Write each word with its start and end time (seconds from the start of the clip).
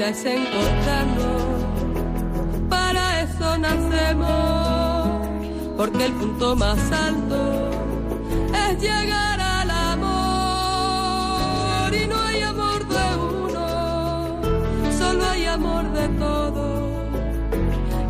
Es 0.00 0.24
encontrarnos, 0.24 1.42
para 2.68 3.22
eso 3.22 3.58
nacemos, 3.58 5.28
porque 5.76 6.06
el 6.06 6.12
punto 6.14 6.56
más 6.56 6.78
alto 6.90 7.70
es 8.52 8.80
llegar 8.80 9.40
al 9.40 9.70
amor. 9.70 10.14
Y 11.94 12.06
no 12.08 12.20
hay 12.20 12.42
amor 12.42 12.88
de 12.88 13.16
uno, 13.16 14.40
solo 14.98 15.24
hay 15.30 15.46
amor 15.46 15.84
de 15.92 16.08
todos. 16.08 16.90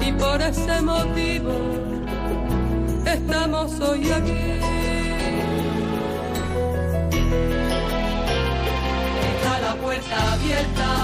Y 0.00 0.12
por 0.12 0.40
ese 0.40 0.80
motivo 0.80 1.52
estamos 3.04 3.78
hoy 3.80 4.10
aquí. 4.10 4.54
La 9.60 9.74
puerta 9.76 10.32
abierta 10.32 11.03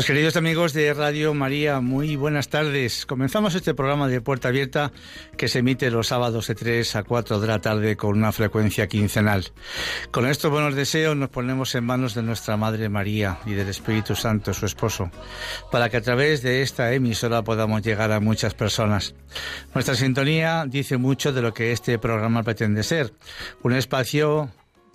Pues 0.00 0.06
queridos 0.06 0.36
amigos 0.36 0.72
de 0.72 0.94
Radio 0.94 1.34
María, 1.34 1.82
muy 1.82 2.16
buenas 2.16 2.48
tardes. 2.48 3.04
Comenzamos 3.04 3.54
este 3.54 3.74
programa 3.74 4.08
de 4.08 4.22
Puerta 4.22 4.48
Abierta 4.48 4.92
que 5.36 5.46
se 5.46 5.58
emite 5.58 5.90
los 5.90 6.06
sábados 6.06 6.46
de 6.46 6.54
3 6.54 6.96
a 6.96 7.02
4 7.02 7.38
de 7.38 7.46
la 7.46 7.60
tarde 7.60 7.98
con 7.98 8.16
una 8.16 8.32
frecuencia 8.32 8.86
quincenal. 8.86 9.52
Con 10.10 10.26
estos 10.26 10.50
buenos 10.50 10.74
deseos 10.74 11.18
nos 11.18 11.28
ponemos 11.28 11.74
en 11.74 11.84
manos 11.84 12.14
de 12.14 12.22
nuestra 12.22 12.56
Madre 12.56 12.88
María 12.88 13.40
y 13.44 13.52
del 13.52 13.68
Espíritu 13.68 14.16
Santo, 14.16 14.54
su 14.54 14.64
esposo, 14.64 15.10
para 15.70 15.90
que 15.90 15.98
a 15.98 16.00
través 16.00 16.40
de 16.40 16.62
esta 16.62 16.94
emisora 16.94 17.44
podamos 17.44 17.82
llegar 17.82 18.10
a 18.10 18.20
muchas 18.20 18.54
personas. 18.54 19.14
Nuestra 19.74 19.96
sintonía 19.96 20.64
dice 20.66 20.96
mucho 20.96 21.34
de 21.34 21.42
lo 21.42 21.52
que 21.52 21.72
este 21.72 21.98
programa 21.98 22.42
pretende 22.42 22.84
ser, 22.84 23.12
un 23.62 23.74
espacio 23.74 24.50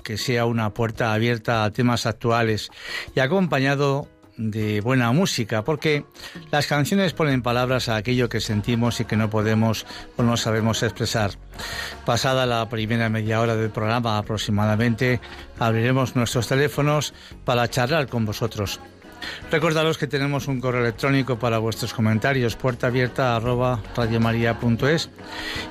que 0.06 0.18
sea 0.18 0.46
una 0.46 0.74
puerta 0.74 1.14
abierta 1.14 1.64
a 1.64 1.72
temas 1.72 2.06
actuales 2.06 2.70
y 3.16 3.20
acompañado 3.20 4.08
de 4.38 4.82
buena 4.82 5.12
música, 5.12 5.64
porque 5.64 6.06
las 6.52 6.68
canciones 6.68 7.14
ponen 7.14 7.42
palabras 7.42 7.90
a 7.90 7.96
aquello 7.96 8.30
que 8.30 8.42
sentimos 8.42 9.00
y 9.00 9.06
que 9.06 9.16
no 9.16 9.30
podemos 9.30 9.86
o 10.18 10.24
no 10.24 10.38
sabemos 10.38 10.84
expresar. 10.84 11.32
Pasada 12.06 12.46
la 12.46 12.68
primera 12.70 13.10
media 13.10 13.40
hora 13.42 13.56
del 13.56 13.70
programa 13.70 14.18
aproximadamente, 14.18 15.22
abriremos 15.60 16.16
nuestros 16.16 16.48
teléfonos 16.48 17.14
para 17.46 17.70
charlar 17.70 18.08
con 18.08 18.26
vosotros. 18.26 18.80
Recordaros 19.52 19.98
que 19.98 20.08
tenemos 20.08 20.48
un 20.48 20.60
correo 20.60 20.82
electrónico 20.82 21.40
para 21.40 21.58
vuestros 21.58 21.94
comentarios, 21.94 22.56
puerta 22.56 22.88
abierta 22.88 23.36
arroba 23.36 23.82
radiomaria.es 23.96 25.10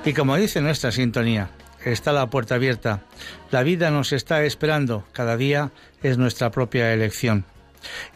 y 0.05 0.13
como 0.13 0.37
dice 0.37 0.61
nuestra 0.61 0.91
sintonía, 0.91 1.51
está 1.85 2.13
la 2.13 2.29
puerta 2.29 2.57
abierta. 2.57 3.03
La 3.51 3.63
vida 3.63 3.91
nos 3.91 4.13
está 4.13 4.43
esperando, 4.45 5.05
cada 5.13 5.37
día 5.37 5.71
es 6.03 6.19
nuestra 6.19 6.51
propia 6.51 6.93
elección. 6.93 7.45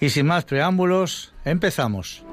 Y 0.00 0.10
sin 0.10 0.26
más 0.26 0.44
preámbulos, 0.44 1.32
empezamos. 1.44 2.24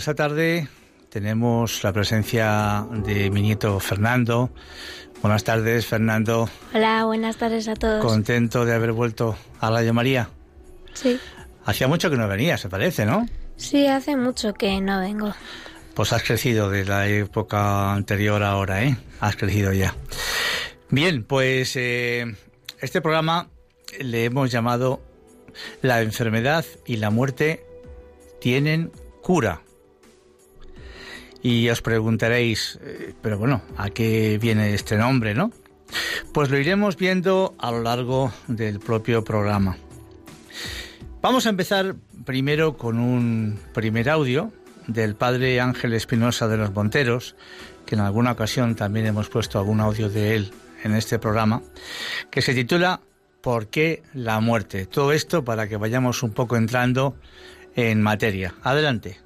Esta 0.00 0.14
tarde 0.14 0.66
tenemos 1.10 1.84
la 1.84 1.92
presencia 1.92 2.86
de 3.04 3.30
mi 3.30 3.42
nieto 3.42 3.78
Fernando. 3.80 4.48
Buenas 5.20 5.44
tardes, 5.44 5.84
Fernando. 5.84 6.48
Hola, 6.72 7.04
buenas 7.04 7.36
tardes 7.36 7.68
a 7.68 7.74
todos. 7.74 8.02
Contento 8.02 8.64
de 8.64 8.72
haber 8.72 8.92
vuelto 8.92 9.36
a 9.60 9.68
Radio 9.68 9.92
María. 9.92 10.30
Sí. 10.94 11.20
Hacía 11.66 11.86
mucho 11.86 12.08
que 12.08 12.16
no 12.16 12.26
venía, 12.28 12.56
se 12.56 12.70
parece, 12.70 13.04
¿no? 13.04 13.26
Sí, 13.56 13.88
hace 13.88 14.16
mucho 14.16 14.54
que 14.54 14.80
no 14.80 15.00
vengo. 15.00 15.34
Pues 15.92 16.14
has 16.14 16.22
crecido 16.22 16.70
de 16.70 16.86
la 16.86 17.06
época 17.06 17.92
anterior 17.92 18.42
a 18.42 18.52
ahora, 18.52 18.82
¿eh? 18.82 18.96
Has 19.20 19.36
crecido 19.36 19.74
ya. 19.74 19.94
Bien, 20.88 21.24
pues 21.24 21.76
eh, 21.76 22.24
este 22.80 23.02
programa 23.02 23.50
le 23.98 24.24
hemos 24.24 24.50
llamado 24.50 25.02
La 25.82 26.00
enfermedad 26.00 26.64
y 26.86 26.96
la 26.96 27.10
muerte 27.10 27.66
tienen 28.40 28.92
cura. 29.20 29.60
Y 31.42 31.68
os 31.68 31.80
preguntaréis, 31.82 32.78
eh, 32.82 33.14
pero 33.22 33.38
bueno, 33.38 33.62
¿a 33.76 33.90
qué 33.90 34.38
viene 34.40 34.74
este 34.74 34.96
nombre, 34.96 35.34
no? 35.34 35.52
Pues 36.32 36.50
lo 36.50 36.58
iremos 36.58 36.96
viendo 36.96 37.54
a 37.58 37.70
lo 37.70 37.82
largo 37.82 38.32
del 38.46 38.78
propio 38.78 39.24
programa. 39.24 39.76
Vamos 41.22 41.46
a 41.46 41.50
empezar 41.50 41.96
primero 42.24 42.76
con 42.76 42.98
un 42.98 43.58
primer 43.74 44.08
audio 44.08 44.52
del 44.86 45.14
padre 45.14 45.60
Ángel 45.60 45.92
Espinosa 45.94 46.48
de 46.48 46.56
los 46.56 46.72
Monteros, 46.72 47.36
que 47.86 47.94
en 47.94 48.00
alguna 48.02 48.32
ocasión 48.32 48.74
también 48.76 49.06
hemos 49.06 49.28
puesto 49.28 49.58
algún 49.58 49.80
audio 49.80 50.08
de 50.08 50.36
él 50.36 50.52
en 50.82 50.94
este 50.94 51.18
programa, 51.18 51.62
que 52.30 52.42
se 52.42 52.54
titula 52.54 53.00
¿Por 53.40 53.68
qué 53.68 54.02
la 54.12 54.40
muerte? 54.40 54.86
Todo 54.86 55.12
esto 55.12 55.44
para 55.44 55.66
que 55.68 55.76
vayamos 55.76 56.22
un 56.22 56.32
poco 56.32 56.56
entrando 56.56 57.16
en 57.74 58.02
materia. 58.02 58.54
Adelante. 58.62 59.18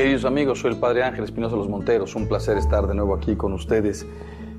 Queridos 0.00 0.24
amigos, 0.24 0.60
soy 0.60 0.70
el 0.72 0.78
Padre 0.78 1.02
Ángel 1.02 1.24
Espinosa 1.24 1.56
Los 1.56 1.68
Monteros. 1.68 2.14
Un 2.14 2.26
placer 2.26 2.56
estar 2.56 2.86
de 2.86 2.94
nuevo 2.94 3.14
aquí 3.14 3.36
con 3.36 3.52
ustedes. 3.52 4.06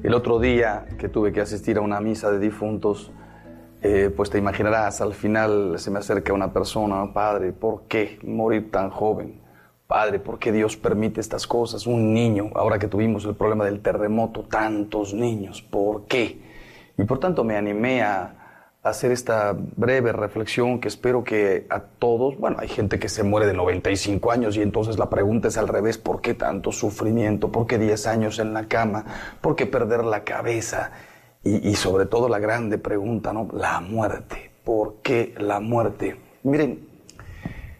El 0.03 0.13
otro 0.13 0.37
día 0.37 0.85
que 0.99 1.09
tuve 1.09 1.33
que 1.33 1.41
asistir 1.41 1.79
a 1.79 1.81
una 1.81 1.99
misa 1.99 2.29
de 2.29 2.37
difuntos, 2.37 3.11
eh, 3.81 4.13
pues 4.15 4.29
te 4.29 4.37
imaginarás, 4.37 5.01
al 5.01 5.15
final 5.15 5.79
se 5.79 5.89
me 5.89 5.97
acerca 5.97 6.31
una 6.31 6.53
persona, 6.53 7.11
padre, 7.11 7.53
¿por 7.53 7.85
qué 7.87 8.19
morir 8.21 8.69
tan 8.69 8.91
joven? 8.91 9.41
Padre, 9.87 10.19
¿por 10.19 10.37
qué 10.37 10.51
Dios 10.51 10.77
permite 10.77 11.19
estas 11.19 11.47
cosas? 11.47 11.87
Un 11.87 12.13
niño, 12.13 12.51
ahora 12.53 12.77
que 12.77 12.87
tuvimos 12.87 13.25
el 13.25 13.33
problema 13.33 13.65
del 13.65 13.81
terremoto, 13.81 14.43
tantos 14.43 15.15
niños, 15.15 15.63
¿por 15.63 16.05
qué? 16.05 16.39
Y 16.99 17.03
por 17.05 17.17
tanto 17.17 17.43
me 17.43 17.57
animé 17.57 18.03
a, 18.03 18.40
hacer 18.83 19.11
esta 19.11 19.55
breve 19.55 20.11
reflexión 20.11 20.79
que 20.79 20.87
espero 20.87 21.23
que 21.23 21.67
a 21.69 21.81
todos, 21.81 22.37
bueno, 22.37 22.57
hay 22.59 22.67
gente 22.67 22.97
que 22.97 23.09
se 23.09 23.23
muere 23.23 23.45
de 23.45 23.53
95 23.53 24.31
años 24.31 24.57
y 24.57 24.61
entonces 24.61 24.97
la 24.97 25.09
pregunta 25.09 25.49
es 25.49 25.57
al 25.57 25.67
revés, 25.67 25.97
¿por 25.97 26.21
qué 26.21 26.33
tanto 26.33 26.71
sufrimiento? 26.71 27.51
¿Por 27.51 27.67
qué 27.67 27.77
10 27.77 28.07
años 28.07 28.39
en 28.39 28.53
la 28.53 28.67
cama? 28.67 29.05
¿Por 29.39 29.55
qué 29.55 29.67
perder 29.67 30.03
la 30.03 30.23
cabeza? 30.23 30.91
Y, 31.43 31.73
sobre 31.73 32.05
todo 32.05 32.29
la 32.29 32.37
grande 32.37 32.77
pregunta, 32.77 33.33
¿no? 33.33 33.47
La 33.51 33.81
muerte. 33.81 34.51
¿Por 34.63 34.97
qué 35.01 35.33
la 35.39 35.59
muerte? 35.59 36.19
Miren, 36.43 36.87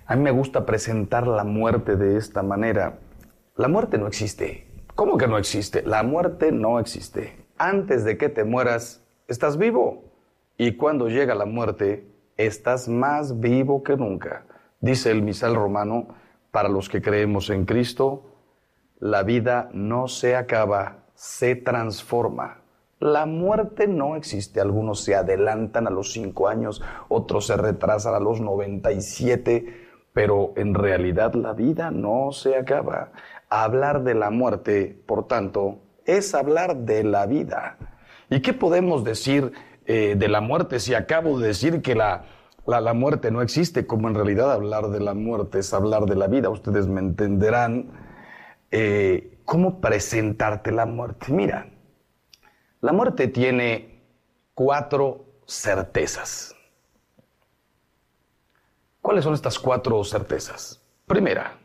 a 0.08 0.16
mí 0.16 0.24
me 0.24 0.32
gusta 0.32 0.66
presentar 0.66 1.28
la 1.28 1.44
muerte 1.44 1.96
de 1.96 2.18
esta 2.18 2.42
manera. 2.42 2.98
La 3.56 3.68
muerte 3.68 4.00
no 4.00 4.08
existe. 4.08 4.68
¿Cómo 4.96 5.16
que 5.16 5.28
no 5.28 5.38
existe? 5.38 5.84
La 5.84 6.02
muerte 6.02 6.52
no 6.52 6.80
existe. 6.80 7.46
Antes 7.60 8.04
de 8.04 8.18
que 8.18 8.30
te 8.30 8.44
mueras, 8.46 9.04
estás 9.28 9.58
vivo. 9.58 10.11
Y 10.64 10.74
cuando 10.74 11.10
llega 11.10 11.34
la 11.34 11.46
muerte, 11.46 12.06
estás 12.38 12.88
más 12.88 13.40
vivo 13.40 13.82
que 13.82 13.98
nunca. 13.98 14.46
Dice 14.80 15.10
el 15.10 15.24
misal 15.24 15.56
romano, 15.56 16.10
para 16.52 16.70
los 16.70 16.88
que 16.88 17.02
creemos 17.02 17.50
en 17.50 17.66
Cristo, 17.66 18.26
la 19.00 19.24
vida 19.24 19.72
no 19.74 20.08
se 20.08 20.36
acaba, 20.36 21.06
se 21.16 21.56
transforma. 21.56 22.62
La 23.00 23.26
muerte 23.26 23.88
no 23.88 24.16
existe. 24.16 24.62
Algunos 24.62 25.04
se 25.04 25.16
adelantan 25.16 25.88
a 25.88 25.90
los 25.90 26.12
cinco 26.12 26.48
años, 26.48 26.84
otros 27.10 27.48
se 27.48 27.58
retrasan 27.58 28.14
a 28.14 28.20
los 28.20 28.40
97, 28.40 29.88
pero 30.14 30.54
en 30.58 30.76
realidad 30.76 31.34
la 31.34 31.54
vida 31.54 31.90
no 31.90 32.34
se 32.34 32.56
acaba. 32.56 33.14
Hablar 33.50 34.04
de 34.04 34.14
la 34.14 34.30
muerte, 34.30 34.96
por 35.08 35.26
tanto, 35.26 35.80
es 36.06 36.36
hablar 36.36 36.78
de 36.86 37.04
la 37.04 37.26
vida. 37.26 37.80
¿Y 38.30 38.44
qué 38.44 38.54
podemos 38.54 39.04
decir 39.04 39.54
eh, 39.94 40.16
de 40.16 40.30
la 40.30 40.40
muerte 40.40 40.80
si 40.80 40.94
acabo 40.94 41.38
de 41.38 41.48
decir 41.48 41.82
que 41.82 41.96
la, 41.96 42.24
la, 42.66 42.94
muerte 42.94 43.30
no 43.30 43.42
existe? 43.42 43.86
Como 43.86 44.08
en 44.08 44.16
realidad 44.16 44.54
hablar 44.54 44.88
de 44.88 45.02
la 45.02 45.14
muerte 45.14 45.60
es 45.60 45.74
hablar 45.74 46.06
de 46.06 46.16
la 46.16 46.28
vida. 46.28 46.50
Ustedes 46.50 46.88
me 46.88 47.02
entenderán. 47.02 47.92
Eh, 48.72 49.38
¿Cómo 49.44 49.82
presentarte 49.82 50.72
la 50.72 50.86
muerte? 50.86 51.34
Mira, 51.34 51.68
la 52.80 52.94
muerte 52.94 53.28
tiene 53.28 54.02
cuatro 54.54 55.26
certezas. 55.46 56.56
¿Cuáles 59.02 59.26
son 59.26 59.34
estas 59.34 59.60
cuatro 59.60 60.02
certezas? 60.06 60.82
Primera, 61.06 61.60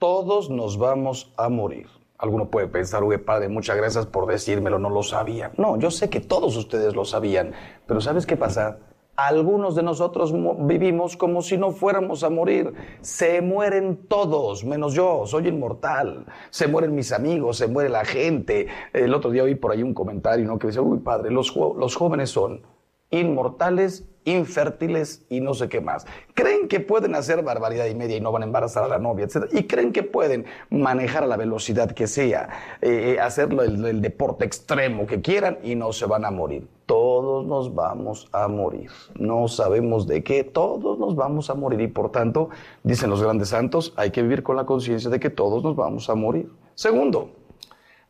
todos 0.00 0.50
nos 0.50 0.76
vamos 0.78 1.32
a 1.36 1.48
morir. 1.48 1.86
Alguno 2.18 2.50
puede 2.50 2.66
pensar, 2.68 3.04
uy, 3.04 3.18
padre, 3.18 3.48
muchas 3.48 3.76
gracias 3.76 4.06
por 4.06 4.26
decírmelo, 4.26 4.78
no 4.78 4.88
lo 4.88 5.02
sabía. 5.02 5.52
No, 5.56 5.78
yo 5.78 5.90
sé 5.90 6.08
que 6.08 6.20
todos 6.20 6.56
ustedes 6.56 6.94
lo 6.94 7.04
sabían, 7.04 7.52
pero 7.86 8.00
¿sabes 8.00 8.24
qué 8.26 8.36
pasa? 8.36 8.78
Algunos 9.16 9.74
de 9.74 9.82
nosotros 9.82 10.34
vivimos 10.66 11.16
como 11.16 11.40
si 11.40 11.56
no 11.56 11.70
fuéramos 11.70 12.22
a 12.22 12.28
morir. 12.28 12.74
Se 13.00 13.40
mueren 13.40 14.06
todos, 14.08 14.64
menos 14.64 14.92
yo, 14.92 15.22
soy 15.24 15.48
inmortal. 15.48 16.26
Se 16.50 16.66
mueren 16.68 16.94
mis 16.94 17.12
amigos, 17.12 17.56
se 17.56 17.66
muere 17.66 17.88
la 17.88 18.04
gente. 18.04 18.66
El 18.92 19.14
otro 19.14 19.30
día 19.30 19.42
oí 19.42 19.54
por 19.54 19.72
ahí 19.72 19.82
un 19.82 19.94
comentario 19.94 20.46
¿no? 20.46 20.58
que 20.58 20.66
dice, 20.66 20.80
uy 20.80 20.98
padre, 20.98 21.30
los, 21.30 21.56
los 21.56 21.96
jóvenes 21.96 22.28
son 22.28 22.62
inmortales, 23.10 24.06
infértiles 24.26 25.24
y 25.30 25.40
no 25.40 25.54
sé 25.54 25.68
qué 25.68 25.80
más. 25.80 26.06
Creen 26.34 26.68
que 26.68 26.80
pueden 26.80 27.14
hacer 27.14 27.42
barbaridad 27.42 27.86
y 27.86 27.94
media 27.94 28.16
y 28.16 28.20
no 28.20 28.32
van 28.32 28.42
a 28.42 28.46
embarazar 28.46 28.84
a 28.84 28.88
la 28.88 28.98
novia, 28.98 29.24
etc. 29.24 29.46
Y 29.52 29.64
creen 29.64 29.92
que 29.92 30.02
pueden 30.02 30.44
manejar 30.68 31.22
a 31.22 31.26
la 31.26 31.36
velocidad 31.36 31.92
que 31.92 32.06
sea, 32.06 32.50
eh, 32.82 33.14
eh 33.14 33.20
hacerlo 33.20 33.62
el, 33.62 34.02
deporte 34.02 34.44
extremo 34.44 35.06
que 35.06 35.20
quieran 35.20 35.58
y 35.62 35.74
no 35.74 35.92
se 35.92 36.06
van 36.06 36.24
a 36.24 36.30
morir. 36.30 36.68
Todos 36.86 37.46
nos 37.46 37.74
vamos 37.74 38.28
a 38.32 38.46
morir. 38.48 38.90
No 39.14 39.48
sabemos 39.48 40.06
de 40.06 40.22
qué, 40.22 40.44
todos 40.44 40.98
nos 40.98 41.16
vamos 41.16 41.48
a 41.50 41.54
morir. 41.54 41.80
Y 41.80 41.88
por 41.88 42.10
tanto, 42.10 42.50
dicen 42.82 43.10
los 43.10 43.22
grandes 43.22 43.48
santos, 43.48 43.94
hay 43.96 44.10
que 44.10 44.22
vivir 44.22 44.42
con 44.42 44.56
la 44.56 44.66
conciencia 44.66 45.08
de 45.10 45.18
que 45.18 45.30
todos 45.30 45.62
nos 45.64 45.74
vamos 45.74 46.10
a 46.10 46.14
morir. 46.14 46.50
Segundo, 46.74 47.30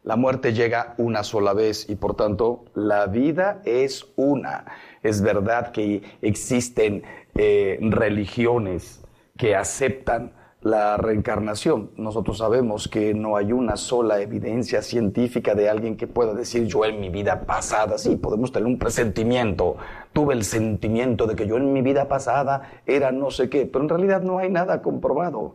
la 0.06 0.14
muerte 0.14 0.52
llega 0.52 0.94
una 0.98 1.24
sola 1.24 1.52
vez 1.52 1.90
y 1.90 1.96
por 1.96 2.14
tanto 2.14 2.64
la 2.74 3.06
vida 3.06 3.60
es 3.64 4.06
una. 4.14 4.64
Es 5.06 5.22
verdad 5.22 5.70
que 5.70 6.02
existen 6.20 7.04
eh, 7.36 7.78
religiones 7.80 9.04
que 9.36 9.54
aceptan 9.54 10.32
la 10.62 10.96
reencarnación. 10.96 11.92
Nosotros 11.96 12.38
sabemos 12.38 12.88
que 12.88 13.14
no 13.14 13.36
hay 13.36 13.52
una 13.52 13.76
sola 13.76 14.20
evidencia 14.20 14.82
científica 14.82 15.54
de 15.54 15.68
alguien 15.68 15.96
que 15.96 16.08
pueda 16.08 16.34
decir 16.34 16.66
yo 16.66 16.84
en 16.84 16.98
mi 16.98 17.08
vida 17.08 17.42
pasada, 17.42 17.98
sí, 17.98 18.16
podemos 18.16 18.50
tener 18.50 18.66
un 18.66 18.78
presentimiento, 18.78 19.76
tuve 20.12 20.34
el 20.34 20.42
sentimiento 20.42 21.28
de 21.28 21.36
que 21.36 21.46
yo 21.46 21.56
en 21.56 21.72
mi 21.72 21.82
vida 21.82 22.08
pasada 22.08 22.80
era 22.84 23.12
no 23.12 23.30
sé 23.30 23.48
qué, 23.48 23.64
pero 23.66 23.84
en 23.84 23.90
realidad 23.90 24.22
no 24.22 24.38
hay 24.38 24.50
nada 24.50 24.82
comprobado. 24.82 25.54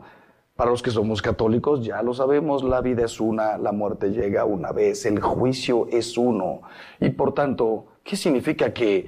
Para 0.56 0.71
los 0.71 0.81
que 0.81 0.92
somos 0.92 1.21
católicos 1.21 1.83
ya 1.83 2.01
lo 2.03 2.13
sabemos, 2.13 2.63
la 2.63 2.80
vida 2.80 3.03
es 3.03 3.19
una, 3.19 3.57
la 3.57 3.74
muerte 3.74 4.12
llega 4.12 4.45
una 4.45 4.71
vez, 4.71 5.06
el 5.06 5.19
juicio 5.19 5.88
es 5.92 6.18
uno. 6.18 6.62
Y 7.01 7.09
por 7.09 7.33
tanto, 7.33 7.88
¿qué 8.03 8.15
significa 8.15 8.71
que, 8.71 9.07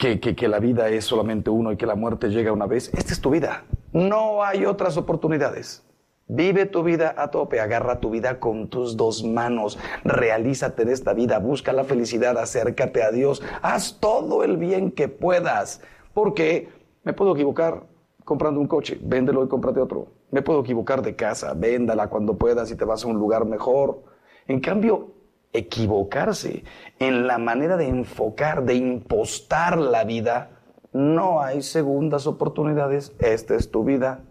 que, 0.00 0.34
que, 0.34 0.48
la 0.48 0.58
vida 0.58 0.88
es 0.88 1.04
solamente 1.04 1.50
uno 1.50 1.70
y 1.70 1.76
que 1.76 1.86
la 1.86 1.94
muerte 1.94 2.30
llega 2.30 2.52
una 2.52 2.66
vez? 2.66 2.90
Esta 2.94 3.12
es 3.12 3.20
tu 3.20 3.30
vida. 3.30 3.64
No 3.92 4.42
hay 4.42 4.64
otras 4.64 4.96
oportunidades. 4.96 5.86
Vive 6.26 6.66
tu 6.66 6.82
vida 6.82 7.14
a 7.16 7.30
tope, 7.30 7.60
agarra 7.60 8.00
tu 8.00 8.10
vida 8.10 8.40
con 8.40 8.68
tus 8.68 8.96
dos 8.96 9.24
manos, 9.24 9.78
realízate 10.04 10.82
en 10.82 10.88
esta 10.88 11.12
vida, 11.12 11.38
busca 11.38 11.72
la 11.72 11.84
felicidad, 11.84 12.38
acércate 12.38 13.02
a 13.02 13.10
Dios, 13.10 13.42
haz 13.62 13.98
todo 14.00 14.44
el 14.44 14.56
bien 14.56 14.92
que 14.92 15.08
puedas, 15.08 15.82
porque 16.14 16.68
me 17.02 17.12
puedo 17.12 17.34
equivocar 17.34 17.84
comprando 18.24 18.60
un 18.60 18.68
coche, 18.68 18.98
véndelo 19.02 19.44
y 19.44 19.48
cómprate 19.48 19.80
otro 19.80 20.20
me 20.30 20.42
puedo 20.42 20.60
equivocar 20.60 21.02
de 21.02 21.16
casa, 21.16 21.54
véndala 21.54 22.08
cuando 22.08 22.38
puedas 22.38 22.70
y 22.70 22.76
te 22.76 22.84
vas 22.84 23.04
a 23.04 23.08
un 23.08 23.18
lugar 23.18 23.44
mejor. 23.44 24.02
En 24.46 24.60
cambio, 24.60 25.12
equivocarse 25.52 26.64
en 26.98 27.26
la 27.26 27.38
manera 27.38 27.76
de 27.76 27.88
enfocar, 27.88 28.64
de 28.64 28.74
impostar 28.74 29.78
la 29.78 30.04
vida, 30.04 30.60
no 30.92 31.40
hay 31.40 31.62
segundas 31.62 32.26
oportunidades. 32.26 33.14
Esta 33.18 33.54
es 33.54 33.70
tu 33.70 33.84
vida. 33.84 34.24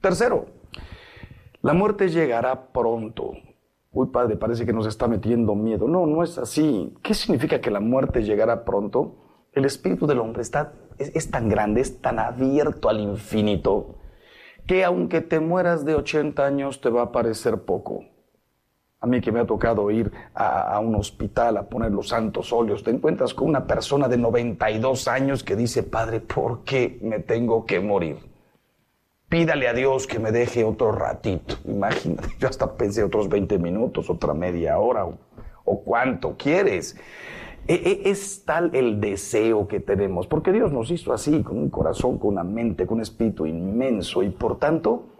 Tercero, 0.00 0.46
la 1.62 1.72
muerte 1.72 2.08
llegará 2.08 2.72
pronto. 2.72 3.32
Uy, 3.92 4.08
padre, 4.08 4.36
parece 4.36 4.66
que 4.66 4.72
nos 4.72 4.86
está 4.86 5.06
metiendo 5.06 5.54
miedo. 5.54 5.86
No, 5.86 6.06
no 6.06 6.22
es 6.22 6.36
así. 6.38 6.94
¿Qué 7.02 7.14
significa 7.14 7.60
que 7.60 7.70
la 7.70 7.80
muerte 7.80 8.22
llegará 8.22 8.64
pronto? 8.64 9.48
El 9.52 9.64
espíritu 9.64 10.06
del 10.06 10.18
hombre 10.18 10.42
está, 10.42 10.72
es 10.98 11.30
tan 11.30 11.48
grande, 11.48 11.80
es 11.80 12.00
tan 12.00 12.18
abierto 12.18 12.88
al 12.88 12.98
infinito, 12.98 14.00
que 14.66 14.84
aunque 14.84 15.20
te 15.20 15.38
mueras 15.38 15.84
de 15.84 15.94
80 15.94 16.44
años 16.44 16.80
te 16.80 16.90
va 16.90 17.02
a 17.02 17.12
parecer 17.12 17.62
poco. 17.62 18.04
A 19.04 19.06
mí 19.06 19.20
que 19.20 19.30
me 19.30 19.40
ha 19.40 19.44
tocado 19.44 19.90
ir 19.90 20.10
a, 20.34 20.80
un 20.80 20.94
hospital 20.94 21.58
a 21.58 21.68
poner 21.68 21.92
los 21.92 22.08
santos 22.08 22.54
óleos, 22.54 22.82
te 22.82 22.90
encuentras 22.90 23.34
con 23.34 23.46
una 23.50 23.66
persona 23.66 24.08
de 24.08 24.16
92 24.16 25.08
años 25.08 25.44
que 25.44 25.56
dice, 25.56 25.82
Padre, 25.82 26.20
¿por 26.20 26.64
qué 26.64 26.98
me 27.02 27.18
tengo 27.18 27.66
que 27.66 27.80
morir? 27.80 28.16
Pídale 29.28 29.68
a 29.68 29.74
Dios 29.74 30.06
que 30.06 30.18
me 30.18 30.32
deje 30.32 30.64
otro 30.64 30.90
ratito. 30.90 31.56
Imagínate, 31.66 32.30
yo 32.38 32.48
hasta 32.48 32.78
pensé 32.78 33.04
otros 33.04 33.28
20 33.28 33.58
minutos, 33.58 34.08
otra 34.08 34.32
media 34.32 34.78
hora, 34.78 35.04
o, 35.04 35.18
o 35.66 35.84
cuánto 35.84 36.38
quieres. 36.38 36.96
E, 37.68 37.74
e, 37.74 38.10
es 38.10 38.46
tal 38.46 38.74
el 38.74 39.02
deseo 39.02 39.68
que 39.68 39.80
tenemos, 39.80 40.26
porque 40.26 40.50
Dios 40.50 40.72
nos 40.72 40.90
hizo 40.90 41.12
así, 41.12 41.42
con 41.42 41.58
un 41.58 41.68
corazón, 41.68 42.16
con 42.16 42.30
una 42.30 42.44
mente, 42.44 42.86
con 42.86 42.96
un 42.96 43.02
espíritu 43.02 43.44
inmenso, 43.44 44.22
y 44.22 44.30
por 44.30 44.58
tanto, 44.58 45.13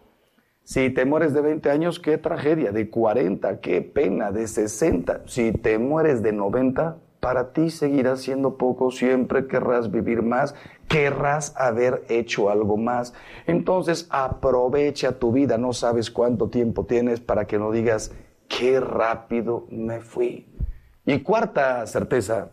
si 0.65 0.91
te 0.91 1.05
mueres 1.05 1.35
de 1.35 1.43
20 1.43 1.71
años, 1.71 2.01
qué 2.01 2.19
tragedia, 2.19 2.73
de 2.73 2.89
40, 2.89 3.61
qué 3.61 3.83
pena, 3.83 4.33
de 4.33 4.49
60, 4.49 5.23
si 5.27 5.53
te 5.53 5.79
mueres 5.79 6.23
de 6.23 6.33
90, 6.33 6.97
para 7.21 7.53
ti 7.53 7.71
seguirá 7.71 8.17
siendo 8.17 8.57
poco, 8.59 8.91
siempre 8.91 9.47
querrás 9.47 9.91
vivir 9.91 10.23
más, 10.23 10.55
querrás 10.89 11.55
haber 11.57 12.05
hecho 12.09 12.51
algo 12.51 12.77
más. 12.77 13.15
Entonces 13.47 14.07
aprovecha 14.11 15.19
tu 15.19 15.33
vida, 15.33 15.57
no 15.59 15.73
sabes 15.73 16.11
cuánto 16.11 16.49
tiempo 16.49 16.87
tienes 16.87 17.21
para 17.21 17.47
que 17.47 17.59
no 17.59 17.71
digas, 17.71 18.13
qué 18.49 18.81
rápido 18.81 19.67
me 19.71 20.01
fui. 20.01 20.55
Y 21.07 21.21
cuarta 21.21 21.87
certeza, 21.87 22.53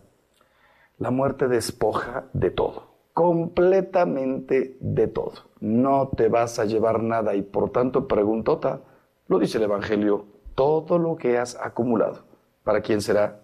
la 0.98 1.12
muerte 1.12 1.48
despoja 1.48 2.26
de 2.34 2.52
todo, 2.52 2.91
completamente 3.14 4.78
de 4.80 5.08
todo. 5.08 5.34
No 5.60 6.10
te 6.16 6.30
vas 6.30 6.60
a 6.60 6.66
llevar 6.66 7.04
nada 7.04 7.36
y 7.36 7.42
por 7.42 7.70
tanto, 7.70 8.08
preguntota, 8.08 8.82
lo 9.28 9.40
dice 9.40 9.58
el 9.58 9.66
Evangelio, 9.66 10.26
todo 10.56 10.98
lo 10.98 11.16
que 11.16 11.38
has 11.38 11.56
acumulado, 11.56 12.24
¿para 12.64 12.82
quién 12.82 13.02
será? 13.02 13.42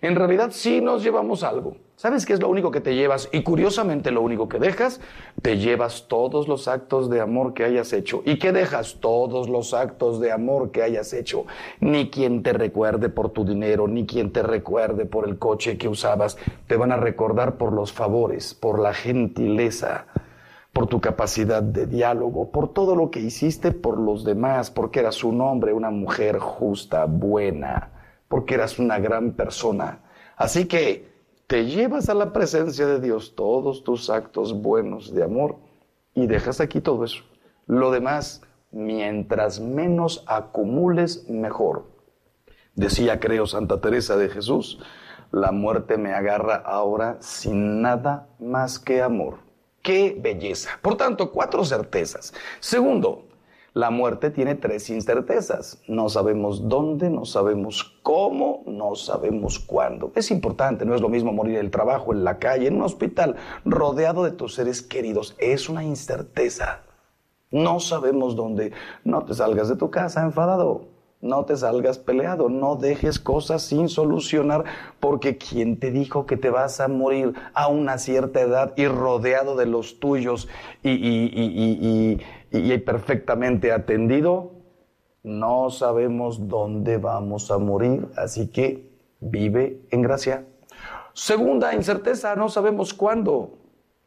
En 0.00 0.16
realidad 0.16 0.50
sí 0.52 0.80
nos 0.80 1.02
llevamos 1.02 1.42
algo. 1.42 1.76
¿Sabes 1.98 2.26
qué 2.26 2.32
es 2.32 2.40
lo 2.40 2.48
único 2.48 2.70
que 2.70 2.80
te 2.80 2.94
llevas? 2.94 3.28
Y 3.32 3.42
curiosamente 3.42 4.12
lo 4.12 4.22
único 4.22 4.48
que 4.48 4.60
dejas, 4.60 5.00
te 5.42 5.58
llevas 5.58 6.06
todos 6.06 6.46
los 6.46 6.68
actos 6.68 7.10
de 7.10 7.20
amor 7.20 7.54
que 7.54 7.64
hayas 7.64 7.92
hecho. 7.92 8.22
¿Y 8.24 8.38
qué 8.38 8.52
dejas? 8.52 8.98
Todos 9.00 9.48
los 9.48 9.74
actos 9.74 10.20
de 10.20 10.30
amor 10.30 10.70
que 10.70 10.84
hayas 10.84 11.12
hecho. 11.12 11.46
Ni 11.80 12.08
quien 12.08 12.44
te 12.44 12.52
recuerde 12.52 13.08
por 13.08 13.30
tu 13.30 13.44
dinero, 13.44 13.88
ni 13.88 14.06
quien 14.06 14.32
te 14.32 14.44
recuerde 14.44 15.06
por 15.06 15.26
el 15.26 15.40
coche 15.40 15.76
que 15.76 15.88
usabas. 15.88 16.38
Te 16.68 16.76
van 16.76 16.92
a 16.92 16.98
recordar 16.98 17.56
por 17.56 17.72
los 17.72 17.92
favores, 17.92 18.54
por 18.54 18.78
la 18.78 18.94
gentileza, 18.94 20.06
por 20.72 20.86
tu 20.86 21.00
capacidad 21.00 21.64
de 21.64 21.88
diálogo, 21.88 22.52
por 22.52 22.72
todo 22.72 22.94
lo 22.94 23.10
que 23.10 23.18
hiciste 23.18 23.72
por 23.72 23.98
los 23.98 24.22
demás, 24.22 24.70
porque 24.70 25.00
eras 25.00 25.24
un 25.24 25.40
hombre, 25.40 25.72
una 25.72 25.90
mujer 25.90 26.38
justa, 26.38 27.06
buena, 27.06 27.90
porque 28.28 28.54
eras 28.54 28.78
una 28.78 29.00
gran 29.00 29.32
persona. 29.32 30.02
Así 30.36 30.66
que 30.66 31.17
te 31.48 31.64
llevas 31.64 32.10
a 32.10 32.14
la 32.14 32.34
presencia 32.34 32.86
de 32.86 33.00
Dios 33.00 33.34
todos 33.34 33.82
tus 33.82 34.10
actos 34.10 34.60
buenos 34.60 35.14
de 35.14 35.24
amor 35.24 35.56
y 36.14 36.26
dejas 36.26 36.60
aquí 36.60 36.82
todo 36.82 37.04
eso. 37.04 37.24
Lo 37.66 37.90
demás, 37.90 38.42
mientras 38.70 39.58
menos 39.58 40.24
acumules, 40.26 41.26
mejor. 41.30 41.86
Decía, 42.74 43.18
creo, 43.18 43.46
Santa 43.46 43.80
Teresa 43.80 44.18
de 44.18 44.28
Jesús, 44.28 44.78
la 45.32 45.50
muerte 45.50 45.96
me 45.96 46.12
agarra 46.12 46.56
ahora 46.56 47.16
sin 47.20 47.80
nada 47.80 48.28
más 48.38 48.78
que 48.78 49.00
amor. 49.00 49.38
¡Qué 49.80 50.18
belleza! 50.20 50.78
Por 50.82 50.98
tanto, 50.98 51.32
cuatro 51.32 51.64
certezas. 51.64 52.34
Segundo, 52.60 53.27
la 53.78 53.90
muerte 53.90 54.30
tiene 54.30 54.56
tres 54.56 54.90
incertezas. 54.90 55.80
No 55.86 56.08
sabemos 56.08 56.68
dónde, 56.68 57.10
no 57.10 57.24
sabemos 57.24 57.96
cómo, 58.02 58.64
no 58.66 58.96
sabemos 58.96 59.60
cuándo. 59.60 60.10
Es 60.16 60.32
importante, 60.32 60.84
no 60.84 60.96
es 60.96 61.00
lo 61.00 61.08
mismo 61.08 61.32
morir 61.32 61.54
en 61.54 61.66
el 61.66 61.70
trabajo, 61.70 62.12
en 62.12 62.24
la 62.24 62.40
calle, 62.40 62.66
en 62.66 62.74
un 62.74 62.82
hospital, 62.82 63.36
rodeado 63.64 64.24
de 64.24 64.32
tus 64.32 64.56
seres 64.56 64.82
queridos. 64.82 65.36
Es 65.38 65.68
una 65.68 65.84
incerteza. 65.84 66.80
No 67.52 67.78
sabemos 67.78 68.34
dónde. 68.34 68.72
No 69.04 69.24
te 69.24 69.34
salgas 69.34 69.68
de 69.68 69.76
tu 69.76 69.90
casa 69.90 70.24
enfadado. 70.24 70.98
No 71.20 71.44
te 71.44 71.56
salgas 71.56 71.98
peleado, 71.98 72.48
no 72.48 72.76
dejes 72.76 73.18
cosas 73.18 73.62
sin 73.62 73.88
solucionar, 73.88 74.62
porque 75.00 75.36
¿quién 75.36 75.80
te 75.80 75.90
dijo 75.90 76.26
que 76.26 76.36
te 76.36 76.48
vas 76.48 76.78
a 76.78 76.86
morir 76.86 77.34
a 77.54 77.66
una 77.66 77.98
cierta 77.98 78.40
edad 78.40 78.72
y 78.76 78.86
rodeado 78.86 79.56
de 79.56 79.66
los 79.66 79.98
tuyos 79.98 80.48
y, 80.84 80.90
y, 80.90 81.30
y 81.34 82.20
perfectamente 82.84 83.72
atendido? 83.72 84.52
No 85.22 85.70
sabemos 85.70 86.48
dónde 86.48 86.96
vamos 86.96 87.50
a 87.50 87.58
morir, 87.58 88.08
así 88.16 88.48
que 88.48 88.90
vive 89.20 89.80
en 89.90 90.02
gracia. 90.02 90.46
Segunda 91.12 91.74
incerteza, 91.74 92.36
no 92.36 92.48
sabemos 92.48 92.94
cuándo. 92.94 93.58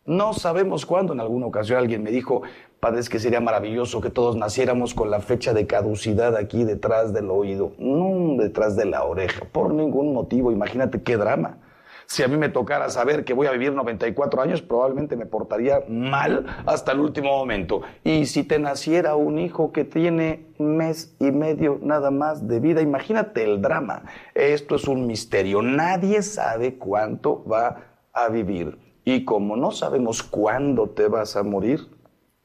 No 0.05 0.33
sabemos 0.33 0.85
cuándo. 0.85 1.13
En 1.13 1.19
alguna 1.19 1.45
ocasión 1.45 1.77
alguien 1.77 2.01
me 2.01 2.11
dijo, 2.11 2.41
Padre, 2.79 3.01
es 3.01 3.09
que 3.09 3.19
sería 3.19 3.39
maravilloso 3.39 4.01
que 4.01 4.09
todos 4.09 4.35
naciéramos 4.35 4.93
con 4.93 5.11
la 5.11 5.19
fecha 5.19 5.53
de 5.53 5.67
caducidad 5.67 6.35
aquí 6.35 6.63
detrás 6.63 7.13
del 7.13 7.29
oído, 7.29 7.73
no 7.77 8.41
detrás 8.41 8.75
de 8.75 8.85
la 8.85 9.03
oreja, 9.03 9.45
por 9.51 9.73
ningún 9.73 10.13
motivo. 10.13 10.51
Imagínate 10.51 11.03
qué 11.03 11.17
drama. 11.17 11.59
Si 12.11 12.23
a 12.23 12.27
mí 12.27 12.35
me 12.35 12.49
tocara 12.49 12.89
saber 12.89 13.23
que 13.23 13.33
voy 13.33 13.47
a 13.47 13.51
vivir 13.51 13.71
94 13.71 14.41
años, 14.41 14.61
probablemente 14.61 15.15
me 15.15 15.25
portaría 15.25 15.81
mal 15.87 16.45
hasta 16.65 16.91
el 16.91 16.99
último 16.99 17.29
momento. 17.29 17.83
Y 18.03 18.25
si 18.25 18.43
te 18.43 18.59
naciera 18.59 19.15
un 19.15 19.39
hijo 19.39 19.71
que 19.71 19.85
tiene 19.85 20.45
mes 20.59 21.15
y 21.21 21.31
medio 21.31 21.79
nada 21.81 22.11
más 22.11 22.49
de 22.49 22.59
vida, 22.59 22.81
imagínate 22.81 23.45
el 23.45 23.61
drama. 23.61 24.03
Esto 24.35 24.75
es 24.75 24.89
un 24.89 25.07
misterio. 25.07 25.61
Nadie 25.61 26.21
sabe 26.21 26.77
cuánto 26.77 27.45
va 27.45 27.77
a 28.11 28.27
vivir. 28.27 28.77
Y 29.05 29.23
como 29.23 29.55
no 29.55 29.71
sabemos 29.71 30.21
cuándo 30.21 30.89
te 30.89 31.07
vas 31.07 31.37
a 31.37 31.43
morir, 31.43 31.87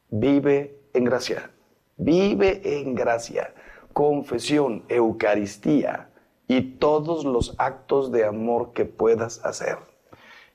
vive 0.09 0.79
en 0.93 1.03
gracia. 1.03 1.51
Vive 1.97 2.61
en 2.79 2.95
gracia. 2.95 3.53
Confesión, 3.91 4.85
Eucaristía 4.87 6.06
y 6.47 6.61
todos 6.61 7.25
los 7.25 7.55
actos 7.57 8.11
de 8.11 8.25
amor 8.25 8.71
que 8.73 8.85
puedas 8.85 9.43
hacer. 9.45 9.77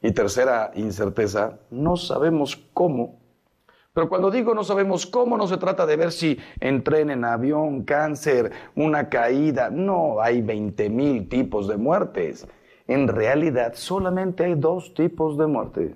Y 0.01 0.13
tercera 0.13 0.73
incerteza, 0.75 1.59
no 1.71 1.97
sabemos 1.97 2.57
cómo. 2.73 3.21
Pero 3.93 4.09
cuando 4.09 4.31
digo 4.31 4.55
no 4.55 4.65
sabemos 4.65 5.07
cómo, 5.07 5.37
no 5.37 5.47
se 5.47 5.59
trata 5.59 5.85
de 5.85 5.97
ver 5.97 6.13
si 6.13 6.39
entré 6.61 7.01
en 7.01 7.25
avión, 7.25 7.85
cáncer, 7.85 8.51
una 8.75 9.09
caída. 9.09 9.69
No, 9.71 10.21
hay 10.21 10.41
20 10.41 10.89
mil 10.89 11.29
tipos 11.29 11.69
de 11.69 11.77
muertes. 11.77 12.49
En 12.89 13.07
realidad 13.07 13.75
solamente 13.75 14.45
hay 14.45 14.55
dos 14.55 14.95
tipos 14.95 15.37
de 15.37 15.47
muerte. 15.47 15.95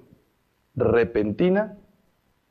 Repentina 0.75 1.79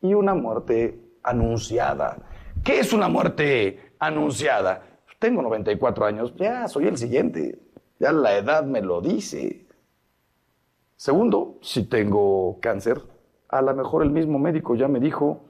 y 0.02 0.14
una 0.16 0.34
muerte 0.34 1.00
anunciada. 1.24 2.18
¿Qué 2.64 2.80
es 2.80 2.92
una 2.92 3.08
muerte 3.08 3.94
anunciada? 4.00 4.95
Tengo 5.26 5.42
94 5.42 6.06
años, 6.06 6.36
ya 6.36 6.68
soy 6.68 6.86
el 6.86 6.98
siguiente, 6.98 7.58
ya 8.00 8.12
la 8.12 8.38
edad 8.38 8.64
me 8.64 8.80
lo 8.80 9.02
dice. 9.02 9.66
Segundo, 10.98 11.58
si 11.64 11.82
tengo 11.82 12.60
cáncer, 12.62 13.02
a 13.48 13.64
lo 13.64 13.74
mejor 13.74 14.04
el 14.04 14.12
mismo 14.12 14.38
médico 14.38 14.76
ya 14.76 14.88
me 14.88 15.00
dijo, 15.00 15.42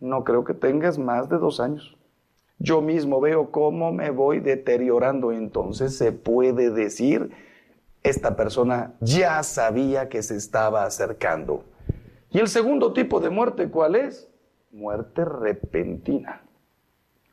no 0.00 0.24
creo 0.24 0.42
que 0.42 0.54
tengas 0.54 0.98
más 0.98 1.28
de 1.28 1.38
dos 1.38 1.60
años. 1.60 1.96
Yo 2.58 2.80
mismo 2.80 3.20
veo 3.20 3.52
cómo 3.52 3.92
me 3.92 4.10
voy 4.10 4.40
deteriorando, 4.40 5.30
entonces 5.30 5.96
se 5.96 6.10
puede 6.10 6.72
decir, 6.72 7.30
esta 8.02 8.34
persona 8.34 8.94
ya 8.98 9.40
sabía 9.44 10.08
que 10.08 10.20
se 10.24 10.34
estaba 10.34 10.82
acercando. 10.82 11.62
Y 12.30 12.40
el 12.40 12.48
segundo 12.48 12.92
tipo 12.92 13.20
de 13.20 13.30
muerte, 13.30 13.70
¿cuál 13.70 13.94
es? 13.94 14.28
Muerte 14.72 15.24
repentina. 15.24 16.42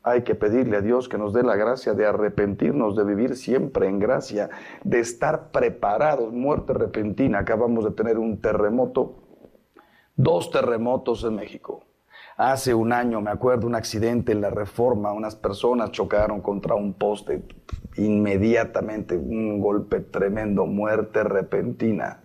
Hay 0.06 0.22
que 0.22 0.34
pedirle 0.34 0.76
a 0.76 0.80
Dios 0.82 1.08
que 1.08 1.16
nos 1.16 1.32
dé 1.32 1.42
la 1.42 1.56
gracia 1.56 1.94
de 1.94 2.04
arrepentirnos, 2.04 2.94
de 2.94 3.04
vivir 3.04 3.36
siempre 3.36 3.88
en 3.88 3.98
gracia, 3.98 4.50
de 4.84 5.00
estar 5.00 5.50
preparados. 5.50 6.30
Muerte 6.30 6.74
repentina. 6.74 7.38
Acabamos 7.38 7.86
de 7.86 7.90
tener 7.92 8.18
un 8.18 8.38
terremoto, 8.38 9.24
dos 10.14 10.50
terremotos 10.50 11.24
en 11.24 11.36
México. 11.36 11.84
Hace 12.36 12.74
un 12.74 12.92
año, 12.92 13.22
me 13.22 13.30
acuerdo, 13.30 13.66
un 13.66 13.76
accidente 13.76 14.32
en 14.32 14.42
la 14.42 14.50
reforma, 14.50 15.12
unas 15.12 15.36
personas 15.36 15.90
chocaron 15.92 16.42
contra 16.42 16.74
un 16.74 16.92
poste, 16.92 17.42
inmediatamente 17.96 19.16
un 19.16 19.58
golpe 19.58 20.00
tremendo, 20.00 20.66
muerte 20.66 21.24
repentina. 21.24 22.20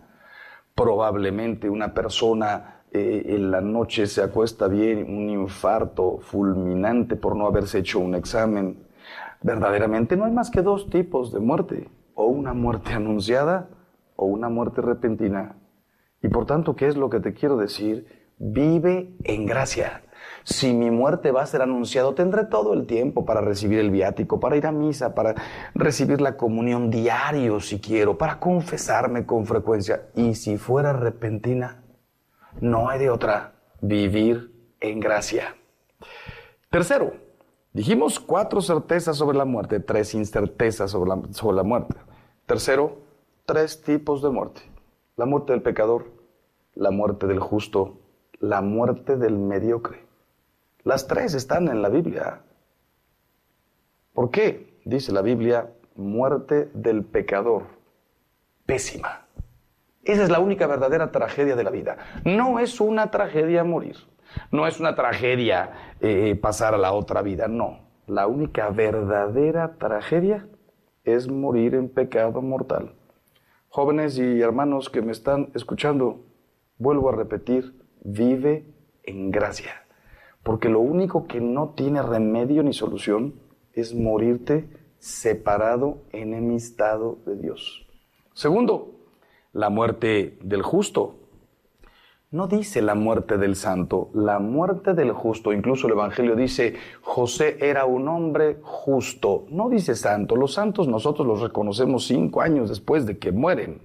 Probablemente 0.75 1.69
una 1.69 1.93
persona 1.93 2.78
eh, 2.91 3.35
en 3.35 3.51
la 3.51 3.61
noche 3.61 4.07
se 4.07 4.23
acuesta 4.23 4.67
bien, 4.67 5.15
un 5.15 5.29
infarto 5.29 6.19
fulminante 6.21 7.15
por 7.15 7.35
no 7.35 7.45
haberse 7.45 7.79
hecho 7.79 7.99
un 7.99 8.15
examen. 8.15 8.87
Verdaderamente 9.41 10.17
no 10.17 10.25
hay 10.25 10.31
más 10.31 10.49
que 10.49 10.61
dos 10.61 10.89
tipos 10.89 11.31
de 11.31 11.39
muerte, 11.39 11.89
o 12.15 12.25
una 12.25 12.53
muerte 12.53 12.91
anunciada 12.93 13.69
o 14.15 14.25
una 14.25 14.49
muerte 14.49 14.81
repentina. 14.81 15.55
Y 16.21 16.27
por 16.27 16.45
tanto, 16.45 16.75
¿qué 16.75 16.87
es 16.87 16.97
lo 16.97 17.09
que 17.09 17.19
te 17.19 17.33
quiero 17.33 17.57
decir? 17.57 18.07
Vive 18.37 19.15
en 19.23 19.45
gracia. 19.45 20.01
Si 20.43 20.73
mi 20.73 20.89
muerte 20.91 21.31
va 21.31 21.43
a 21.43 21.45
ser 21.45 21.61
anunciado, 21.61 22.15
tendré 22.15 22.45
todo 22.45 22.73
el 22.73 22.85
tiempo 22.85 23.23
para 23.23 23.39
recibir 23.39 23.79
el 23.79 23.91
viático, 23.91 24.39
para 24.39 24.57
ir 24.57 24.65
a 24.65 24.71
misa, 24.71 25.13
para 25.13 25.35
recibir 25.75 26.21
la 26.21 26.37
comunión 26.37 26.89
diario 26.89 27.59
si 27.59 27.79
quiero, 27.79 28.17
para 28.17 28.39
confesarme 28.39 29.25
con 29.25 29.45
frecuencia. 29.45 30.07
Y 30.15 30.35
si 30.35 30.57
fuera 30.57 30.91
repentina, 30.91 31.83
no 32.61 32.89
hay 32.89 32.99
de 32.99 33.09
otra, 33.09 33.53
vivir 33.81 34.53
en 34.79 34.99
gracia. 34.99 35.55
Tercero, 36.69 37.13
dijimos 37.73 38.19
cuatro 38.19 38.61
certezas 38.61 39.17
sobre 39.17 39.37
la 39.37 39.45
muerte, 39.45 39.79
tres 39.79 40.13
incertezas 40.13 40.91
sobre 40.91 41.09
la, 41.09 41.21
sobre 41.31 41.55
la 41.57 41.63
muerte. 41.63 41.95
Tercero, 42.45 42.97
tres 43.45 43.81
tipos 43.81 44.21
de 44.21 44.29
muerte. 44.29 44.61
La 45.15 45.25
muerte 45.25 45.53
del 45.53 45.61
pecador, 45.61 46.11
la 46.75 46.91
muerte 46.91 47.27
del 47.27 47.39
justo, 47.39 47.99
la 48.39 48.61
muerte 48.61 49.17
del 49.17 49.37
mediocre. 49.37 50.05
Las 50.83 51.07
tres 51.07 51.33
están 51.33 51.67
en 51.67 51.81
la 51.81 51.89
Biblia. 51.89 52.41
¿Por 54.13 54.31
qué? 54.31 54.79
Dice 54.85 55.11
la 55.11 55.21
Biblia, 55.21 55.71
muerte 55.95 56.69
del 56.73 57.03
pecador. 57.03 57.63
Pésima. 58.65 59.27
Esa 60.09 60.23
es 60.23 60.31
la 60.31 60.39
única 60.39 60.65
verdadera 60.65 61.11
tragedia 61.11 61.55
de 61.55 61.63
la 61.63 61.69
vida. 61.69 61.97
No 62.25 62.57
es 62.57 62.81
una 62.81 63.11
tragedia 63.11 63.63
morir. 63.63 63.95
No 64.51 64.65
es 64.65 64.79
una 64.79 64.95
tragedia 64.95 65.71
eh, 66.01 66.35
pasar 66.35 66.73
a 66.73 66.79
la 66.79 66.93
otra 66.93 67.21
vida. 67.21 67.47
No. 67.47 67.81
La 68.07 68.25
única 68.25 68.71
verdadera 68.71 69.75
tragedia 69.77 70.47
es 71.03 71.27
morir 71.27 71.75
en 71.75 71.89
pecado 71.89 72.41
mortal. 72.41 72.95
Jóvenes 73.67 74.17
y 74.17 74.41
hermanos 74.41 74.89
que 74.89 75.03
me 75.03 75.11
están 75.11 75.51
escuchando, 75.53 76.25
vuelvo 76.79 77.09
a 77.09 77.15
repetir, 77.15 77.79
vive 78.03 78.65
en 79.03 79.29
gracia. 79.29 79.85
Porque 80.41 80.69
lo 80.69 80.79
único 80.79 81.27
que 81.27 81.39
no 81.39 81.75
tiene 81.75 82.01
remedio 82.01 82.63
ni 82.63 82.73
solución 82.73 83.35
es 83.73 83.93
morirte 83.93 84.71
separado, 84.97 86.01
enemistado 86.11 87.19
de 87.27 87.35
Dios. 87.35 87.85
Segundo, 88.33 88.98
la 89.53 89.69
muerte 89.69 90.37
del 90.41 90.61
justo. 90.61 91.15
No 92.31 92.47
dice 92.47 92.83
la 92.83 92.93
muerte 92.93 93.39
del 93.39 93.55
santo, 93.55 94.11
la 94.13 94.37
muerte 94.37 94.93
del 94.93 95.13
justo. 95.13 95.51
Incluso 95.51 95.87
el 95.87 95.93
Evangelio 95.93 96.35
dice, 96.35 96.75
José 97.01 97.57
era 97.59 97.85
un 97.85 98.07
hombre 98.07 98.59
justo. 98.61 99.47
No 99.49 99.67
dice 99.67 99.95
santo. 99.95 100.35
Los 100.35 100.53
santos 100.53 100.87
nosotros 100.87 101.25
los 101.25 101.41
reconocemos 101.41 102.05
cinco 102.05 102.41
años 102.41 102.69
después 102.69 103.07
de 103.07 103.17
que 103.17 103.31
mueren. 103.31 103.81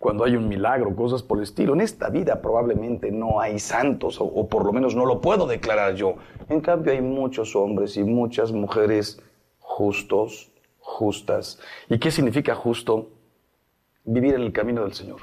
Cuando 0.00 0.24
hay 0.24 0.34
un 0.34 0.48
milagro, 0.48 0.96
cosas 0.96 1.22
por 1.22 1.38
el 1.38 1.44
estilo. 1.44 1.74
En 1.74 1.80
esta 1.80 2.08
vida 2.08 2.42
probablemente 2.42 3.12
no 3.12 3.40
hay 3.40 3.60
santos, 3.60 4.20
o, 4.20 4.24
o 4.24 4.48
por 4.48 4.64
lo 4.64 4.72
menos 4.72 4.96
no 4.96 5.06
lo 5.06 5.20
puedo 5.20 5.46
declarar 5.46 5.94
yo. 5.94 6.16
En 6.48 6.60
cambio 6.60 6.92
hay 6.92 7.00
muchos 7.00 7.54
hombres 7.54 7.96
y 7.96 8.02
muchas 8.02 8.50
mujeres 8.50 9.22
justos, 9.60 10.50
justas. 10.80 11.60
¿Y 11.88 11.98
qué 11.98 12.10
significa 12.10 12.56
justo? 12.56 13.10
Vivir 14.10 14.34
en 14.34 14.42
el 14.42 14.52
camino 14.52 14.82
del 14.82 14.94
Señor, 14.94 15.20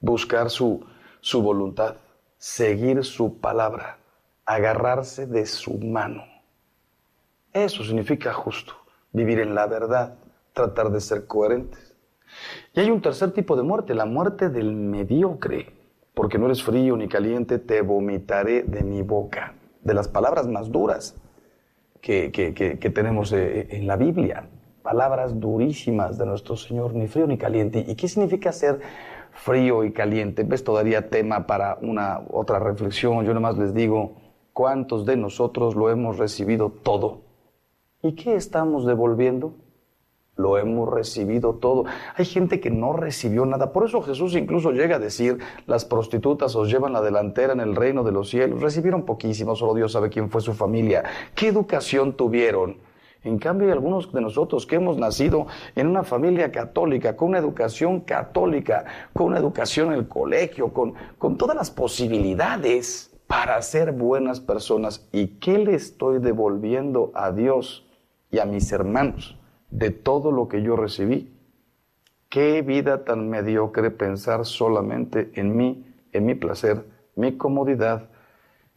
buscar 0.00 0.50
su 0.50 0.84
su 1.22 1.40
voluntad, 1.40 1.94
seguir 2.36 3.04
su 3.04 3.38
palabra, 3.38 3.98
agarrarse 4.44 5.26
de 5.26 5.46
su 5.46 5.78
mano. 5.78 6.24
Eso 7.52 7.84
significa 7.84 8.32
justo, 8.34 8.74
vivir 9.12 9.38
en 9.38 9.54
la 9.54 9.66
verdad, 9.66 10.16
tratar 10.52 10.90
de 10.90 11.00
ser 11.00 11.28
coherentes. 11.28 11.94
Y 12.74 12.80
hay 12.80 12.90
un 12.90 13.00
tercer 13.00 13.30
tipo 13.30 13.56
de 13.56 13.62
muerte, 13.62 13.94
la 13.94 14.04
muerte 14.04 14.48
del 14.48 14.74
mediocre, 14.74 15.72
porque 16.12 16.38
no 16.38 16.46
eres 16.46 16.62
frío 16.62 16.96
ni 16.96 17.06
caliente, 17.06 17.60
te 17.60 17.82
vomitaré 17.82 18.64
de 18.64 18.82
mi 18.82 19.02
boca, 19.02 19.54
de 19.80 19.94
las 19.94 20.08
palabras 20.08 20.48
más 20.48 20.72
duras 20.72 21.14
que, 22.00 22.32
tenemos 22.92 23.32
eh, 23.32 23.68
en 23.70 23.86
la 23.86 23.96
Biblia, 23.96 24.48
palabras 24.82 25.38
durísimas 25.38 26.18
de 26.18 26.26
nuestro 26.26 26.56
Señor, 26.56 26.94
ni 26.94 27.06
frío 27.06 27.26
ni 27.26 27.38
caliente. 27.38 27.84
¿Y 27.86 27.94
qué 27.94 28.08
significa 28.08 28.52
ser 28.52 28.80
frío 29.32 29.84
y 29.84 29.92
caliente. 29.92 30.44
Ves 30.44 30.64
todavía 30.64 31.08
tema 31.08 31.46
para 31.46 31.78
una 31.80 32.20
otra 32.30 32.58
reflexión. 32.58 33.24
Yo 33.24 33.34
nomás 33.34 33.58
les 33.58 33.74
digo, 33.74 34.16
¿cuántos 34.52 35.06
de 35.06 35.16
nosotros 35.16 35.74
lo 35.74 35.90
hemos 35.90 36.18
recibido 36.18 36.70
todo? 36.70 37.22
¿Y 38.02 38.14
qué 38.14 38.34
estamos 38.34 38.86
devolviendo? 38.86 39.54
Lo 40.34 40.58
hemos 40.58 40.88
recibido 40.88 41.54
todo. 41.54 41.84
Hay 42.16 42.24
gente 42.24 42.58
que 42.58 42.70
no 42.70 42.94
recibió 42.94 43.44
nada. 43.44 43.72
Por 43.72 43.84
eso 43.84 44.00
Jesús 44.00 44.34
incluso 44.34 44.72
llega 44.72 44.96
a 44.96 44.98
decir, 44.98 45.38
las 45.66 45.84
prostitutas 45.84 46.56
os 46.56 46.70
llevan 46.70 46.94
la 46.94 47.02
delantera 47.02 47.52
en 47.52 47.60
el 47.60 47.76
reino 47.76 48.02
de 48.02 48.12
los 48.12 48.30
cielos. 48.30 48.62
Recibieron 48.62 49.04
poquísimo, 49.04 49.54
solo 49.54 49.74
Dios 49.74 49.92
sabe 49.92 50.08
quién 50.08 50.30
fue 50.30 50.40
su 50.40 50.54
familia. 50.54 51.04
¿Qué 51.34 51.48
educación 51.48 52.16
tuvieron? 52.16 52.91
En 53.24 53.38
cambio, 53.38 53.68
hay 53.68 53.72
algunos 53.72 54.12
de 54.12 54.20
nosotros 54.20 54.66
que 54.66 54.76
hemos 54.76 54.98
nacido 54.98 55.46
en 55.76 55.86
una 55.86 56.02
familia 56.02 56.50
católica, 56.50 57.16
con 57.16 57.28
una 57.28 57.38
educación 57.38 58.00
católica, 58.00 58.84
con 59.12 59.28
una 59.28 59.38
educación 59.38 59.88
en 59.88 59.94
el 59.94 60.08
colegio, 60.08 60.72
con, 60.72 60.94
con 61.18 61.36
todas 61.36 61.56
las 61.56 61.70
posibilidades 61.70 63.12
para 63.28 63.62
ser 63.62 63.92
buenas 63.92 64.40
personas. 64.40 65.08
¿Y 65.12 65.38
qué 65.38 65.58
le 65.58 65.74
estoy 65.74 66.18
devolviendo 66.18 67.12
a 67.14 67.30
Dios 67.30 67.86
y 68.30 68.40
a 68.40 68.44
mis 68.44 68.72
hermanos 68.72 69.38
de 69.70 69.90
todo 69.90 70.32
lo 70.32 70.48
que 70.48 70.62
yo 70.62 70.74
recibí? 70.74 71.32
Qué 72.28 72.62
vida 72.62 73.04
tan 73.04 73.28
mediocre 73.28 73.90
pensar 73.90 74.46
solamente 74.46 75.30
en 75.34 75.56
mí, 75.56 75.86
en 76.12 76.26
mi 76.26 76.34
placer, 76.34 76.84
mi 77.14 77.36
comodidad, 77.36 78.08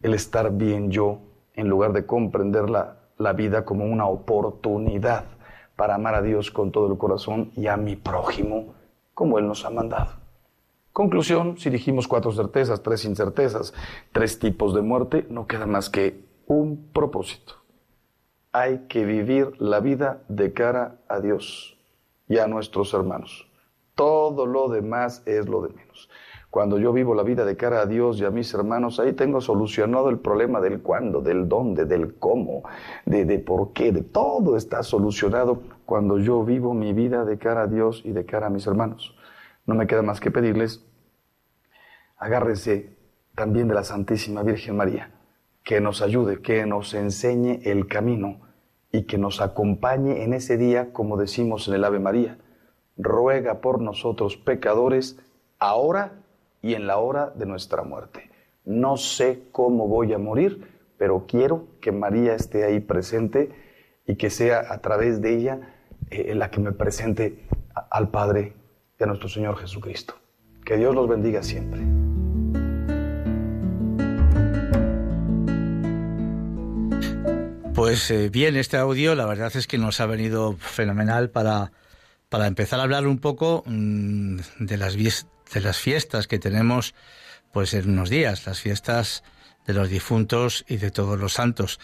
el 0.04 0.14
estar 0.14 0.52
bien 0.52 0.92
yo, 0.92 1.20
en 1.54 1.68
lugar 1.68 1.94
de 1.94 2.06
comprender 2.06 2.70
la 2.70 2.98
la 3.18 3.34
vida 3.34 3.66
como 3.66 3.86
una 3.86 4.08
oportunidad 4.08 5.26
para 5.76 5.96
amar 5.96 6.16
a 6.16 6.22
Dios 6.22 6.52
con 6.52 6.72
todo 6.72 6.92
el 6.92 6.98
corazón 6.98 7.52
y 7.56 7.68
a 7.68 7.78
mi 7.78 7.96
prójimo 7.96 8.74
como 9.14 9.40
Él 9.40 9.48
nos 9.48 9.66
ha 9.66 9.70
mandado. 9.70 10.12
Conclusión, 10.92 11.58
si 11.58 11.70
dijimos 11.70 12.08
cuatro 12.08 12.32
certezas, 12.32 12.82
tres 12.82 13.04
incertezas, 13.04 13.74
tres 14.14 14.40
tipos 14.40 14.74
de 14.74 14.82
muerte, 14.82 15.26
no 15.30 15.46
queda 15.46 15.66
más 15.66 15.90
que 15.90 16.24
un 16.48 16.90
propósito. 16.94 17.56
Hay 18.54 18.86
que 18.88 19.04
vivir 19.04 19.60
la 19.60 19.82
vida 19.82 20.24
de 20.30 20.54
cara 20.54 21.02
a 21.10 21.20
Dios 21.20 21.78
y 22.30 22.38
a 22.38 22.48
nuestros 22.48 22.94
hermanos. 22.94 23.46
Todo 23.94 24.46
lo 24.46 24.70
demás 24.70 25.22
es 25.26 25.50
lo 25.50 25.64
de 25.64 25.74
menos. 25.74 25.85
Cuando 26.56 26.80
yo 26.80 26.94
vivo 26.94 27.14
la 27.16 27.24
vida 27.24 27.44
de 27.44 27.58
cara 27.58 27.82
a 27.82 27.86
Dios 27.86 28.22
y 28.22 28.24
a 28.24 28.30
mis 28.30 28.54
hermanos, 28.54 29.02
ahí 29.02 29.12
tengo 29.12 29.42
solucionado 29.42 30.10
el 30.10 30.20
problema 30.20 30.62
del 30.62 30.82
cuándo, 30.82 31.20
del 31.20 31.50
dónde, 31.50 31.84
del 31.84 32.16
cómo, 32.16 32.64
de, 33.06 33.26
de 33.26 33.40
por 33.40 33.74
qué, 33.74 33.92
de 33.92 34.04
todo 34.04 34.56
está 34.56 34.82
solucionado 34.82 35.64
cuando 35.86 36.18
yo 36.18 36.46
vivo 36.46 36.74
mi 36.74 36.94
vida 36.94 37.26
de 37.26 37.38
cara 37.38 37.64
a 37.64 37.68
Dios 37.68 38.04
y 38.06 38.14
de 38.14 38.26
cara 38.26 38.48
a 38.48 38.50
mis 38.50 38.66
hermanos. 38.68 39.18
No 39.66 39.76
me 39.76 39.86
queda 39.86 40.02
más 40.02 40.22
que 40.22 40.32
pedirles, 40.32 40.82
agárrese 42.18 42.96
también 43.36 43.68
de 43.68 43.74
la 43.74 43.84
Santísima 43.84 44.42
Virgen 44.42 44.78
María, 44.78 45.12
que 45.62 45.82
nos 45.82 46.02
ayude, 46.02 46.42
que 46.42 46.66
nos 46.66 46.94
enseñe 46.94 47.60
el 47.66 47.86
camino 47.90 48.40
y 48.94 49.04
que 49.04 49.18
nos 49.18 49.42
acompañe 49.42 50.24
en 50.24 50.34
ese 50.34 50.56
día, 50.56 50.94
como 50.94 51.18
decimos 51.18 51.68
en 51.68 51.74
el 51.74 51.84
Ave 51.84 52.00
María. 52.00 52.38
Ruega 52.96 53.60
por 53.60 53.82
nosotros 53.82 54.38
pecadores, 54.38 55.20
ahora 55.60 56.22
y 56.66 56.74
en 56.74 56.88
la 56.88 56.98
hora 56.98 57.32
de 57.36 57.46
nuestra 57.46 57.84
muerte. 57.84 58.32
No 58.64 58.98
sé 58.98 59.44
cómo 59.52 59.88
voy 59.88 60.14
a 60.14 60.18
morir, 60.18 60.68
pero 60.98 61.28
quiero 61.28 61.68
que 61.80 61.92
María 61.92 62.34
esté 62.34 62.64
ahí 62.64 62.80
presente 62.80 63.52
y 64.08 64.16
que 64.16 64.32
sea 64.32 64.74
a 64.74 64.82
través 64.82 65.22
de 65.22 65.38
ella 65.38 65.76
eh, 66.10 66.34
la 66.34 66.50
que 66.50 66.60
me 66.60 66.72
presente 66.72 67.48
al 67.92 68.10
Padre 68.10 68.54
y 69.00 69.04
a 69.04 69.06
nuestro 69.06 69.30
Señor 69.30 69.58
Jesucristo. 69.58 70.16
Que 70.66 70.78
Dios 70.78 70.96
los 70.96 71.08
bendiga 71.08 71.44
siempre. 71.44 71.82
Pues 77.76 78.10
eh, 78.10 78.30
bien, 78.30 78.56
este 78.56 78.78
audio 78.78 79.14
la 79.14 79.28
verdad 79.28 79.56
es 79.56 79.68
que 79.68 79.78
nos 79.78 80.02
ha 80.02 80.08
venido 80.08 80.54
fenomenal 80.54 81.30
para, 81.30 81.74
para 82.30 82.48
empezar 82.48 82.80
a 82.80 82.84
hablar 82.84 83.06
un 83.06 83.20
poco 83.20 83.62
mm, 83.68 84.40
de 84.62 84.78
las, 84.78 84.96
de 85.56 85.62
las 85.62 85.78
fiestas 85.78 86.28
que 86.28 86.38
tenemos 86.38 86.94
pues 87.54 87.74
en 87.74 87.90
unos 87.90 88.10
días, 88.10 88.46
las 88.46 88.60
fiestas 88.60 89.24
de 89.66 89.74
los 89.74 89.90
difuntos 89.90 90.66
y 90.68 90.76
de 90.76 90.92
todos 90.92 91.18
los 91.18 91.34
santos, 91.34 91.80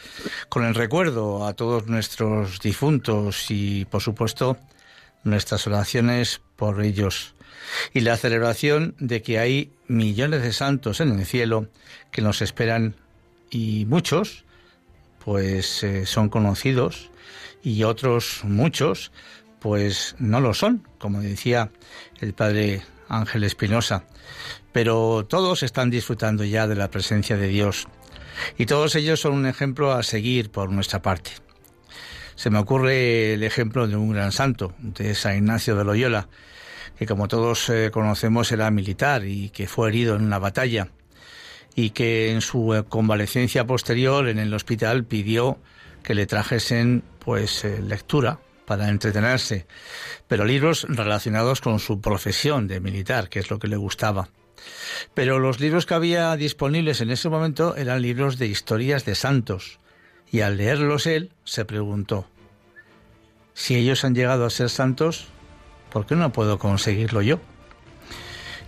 con 0.50 0.66
el 0.66 0.76
recuerdo 0.76 1.48
a 1.48 1.54
todos 1.54 1.88
nuestros 1.88 2.60
difuntos 2.60 3.50
y 3.50 3.86
por 3.86 4.02
supuesto 4.02 4.58
nuestras 5.24 5.66
oraciones 5.68 6.42
por 6.58 6.84
ellos. 6.84 7.34
Y 7.94 8.02
la 8.02 8.18
celebración 8.18 8.94
de 9.00 9.22
que 9.22 9.40
hay 9.40 9.72
millones 9.88 10.44
de 10.44 10.52
santos 10.52 11.00
en 11.00 11.18
el 11.18 11.26
cielo 11.26 11.70
que 12.12 12.22
nos 12.22 12.42
esperan 12.42 12.96
y 13.50 13.86
muchos 13.86 14.44
pues 15.24 15.82
eh, 15.84 16.06
son 16.06 16.28
conocidos 16.28 17.10
y 17.64 17.84
otros 17.84 18.42
muchos 18.44 19.14
pues 19.60 20.16
no 20.20 20.42
lo 20.42 20.54
son, 20.54 20.86
como 20.98 21.22
decía 21.22 21.72
el 22.20 22.34
padre 22.34 22.82
Ángel 23.12 23.44
Espinosa, 23.44 24.06
pero 24.72 25.26
todos 25.28 25.64
están 25.64 25.90
disfrutando 25.90 26.44
ya 26.44 26.68
de 26.68 26.76
la 26.76 26.90
presencia 26.90 27.38
de 27.38 27.48
Dios 27.48 27.88
y 28.58 28.66
todos 28.66 28.96
ellos 28.96 29.20
son 29.20 29.34
un 29.34 29.46
ejemplo 29.46 29.92
a 29.92 30.04
seguir 30.04 30.50
por 30.50 30.72
nuestra 30.72 31.02
parte. 31.02 31.32
Se 32.36 32.50
me 32.50 32.60
ocurre 32.60 33.34
el 33.34 33.44
ejemplo 33.44 33.88
de 33.88 33.96
un 33.96 34.14
gran 34.14 34.32
santo, 34.32 34.74
de 34.80 35.14
San 35.14 35.36
Ignacio 35.36 35.76
de 35.76 35.84
Loyola, 35.84 36.30
que 36.98 37.06
como 37.06 37.28
todos 37.28 37.70
eh, 37.70 37.92
conocemos 37.92 38.52
era 38.52 38.72
militar 38.72 39.26
y 39.26 39.50
que 39.50 39.68
fue 39.68 39.90
herido 39.90 40.16
en 40.16 40.24
una 40.24 40.40
batalla 40.40 40.88
y 41.76 41.92
que 41.92 42.32
en 42.32 42.42
su 42.42 42.74
eh, 42.74 42.84
convalecencia 42.88 43.66
posterior 43.66 44.28
en 44.28 44.40
el 44.40 44.54
hospital 44.54 45.04
pidió 45.04 45.58
que 46.04 46.16
le 46.16 46.26
trajesen 46.26 47.04
pues 47.20 47.64
eh, 47.64 47.82
lectura 47.82 48.40
para 48.72 48.88
entretenerse, 48.88 49.68
pero 50.30 50.46
libros 50.46 50.86
relacionados 50.88 51.60
con 51.60 51.80
su 51.80 52.00
profesión 52.00 52.70
de 52.70 52.80
militar, 52.80 53.28
que 53.28 53.40
es 53.40 53.52
lo 53.52 53.60
que 53.60 53.68
le 53.68 53.76
gustaba. 53.76 54.30
Pero 55.14 55.40
los 55.40 55.60
libros 55.60 55.86
que 55.86 55.94
había 55.94 56.34
disponibles 56.38 57.02
en 57.02 57.12
ese 57.12 57.28
momento 57.28 57.76
eran 57.76 58.02
libros 58.02 58.38
de 58.38 58.48
historias 58.48 59.04
de 59.04 59.16
santos, 59.16 59.80
y 60.32 60.40
al 60.40 60.56
leerlos 60.56 61.06
él 61.06 61.34
se 61.44 61.66
preguntó, 61.66 62.30
si 63.54 63.76
ellos 63.76 64.06
han 64.06 64.16
llegado 64.16 64.46
a 64.46 64.50
ser 64.50 64.70
santos, 64.70 65.28
¿por 65.92 66.06
qué 66.06 66.16
no 66.16 66.32
puedo 66.32 66.58
conseguirlo 66.58 67.22
yo? 67.22 67.42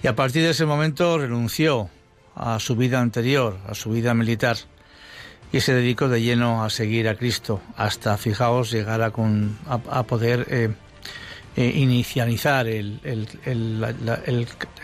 Y 0.04 0.08
a 0.08 0.18
partir 0.18 0.44
de 0.44 0.50
ese 0.50 0.66
momento 0.66 1.18
renunció 1.18 1.90
a 2.36 2.60
su 2.60 2.76
vida 2.76 3.00
anterior, 3.00 3.58
a 3.70 3.74
su 3.74 3.92
vida 3.92 4.14
militar, 4.14 4.58
y 5.54 5.62
se 5.62 5.74
dedicó 5.74 6.10
de 6.10 6.22
lleno 6.22 6.66
a 6.66 6.70
seguir 6.72 7.08
a 7.08 7.16
Cristo 7.16 7.62
hasta, 7.78 8.18
fijaos, 8.18 8.72
llegar 8.72 9.02
a, 9.04 9.12
poder 10.04 10.48
eh, 10.50 10.74
eh, 11.56 11.72
inicializar 11.76 12.66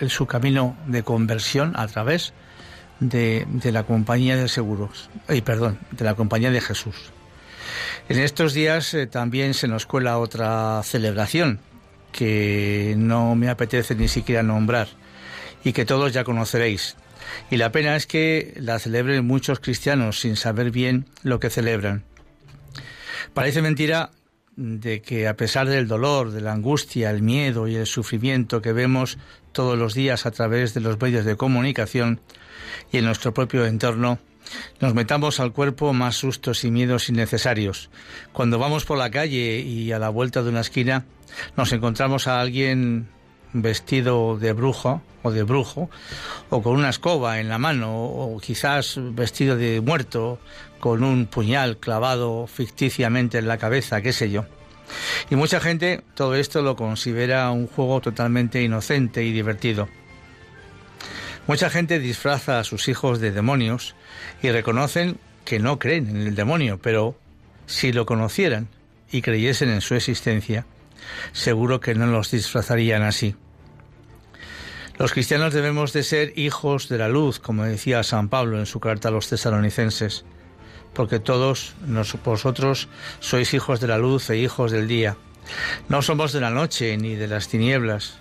su 0.08 0.27
camino 0.27 0.77
de 0.86 1.01
conversión 1.01 1.73
a 1.75 1.88
través 1.88 2.34
de, 2.99 3.47
la 3.63 3.84
compañía 3.84 4.38
de 4.38 4.47
seguros, 4.47 5.10
y 5.27 5.41
perdón, 5.41 5.79
de 5.89 6.05
la 6.05 6.13
compañía 6.13 6.51
de 6.51 6.62
Jesús. 6.62 7.12
En 8.08 8.19
estos 8.19 8.53
días 8.53 8.93
eh, 8.93 9.08
también 9.08 9.55
se 9.55 9.67
nos 9.67 9.88
cuela 9.88 10.19
otra 10.19 10.82
celebración, 10.84 11.60
que 12.12 12.93
no 12.95 13.34
me 13.34 13.49
apetece 13.49 13.95
ni 13.95 14.08
siquiera 14.08 14.43
nombrar 14.43 14.88
y 15.63 15.73
que 15.73 15.86
todos 15.86 16.13
ya 16.13 16.23
conoceréis. 16.23 16.95
Y 17.49 17.57
la 17.57 17.71
pena 17.71 17.95
es 17.95 18.05
que 18.07 18.53
la 18.57 18.79
celebren 18.79 19.25
muchos 19.25 19.59
cristianos 19.59 20.19
sin 20.19 20.35
saber 20.35 20.71
bien 20.71 21.05
lo 21.23 21.39
que 21.39 21.49
celebran. 21.49 22.03
Parece 23.33 23.61
mentira 23.61 24.11
de 24.55 25.01
que 25.01 25.27
a 25.27 25.37
pesar 25.37 25.69
del 25.69 25.87
dolor, 25.87 26.31
de 26.31 26.41
la 26.41 26.51
angustia, 26.51 27.09
el 27.11 27.21
miedo 27.21 27.67
y 27.67 27.75
el 27.75 27.85
sufrimiento 27.85 28.61
que 28.61 28.73
vemos 28.73 29.17
todos 29.53 29.77
los 29.77 29.93
días 29.93 30.25
a 30.25 30.31
través 30.31 30.73
de 30.73 30.81
los 30.81 30.99
medios 30.99 31.25
de 31.25 31.37
comunicación 31.37 32.19
y 32.91 32.97
en 32.97 33.05
nuestro 33.05 33.33
propio 33.33 33.65
entorno, 33.65 34.19
nos 34.81 34.93
metamos 34.93 35.39
al 35.39 35.53
cuerpo 35.53 35.93
más 35.93 36.17
sustos 36.17 36.63
y 36.65 36.71
miedos 36.71 37.07
innecesarios. 37.07 37.89
Cuando 38.33 38.59
vamos 38.59 38.85
por 38.85 38.97
la 38.97 39.11
calle 39.11 39.59
y 39.59 39.91
a 39.91 39.99
la 39.99 40.09
vuelta 40.09 40.43
de 40.43 40.49
una 40.49 40.61
esquina 40.61 41.05
nos 41.55 41.71
encontramos 41.71 42.27
a 42.27 42.41
alguien 42.41 43.07
vestido 43.53 44.38
de 44.38 44.53
brujo 44.53 45.01
o 45.23 45.31
de 45.31 45.43
brujo 45.43 45.89
o 46.49 46.62
con 46.62 46.75
una 46.75 46.89
escoba 46.89 47.39
en 47.39 47.49
la 47.49 47.57
mano 47.57 48.05
o 48.05 48.39
quizás 48.39 48.95
vestido 48.97 49.55
de 49.55 49.81
muerto 49.81 50.39
con 50.79 51.03
un 51.03 51.25
puñal 51.25 51.77
clavado 51.77 52.47
ficticiamente 52.47 53.38
en 53.38 53.47
la 53.47 53.57
cabeza, 53.57 54.01
qué 54.01 54.13
sé 54.13 54.31
yo. 54.31 54.45
Y 55.29 55.35
mucha 55.35 55.59
gente 55.59 56.01
todo 56.15 56.35
esto 56.35 56.62
lo 56.62 56.75
considera 56.75 57.51
un 57.51 57.67
juego 57.67 58.01
totalmente 58.01 58.63
inocente 58.63 59.23
y 59.23 59.31
divertido. 59.31 59.88
Mucha 61.47 61.69
gente 61.69 61.99
disfraza 61.99 62.59
a 62.59 62.63
sus 62.63 62.88
hijos 62.88 63.19
de 63.19 63.31
demonios 63.31 63.95
y 64.41 64.51
reconocen 64.51 65.17
que 65.45 65.59
no 65.59 65.79
creen 65.79 66.09
en 66.09 66.17
el 66.17 66.35
demonio, 66.35 66.79
pero 66.81 67.17
si 67.65 67.91
lo 67.91 68.05
conocieran 68.05 68.67
y 69.12 69.21
creyesen 69.21 69.69
en 69.69 69.81
su 69.81 69.95
existencia, 69.95 70.65
seguro 71.31 71.79
que 71.79 71.95
no 71.95 72.07
los 72.07 72.31
disfrazarían 72.31 73.03
así. 73.03 73.35
Los 74.99 75.13
cristianos 75.13 75.53
debemos 75.53 75.93
de 75.93 76.03
ser 76.03 76.33
hijos 76.37 76.89
de 76.89 76.97
la 76.97 77.07
luz, 77.07 77.39
como 77.39 77.63
decía 77.63 78.03
San 78.03 78.27
Pablo 78.27 78.59
en 78.59 78.65
su 78.65 78.81
carta 78.81 79.07
a 79.07 79.11
los 79.11 79.29
tesalonicenses, 79.29 80.25
porque 80.93 81.19
todos 81.19 81.73
vosotros 82.25 82.89
sois 83.21 83.53
hijos 83.53 83.79
de 83.79 83.87
la 83.87 83.97
luz 83.97 84.29
e 84.29 84.35
hijos 84.35 84.71
del 84.71 84.89
día. 84.89 85.15
No 85.87 86.01
somos 86.01 86.33
de 86.33 86.41
la 86.41 86.49
noche 86.49 86.97
ni 86.97 87.15
de 87.15 87.29
las 87.29 87.47
tinieblas, 87.47 88.19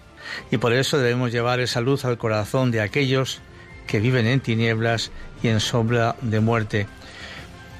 y 0.52 0.58
por 0.58 0.72
eso 0.72 0.98
debemos 0.98 1.32
llevar 1.32 1.58
esa 1.58 1.80
luz 1.80 2.04
al 2.04 2.16
corazón 2.16 2.70
de 2.70 2.80
aquellos 2.80 3.40
que 3.88 3.98
viven 3.98 4.28
en 4.28 4.38
tinieblas 4.38 5.10
y 5.42 5.48
en 5.48 5.58
sombra 5.58 6.14
de 6.22 6.38
muerte, 6.38 6.86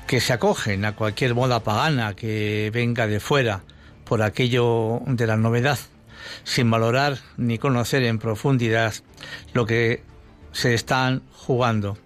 que 0.08 0.20
se 0.20 0.32
acogen 0.32 0.84
a 0.84 0.96
cualquier 0.96 1.36
moda 1.36 1.62
pagana 1.62 2.16
que 2.16 2.72
venga 2.74 3.06
de 3.06 3.20
fuera 3.20 3.62
por 4.08 4.22
aquello 4.22 5.02
de 5.06 5.26
la 5.26 5.36
novedad, 5.36 5.78
sin 6.44 6.70
valorar 6.70 7.18
ni 7.36 7.58
conocer 7.58 8.02
en 8.04 8.18
profundidad 8.18 8.94
lo 9.52 9.66
que 9.66 10.02
se 10.52 10.74
están 10.74 11.22
jugando. 11.32 11.98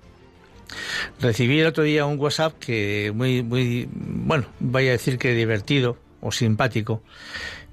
Recibí 1.21 1.61
el 1.61 1.67
otro 1.67 1.85
día 1.85 2.07
un 2.07 2.19
WhatsApp 2.19 2.59
que 2.59 3.13
muy, 3.15 3.43
muy, 3.43 3.89
bueno, 3.93 4.47
vaya 4.59 4.91
a 4.91 4.93
decir 4.93 5.19
que 5.19 5.33
divertido 5.35 5.99
o 6.21 6.33
simpático, 6.33 7.03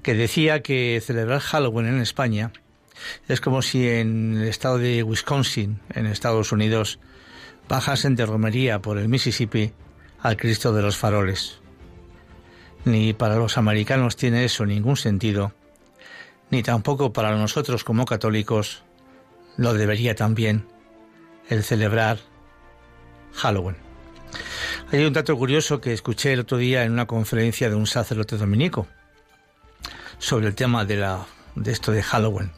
que 0.02 0.14
decía 0.14 0.62
que 0.62 1.02
celebrar 1.04 1.40
Halloween 1.40 1.86
en 1.86 2.00
España 2.00 2.52
es 3.28 3.40
como 3.40 3.62
si 3.62 3.88
en 3.88 4.36
el 4.36 4.48
estado 4.48 4.78
de 4.78 5.02
Wisconsin, 5.02 5.80
en 5.94 6.06
Estados 6.06 6.52
Unidos, 6.52 6.98
bajasen 7.68 8.16
de 8.16 8.26
romería 8.26 8.80
por 8.80 8.98
el 8.98 9.08
Mississippi 9.08 9.72
al 10.20 10.36
Cristo 10.36 10.72
de 10.72 10.82
los 10.82 10.96
faroles. 10.96 11.60
Ni 12.84 13.12
para 13.12 13.36
los 13.36 13.58
americanos 13.58 14.16
tiene 14.16 14.44
eso 14.44 14.64
ningún 14.64 14.96
sentido, 14.96 15.52
ni 16.50 16.62
tampoco 16.62 17.12
para 17.12 17.36
nosotros 17.36 17.84
como 17.84 18.04
católicos 18.04 18.82
lo 19.56 19.74
debería 19.74 20.14
también 20.14 20.66
el 21.48 21.62
celebrar 21.62 22.18
Halloween. 23.34 23.76
Hay 24.92 25.04
un 25.04 25.12
dato 25.12 25.36
curioso 25.36 25.80
que 25.80 25.92
escuché 25.92 26.32
el 26.32 26.40
otro 26.40 26.56
día 26.56 26.84
en 26.84 26.92
una 26.92 27.06
conferencia 27.06 27.68
de 27.68 27.76
un 27.76 27.86
sacerdote 27.86 28.36
dominico 28.36 28.86
sobre 30.18 30.48
el 30.48 30.54
tema 30.54 30.84
de, 30.84 30.96
la, 30.96 31.26
de 31.54 31.72
esto 31.72 31.92
de 31.92 32.02
Halloween. 32.02 32.50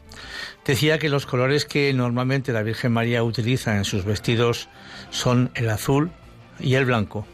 Decía 0.65 0.97
que 0.97 1.09
los 1.09 1.25
colores 1.25 1.65
que 1.65 1.93
normalmente 1.93 2.53
la 2.53 2.63
Virgen 2.63 2.93
María 2.93 3.23
utiliza 3.23 3.75
en 3.75 3.85
sus 3.85 4.05
vestidos 4.05 4.69
son 5.09 5.51
el 5.55 5.69
azul 5.69 6.11
y 6.59 6.75
el 6.75 6.85
blanco. 6.85 7.27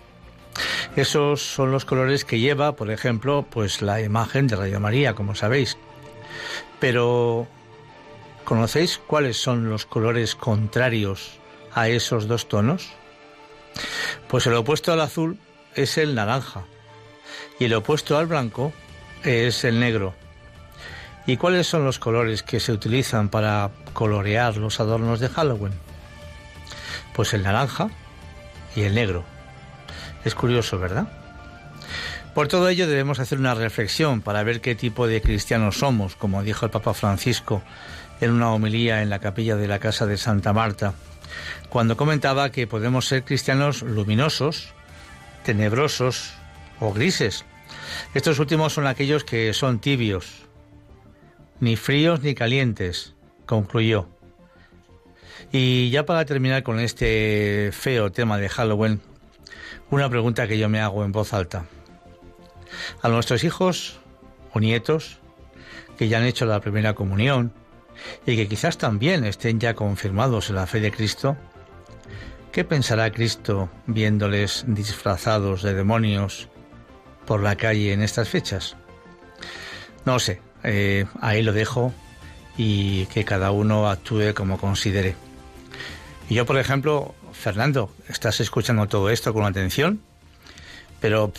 Esos 0.96 1.42
son 1.42 1.72
los 1.72 1.86
colores 1.86 2.26
que 2.26 2.40
lleva, 2.40 2.76
por 2.76 2.92
ejemplo, 2.92 3.46
pues 3.50 3.82
la 3.82 4.02
imagen 4.02 4.48
de 4.48 4.56
Radio 4.56 4.80
María, 4.80 5.14
como 5.14 5.36
sabéis. 5.36 5.78
Pero 6.80 7.48
¿conocéis 8.44 8.98
cuáles 8.98 9.38
son 9.38 9.70
los 9.70 9.86
colores 9.86 10.36
contrarios 10.36 11.40
a 11.74 11.88
esos 11.90 12.28
dos 12.28 12.48
tonos? 12.48 12.90
Pues 14.28 14.48
el 14.48 14.54
opuesto 14.54 14.92
al 14.92 15.02
azul 15.02 15.38
es 15.76 15.98
el 15.98 16.16
naranja 16.16 16.66
y 17.60 17.66
el 17.66 17.74
opuesto 17.74 18.18
al 18.18 18.28
blanco 18.28 18.74
es 19.24 19.64
el 19.64 19.80
negro. 19.80 20.14
¿Y 21.26 21.38
cuáles 21.38 21.68
son 21.68 21.86
los 21.86 22.00
colores 22.00 22.42
que 22.42 22.60
se 22.60 22.72
utilizan 22.72 23.30
para 23.30 23.70
colorear 23.94 24.58
los 24.58 24.80
adornos 24.80 25.20
de 25.20 25.30
Halloween? 25.30 25.74
Pues 27.14 27.34
el 27.34 27.44
naranja 27.44 27.90
y 28.76 28.82
el 28.82 28.96
negro. 28.96 29.24
Es 30.26 30.36
curioso, 30.36 30.80
¿verdad? 30.80 31.08
Por 32.34 32.48
todo 32.48 32.70
ello 32.70 32.88
debemos 32.88 33.20
hacer 33.20 33.40
una 33.40 33.56
reflexión 33.56 34.22
para 34.22 34.44
ver 34.44 34.62
qué 34.62 34.76
tipo 34.76 35.08
de 35.08 35.22
cristianos 35.22 35.80
somos, 35.80 36.16
como 36.16 36.44
dijo 36.44 36.66
el 36.66 36.72
Papa 36.72 36.94
Francisco 36.94 37.64
en 38.22 38.32
una 38.32 38.52
homilía 38.52 39.02
en 39.02 39.10
la 39.10 39.20
capilla 39.20 39.56
de 39.56 39.68
la 39.68 39.80
Casa 39.80 40.06
de 40.06 40.18
Santa 40.18 40.54
Marta, 40.54 40.94
cuando 41.70 41.98
comentaba 41.98 42.52
que 42.52 42.68
podemos 42.68 43.08
ser 43.08 43.24
cristianos 43.24 43.82
luminosos, 43.82 44.74
tenebrosos 45.44 46.34
o 46.80 46.94
grises. 46.94 47.46
Estos 48.14 48.40
últimos 48.40 48.74
son 48.74 48.88
aquellos 48.88 49.24
que 49.24 49.54
son 49.54 49.80
tibios, 49.80 50.44
ni 51.60 51.76
fríos 51.76 52.22
ni 52.22 52.36
calientes, 52.36 53.16
concluyó. 53.46 54.08
Y 55.52 55.90
ya 55.90 56.06
para 56.06 56.26
terminar 56.26 56.64
con 56.64 56.80
este 56.80 57.72
feo 57.74 58.12
tema 58.12 58.38
de 58.38 58.50
Halloween, 58.50 59.02
una 59.90 60.10
pregunta 60.10 60.48
que 60.48 60.58
yo 60.58 60.70
me 60.70 60.82
hago 60.82 61.04
en 61.04 61.12
voz 61.12 61.34
alta. 61.34 61.66
A 63.02 63.10
nuestros 63.10 63.44
hijos 63.44 64.00
o 64.54 64.60
nietos 64.60 65.20
que 65.98 66.08
ya 66.08 66.18
han 66.18 66.26
hecho 66.26 66.46
la 66.46 66.62
primera 66.62 66.94
comunión 66.94 67.52
y 68.26 68.36
que 68.36 68.48
quizás 68.48 68.78
también 68.78 69.26
estén 69.26 69.60
ya 69.60 69.74
confirmados 69.74 70.50
en 70.50 70.56
la 70.56 70.68
fe 70.68 70.80
de 70.80 70.92
Cristo, 70.92 71.36
¿qué 72.52 72.64
pensará 72.64 73.12
Cristo 73.12 73.70
viéndoles 73.86 74.64
disfrazados 74.68 75.62
de 75.62 75.74
demonios 75.74 76.48
por 77.26 77.42
la 77.44 77.56
calle 77.58 77.92
en 77.92 78.02
estas 78.02 78.30
fechas? 78.30 78.78
No 80.06 80.20
sé, 80.20 80.42
eh, 80.64 81.06
ahí 81.20 81.44
lo 81.44 81.54
dejo 81.54 81.94
y 82.58 83.06
que 83.08 83.26
cada 83.26 83.52
uno 83.52 83.90
actúe 83.90 84.34
como 84.34 84.58
considere. 84.58 85.16
Yo, 86.30 86.46
por 86.46 86.58
ejemplo, 86.58 87.16
Fernando, 87.40 87.90
estás 88.10 88.42
escuchando 88.42 88.86
todo 88.88 89.10
esto 89.10 89.34
con 89.34 89.46
atención, 89.46 90.02
pero 91.00 91.32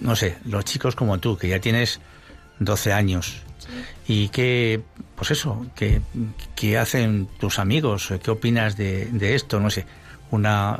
no 0.00 0.14
sé, 0.14 0.38
los 0.44 0.64
chicos 0.64 0.94
como 0.94 1.18
tú, 1.18 1.36
que 1.36 1.48
ya 1.48 1.60
tienes 1.60 2.00
12 2.60 2.92
años, 2.92 3.42
y 4.06 4.28
que, 4.28 4.82
pues 5.16 5.32
eso, 5.32 5.66
que, 5.74 6.78
hacen 6.78 7.26
tus 7.40 7.58
amigos, 7.58 8.12
qué 8.22 8.30
opinas 8.30 8.76
de, 8.76 9.06
de 9.06 9.34
esto, 9.34 9.58
no 9.58 9.68
sé, 9.68 9.84
una 10.30 10.78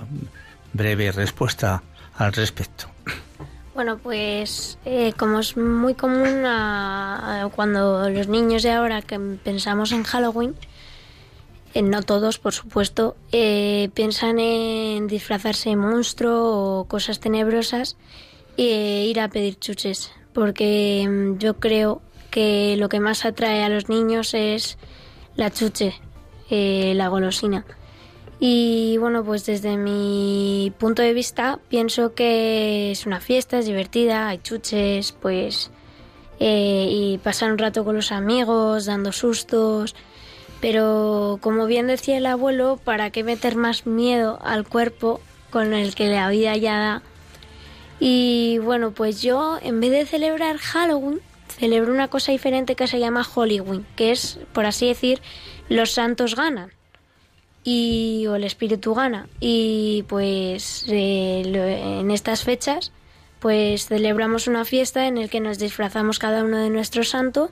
breve 0.73 1.11
respuesta 1.11 1.83
al 2.19 2.33
respecto. 2.33 2.87
Bueno, 3.75 3.99
pues 3.99 4.79
eh, 4.85 5.13
como 5.19 5.41
es 5.41 5.57
muy 5.57 5.95
común 5.95 6.45
cuando 7.55 8.09
los 8.09 8.29
niños 8.29 8.63
de 8.63 8.71
ahora 8.71 9.03
que 9.03 9.19
pensamos 9.19 9.91
en 9.91 10.05
Halloween, 10.05 10.55
no 11.83 12.03
todos, 12.03 12.39
por 12.39 12.53
supuesto, 12.53 13.17
eh, 13.33 13.91
piensan 13.95 14.39
en 14.39 15.07
disfrazarse 15.07 15.71
de 15.71 15.77
monstruo 15.77 16.81
o 16.81 16.85
cosas 16.85 17.21
tenebrosas 17.21 17.97
e 18.57 19.07
ir 19.07 19.21
a 19.21 19.29
pedir 19.29 19.59
chuches, 19.59 20.13
porque 20.33 21.07
mm, 21.09 21.39
yo 21.39 21.59
creo 21.59 22.03
que 22.31 22.77
lo 22.77 22.89
que 22.89 23.01
más 23.01 23.25
atrae 23.25 23.63
a 23.65 23.69
los 23.69 23.89
niños 23.89 24.35
es 24.35 24.79
la 25.37 25.51
chuche, 25.51 25.95
la 26.51 27.09
golosina. 27.09 27.65
Y 28.39 28.99
bueno, 28.99 29.25
pues 29.25 29.47
desde 29.47 29.77
mi 29.77 30.73
punto 30.79 31.03
de 31.03 31.15
vista 31.15 31.59
pienso 31.69 32.15
que 32.15 32.91
es 32.91 33.07
una 33.07 33.21
fiesta, 33.21 33.59
es 33.59 33.67
divertida, 33.67 34.29
hay 34.29 34.39
chuches, 34.39 35.13
pues... 35.13 35.71
Eh, 36.39 36.89
y 36.91 37.19
pasar 37.19 37.51
un 37.51 37.57
rato 37.57 37.83
con 37.83 37.97
los 37.97 38.13
amigos, 38.13 38.85
dando 38.85 39.11
sustos. 39.11 39.95
Pero 40.61 41.39
como 41.41 41.67
bien 41.67 41.87
decía 41.87 42.17
el 42.17 42.27
abuelo, 42.27 42.81
¿para 42.83 43.11
qué 43.11 43.25
meter 43.25 43.57
más 43.57 43.87
miedo 43.87 44.39
al 44.43 44.67
cuerpo 44.67 45.21
con 45.51 45.75
el 45.75 45.95
que 45.95 46.09
la 46.09 46.29
vida 46.31 46.57
ya 46.57 46.79
da? 46.79 47.03
Y 48.01 48.59
bueno, 48.59 48.91
pues 48.91 49.23
yo 49.23 49.59
en 49.63 49.81
vez 49.81 49.91
de 49.91 50.07
celebrar 50.07 50.59
Halloween, 50.59 51.21
celebro 51.49 51.93
una 51.93 52.09
cosa 52.09 52.33
diferente 52.33 52.75
que 52.75 52.87
se 52.87 52.99
llama 52.99 53.25
Halloween, 53.25 53.87
que 53.97 54.11
es, 54.13 54.39
por 54.53 54.67
así 54.67 54.87
decir, 54.87 55.21
los 55.69 55.93
santos 55.93 56.35
ganan 56.37 56.73
y 57.67 58.27
o 58.29 58.37
el 58.37 58.45
espíritu 58.45 58.95
gana 58.95 59.29
y 59.41 60.05
pues 60.07 60.87
eh, 60.89 61.43
en 62.01 62.11
estas 62.13 62.45
fechas 62.45 62.93
pues 63.41 63.89
celebramos 63.89 64.47
una 64.47 64.65
fiesta 64.65 65.09
en 65.09 65.19
el 65.19 65.29
que 65.29 65.41
nos 65.41 65.59
disfrazamos 65.59 66.21
cada 66.21 66.45
uno 66.45 66.59
de 66.59 66.71
nuestro 66.71 67.03
santo 67.03 67.51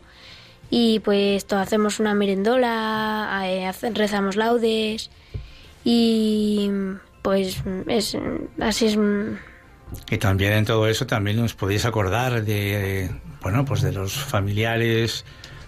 y 0.77 0.99
pues 0.99 1.47
todo, 1.47 1.61
hacemos 1.61 2.01
una 2.01 2.15
merendola, 2.15 3.43
eh, 3.45 3.71
rezamos 3.93 4.35
laudes 4.35 5.09
y 5.85 6.69
pues 7.23 7.63
es, 7.87 8.19
así 8.61 8.87
es. 8.87 8.99
Y 10.11 10.19
también 10.19 10.53
en 10.55 10.65
todo 10.65 10.89
eso 10.89 11.07
también 11.07 11.37
nos 11.37 11.55
podéis 11.55 11.85
acordar 11.85 12.45
de, 12.45 13.09
bueno, 13.41 13.65
pues 13.65 13.83
de 13.83 13.93
los 13.93 14.15
familiares, 14.15 15.25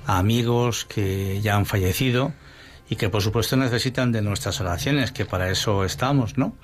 amigos 0.07 0.85
que 0.87 1.40
ya 1.40 1.55
han 1.55 1.66
fallecido 1.66 2.33
y 2.90 2.97
que 2.97 3.09
por 3.09 3.23
supuesto 3.23 3.57
necesitan 3.57 4.11
de 4.11 4.23
nuestras 4.23 4.61
oraciones, 4.61 5.12
que 5.12 5.25
para 5.25 5.49
eso 5.53 5.85
estamos, 5.85 6.37
¿no? 6.37 6.57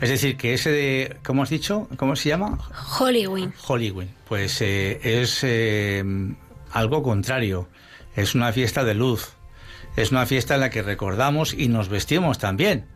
Es 0.00 0.08
decir, 0.08 0.38
que 0.38 0.54
ese 0.54 0.70
de, 0.70 1.16
¿cómo 1.22 1.42
has 1.42 1.50
dicho? 1.50 1.88
¿Cómo 1.98 2.16
se 2.16 2.30
llama? 2.30 2.56
Halloween. 2.72 3.52
Halloween. 3.52 4.08
Pues 4.26 4.62
eh, 4.62 4.98
es 5.02 5.40
eh, 5.42 6.02
algo 6.72 7.02
contrario. 7.02 7.68
Es 8.16 8.34
una 8.34 8.52
fiesta 8.52 8.84
de 8.84 8.94
luz. 8.94 9.32
Es 9.96 10.10
una 10.10 10.26
fiesta 10.26 10.54
en 10.54 10.60
la 10.60 10.70
que 10.70 10.82
recordamos 10.82 11.54
y 11.54 11.68
nos 11.68 11.88
vestimos 11.88 12.38
también. 12.38 12.86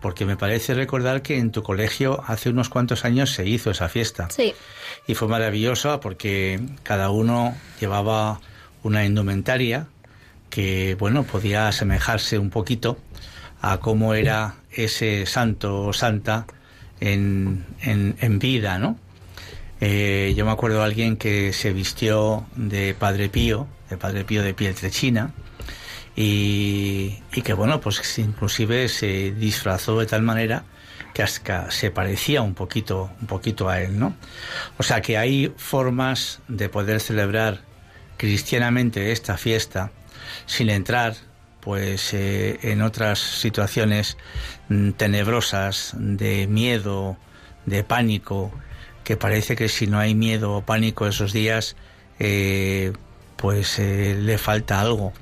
Porque 0.00 0.24
me 0.24 0.36
parece 0.36 0.74
recordar 0.74 1.22
que 1.22 1.38
en 1.38 1.52
tu 1.52 1.62
colegio 1.62 2.22
hace 2.26 2.50
unos 2.50 2.68
cuantos 2.68 3.04
años 3.04 3.30
se 3.30 3.46
hizo 3.46 3.70
esa 3.70 3.88
fiesta. 3.88 4.28
Sí. 4.30 4.54
Y 5.06 5.14
fue 5.14 5.28
maravillosa 5.28 6.00
porque 6.00 6.60
cada 6.82 7.10
uno 7.10 7.54
llevaba 7.80 8.40
una 8.82 9.04
indumentaria 9.04 9.86
que, 10.50 10.96
bueno, 10.98 11.22
podía 11.22 11.68
asemejarse 11.68 12.38
un 12.38 12.50
poquito 12.50 12.98
a 13.62 13.78
cómo 13.78 14.14
era 14.14 14.56
ese 14.70 15.24
santo 15.24 15.86
o 15.86 15.92
santa 15.92 16.46
en, 17.00 17.64
en, 17.80 18.38
vida, 18.38 18.78
¿no? 18.78 18.98
Eh, 19.80 20.34
yo 20.36 20.44
me 20.44 20.52
acuerdo 20.52 20.78
de 20.78 20.84
alguien 20.84 21.16
que 21.16 21.52
se 21.52 21.72
vistió 21.72 22.44
de 22.54 22.94
Padre 22.94 23.28
Pío, 23.28 23.66
de 23.92 23.98
Padre 23.98 24.24
Pío 24.24 24.42
de 24.42 24.54
Pietrechina, 24.54 25.32
y, 26.16 27.22
y 27.32 27.42
que 27.42 27.52
bueno, 27.54 27.80
pues 27.80 28.18
inclusive 28.18 28.88
se 28.88 29.32
disfrazó 29.32 29.98
de 30.00 30.06
tal 30.06 30.22
manera 30.22 30.64
que 31.14 31.22
hasta 31.22 31.70
se 31.70 31.90
parecía 31.90 32.42
un 32.42 32.54
poquito, 32.54 33.10
un 33.20 33.26
poquito 33.26 33.68
a 33.68 33.80
él, 33.80 33.98
¿no? 33.98 34.14
O 34.78 34.82
sea 34.82 35.00
que 35.02 35.18
hay 35.18 35.52
formas 35.56 36.40
de 36.48 36.68
poder 36.68 37.00
celebrar 37.00 37.60
cristianamente 38.16 39.12
esta 39.12 39.36
fiesta 39.36 39.90
sin 40.46 40.70
entrar 40.70 41.14
pues 41.60 42.12
eh, 42.12 42.58
en 42.62 42.82
otras 42.82 43.20
situaciones 43.20 44.16
mm, 44.68 44.92
tenebrosas 44.92 45.94
de 45.96 46.48
miedo, 46.48 47.16
de 47.66 47.84
pánico, 47.84 48.52
que 49.04 49.16
parece 49.16 49.54
que 49.54 49.68
si 49.68 49.86
no 49.86 49.98
hay 49.98 50.14
miedo 50.14 50.54
o 50.54 50.62
pánico 50.62 51.06
esos 51.06 51.32
días, 51.32 51.76
eh, 52.18 52.92
pues 53.42 53.80
eh, 53.80 54.16
le 54.16 54.38
falta 54.38 54.80
algo. 54.80 55.12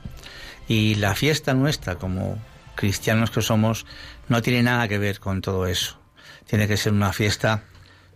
Y 0.69 0.97
la 0.97 1.15
fiesta 1.15 1.55
nuestra, 1.55 1.95
como 1.95 2.39
cristianos 2.75 3.31
que 3.31 3.41
somos, 3.41 3.87
no 4.29 4.43
tiene 4.43 4.63
nada 4.63 4.89
que 4.89 4.99
ver 4.99 5.21
con 5.21 5.41
todo 5.41 5.67
eso. 5.67 5.99
Tiene 6.47 6.69
que 6.69 6.77
ser 6.77 6.93
una 6.93 7.15
fiesta 7.15 7.65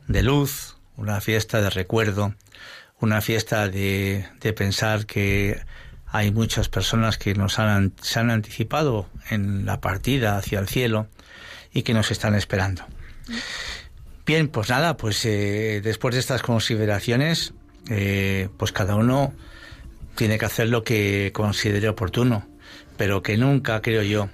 de 0.06 0.22
luz, 0.22 0.76
una 0.98 1.22
fiesta 1.22 1.62
de 1.62 1.70
recuerdo, 1.70 2.34
una 3.00 3.22
fiesta 3.22 3.66
de, 3.68 4.28
de 4.40 4.52
pensar 4.52 5.06
que 5.06 5.62
hay 6.06 6.30
muchas 6.30 6.68
personas 6.68 7.16
que 7.16 7.34
nos 7.34 7.58
han, 7.58 7.94
se 8.02 8.20
han 8.20 8.30
anticipado 8.30 9.08
en 9.30 9.64
la 9.64 9.80
partida 9.80 10.36
hacia 10.36 10.58
el 10.58 10.68
cielo 10.68 11.08
y 11.72 11.82
que 11.82 11.94
nos 11.94 12.10
están 12.10 12.34
esperando. 12.34 12.84
Bien, 14.26 14.48
pues 14.48 14.68
nada, 14.68 14.98
pues 14.98 15.24
eh, 15.24 15.80
después 15.82 16.14
de 16.14 16.20
estas 16.20 16.42
consideraciones, 16.42 17.54
eh, 17.88 18.50
pues 18.58 18.70
cada 18.70 18.96
uno 18.96 19.32
tiene 20.14 20.38
que 20.38 20.44
hacer 20.44 20.68
lo 20.68 20.84
que 20.84 21.30
considere 21.32 21.88
oportuno, 21.88 22.46
pero 22.96 23.22
que 23.22 23.36
nunca, 23.36 23.82
creo 23.82 24.02
yo, 24.02 24.28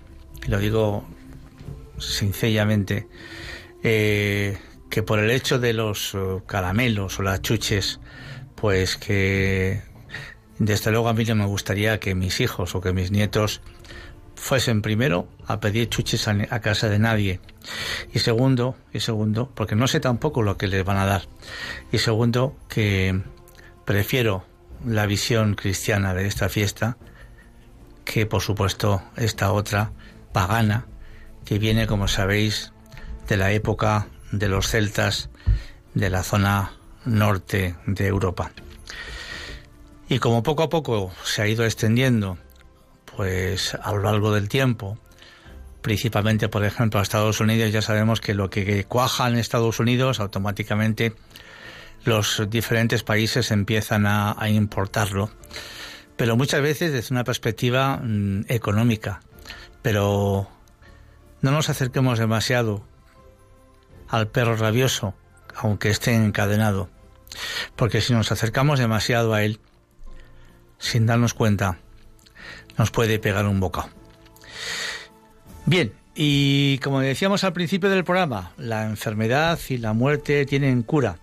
lo 0.47 0.59
digo 0.59 1.07
sencillamente, 1.99 3.09
eh, 3.83 4.59
que 4.91 5.03
por 5.03 5.19
el 5.19 5.31
hecho 5.31 5.59
de 5.59 5.73
los 5.73 6.17
caramelos 6.47 7.19
o 7.19 7.23
las 7.23 7.43
chuches, 7.43 8.01
pues 8.55 8.97
que 8.97 9.83
desde 10.59 10.91
luego 10.91 11.09
a 11.09 11.15
mí 11.15 11.25
no 11.25 11.35
me 11.35 11.47
gustaría 11.47 12.01
que 12.01 12.15
mis 12.15 12.41
hijos 12.41 12.75
o 12.75 12.81
que 12.81 12.93
mis 12.93 13.11
nietos 13.11 13.63
fuesen 14.35 14.83
primero 14.83 15.29
a 15.47 15.61
pedir 15.61 15.89
chuches 15.89 16.29
a, 16.29 16.61
casa 16.61 16.89
de 16.89 16.99
nadie. 16.99 17.41
Y 18.13 18.19
segundo 18.19 18.77
y 18.93 19.01
segundo 19.01 19.51
porque 19.55 19.77
no 19.77 19.87
sé 19.87 20.01
tampoco 20.01 20.43
lo 20.43 20.57
que 20.57 20.67
les 20.67 20.85
van 20.85 20.97
a 20.97 21.07
dar. 21.07 21.23
Y 21.93 21.99
segundo 21.99 22.57
que 22.69 23.21
prefiero 23.85 24.45
la 24.85 25.07
visión 25.07 25.55
cristiana 25.55 26.15
de 26.15 26.27
esta 26.27 26.49
fiesta 26.49 26.97
que 28.05 28.27
por 28.27 28.43
supuesto 28.43 29.03
esta 29.17 29.53
otra 29.53 29.93
pagana 30.33 30.87
que 31.45 31.59
viene 31.59 31.87
como 31.87 32.09
sabéis 32.09 32.73
de 33.29 33.37
la 33.37 33.53
época 33.53 34.09
de 34.33 34.49
los 34.49 34.69
celtas 34.69 35.31
de 35.95 36.11
la 36.11 36.23
zona 36.23 36.73
norte 37.05 37.77
de 37.87 38.07
Europa. 38.07 38.53
Y 40.09 40.19
como 40.19 40.43
poco 40.43 40.65
a 40.65 40.69
poco 40.69 41.13
se 41.25 41.43
ha 41.43 41.47
ido 41.47 41.65
extendiendo, 41.65 42.39
pues 43.17 43.75
a 43.81 43.93
lo 43.93 44.03
largo 44.03 44.33
del 44.33 44.49
tiempo, 44.49 44.99
principalmente 45.83 46.49
por 46.49 46.65
ejemplo 46.65 46.99
a 46.99 47.03
Estados 47.03 47.41
Unidos, 47.41 47.73
ya 47.73 47.83
sabemos 47.83 48.21
que 48.21 48.35
lo 48.35 48.51
que 48.51 48.85
cuaja 48.85 49.29
en 49.29 49.37
Estados 49.37 49.79
Unidos 49.79 50.21
automáticamente 50.21 51.15
los 52.05 52.43
diferentes 52.49 53.03
países 53.03 53.51
empiezan 53.51 54.07
a, 54.07 54.37
importarlo, 54.49 55.31
pero 56.17 56.37
muchas 56.37 56.63
veces 56.63 56.93
desde 56.93 57.15
una 57.15 57.25
perspectiva 57.25 57.99
mm, 58.03 58.45
económica. 58.49 59.21
Pero 59.83 60.49
no 61.41 61.51
nos 61.51 61.69
acerquemos 61.71 62.19
demasiado 62.19 62.85
al 64.09 64.29
perro 64.29 64.57
rabioso, 64.57 65.15
aunque 65.55 65.91
esté 65.91 66.15
encadenado, 66.15 66.91
porque 67.77 68.01
si 68.01 68.13
nos 68.13 68.33
acercamos 68.33 68.79
demasiado 68.79 69.33
a 69.33 69.43
él, 69.43 69.61
sin 70.79 71.07
darnos 71.07 71.35
cuenta, 71.35 71.79
nos 72.77 72.91
puede 72.91 73.19
pegar 73.19 73.47
un 73.47 73.61
bocado. 73.61 73.89
Bien, 75.67 75.93
y 76.15 76.79
como 76.79 77.01
decíamos 77.01 77.45
al 77.45 77.53
principio 77.53 77.89
del 77.89 78.05
programa, 78.05 78.53
la 78.57 78.85
enfermedad 78.85 79.59
y 79.69 79.79
la 79.79 79.93
muerte 79.93 80.45
tienen 80.47 80.83
cura. 80.83 81.19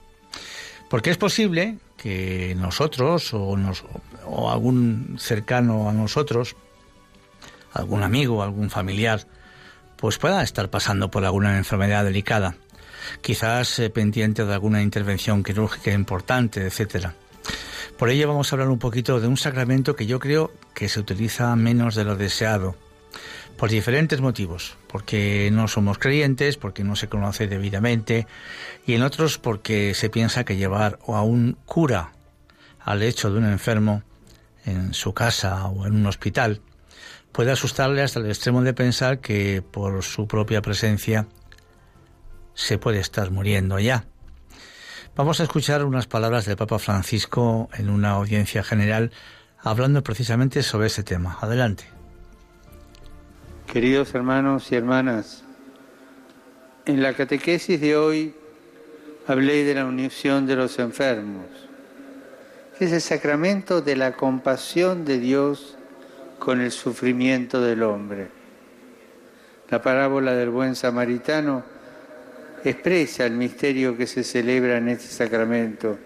Porque 0.89 1.09
es 1.09 1.17
posible 1.17 1.77
que 1.97 2.55
nosotros 2.57 3.33
o, 3.33 4.49
algún 4.49 5.17
cercano 5.19 5.89
a 5.89 5.93
nosotros, 5.93 6.55
algún 7.73 8.03
amigo, 8.03 8.43
algún 8.43 8.69
familiar, 8.69 9.27
pues 9.97 10.17
pueda 10.17 10.43
estar 10.43 10.69
pasando 10.69 11.09
por 11.09 11.25
alguna 11.25 11.57
enfermedad 11.57 12.05
delicada, 12.05 12.55
quizás 13.21 13.79
eh, 13.79 13.89
pendiente 13.89 14.45
de 14.45 14.53
alguna 14.53 14.81
intervención 14.81 15.43
quirúrgica 15.43 15.91
importante, 15.91 16.65
etcétera. 16.65 17.15
Por 17.97 18.09
ello 18.09 18.27
vamos 18.27 18.51
a 18.51 18.55
hablar 18.55 18.69
un 18.69 18.79
poquito 18.79 19.19
de 19.19 19.27
un 19.27 19.37
sacramento 19.37 19.95
que 19.95 20.05
yo 20.05 20.19
creo 20.19 20.51
que 20.75 20.87
se 20.87 20.99
utiliza 20.99 21.55
menos 21.55 21.95
de 21.95 22.03
lo 22.03 22.15
deseado, 22.15 22.75
por 23.57 23.69
diferentes 23.69 24.21
motivos, 24.21 24.77
porque 24.87 25.49
no 25.51 25.67
somos 25.67 25.97
creyentes, 25.97 26.57
porque 26.57 26.83
no 26.83 26.95
se 26.95 27.09
conoce 27.09 27.47
debidamente, 27.47 28.27
y 28.85 28.93
en 28.93 29.01
otros 29.01 29.37
porque 29.37 29.93
se 29.93 30.09
piensa 30.09 30.43
que 30.43 30.57
llevar 30.57 30.99
a 31.07 31.21
un 31.23 31.57
cura 31.65 32.11
al 32.79 33.03
hecho 33.03 33.31
de 33.31 33.39
un 33.39 33.45
enfermo 33.45 34.03
en 34.65 34.93
su 34.93 35.13
casa 35.13 35.65
o 35.65 35.85
en 35.85 35.95
un 35.95 36.05
hospital 36.05 36.61
puede 37.31 37.51
asustarle 37.51 38.01
hasta 38.01 38.19
el 38.19 38.27
extremo 38.27 38.61
de 38.61 38.73
pensar 38.73 39.19
que 39.19 39.61
por 39.61 40.03
su 40.03 40.27
propia 40.27 40.61
presencia 40.61 41.27
se 42.53 42.77
puede 42.77 42.99
estar 42.99 43.31
muriendo 43.31 43.79
ya. 43.79 44.05
Vamos 45.15 45.39
a 45.39 45.43
escuchar 45.43 45.83
unas 45.83 46.07
palabras 46.07 46.45
del 46.45 46.57
Papa 46.57 46.79
Francisco 46.79 47.69
en 47.73 47.89
una 47.89 48.11
audiencia 48.11 48.63
general 48.63 49.11
hablando 49.59 50.03
precisamente 50.03 50.63
sobre 50.63 50.87
ese 50.87 51.03
tema. 51.03 51.37
Adelante. 51.41 51.96
Queridos 53.77 54.15
hermanos 54.15 54.71
y 54.71 54.75
hermanas, 54.75 55.43
en 56.87 57.03
la 57.03 57.13
catequesis 57.13 57.79
de 57.79 57.95
hoy 57.95 58.33
hablé 59.27 59.65
de 59.65 59.75
la 59.75 59.85
unión 59.85 60.47
de 60.47 60.55
los 60.55 60.79
enfermos, 60.79 61.45
es 62.79 62.91
el 62.91 63.01
sacramento 63.01 63.81
de 63.81 63.95
la 63.95 64.13
compasión 64.13 65.05
de 65.05 65.19
Dios 65.19 65.77
con 66.39 66.59
el 66.59 66.71
sufrimiento 66.71 67.61
del 67.61 67.83
hombre. 67.83 68.29
La 69.69 69.79
parábola 69.79 70.33
del 70.33 70.49
buen 70.49 70.75
samaritano 70.75 71.63
expresa 72.63 73.27
el 73.27 73.33
misterio 73.33 73.95
que 73.95 74.07
se 74.07 74.23
celebra 74.23 74.77
en 74.77 74.89
este 74.89 75.05
sacramento, 75.09 75.99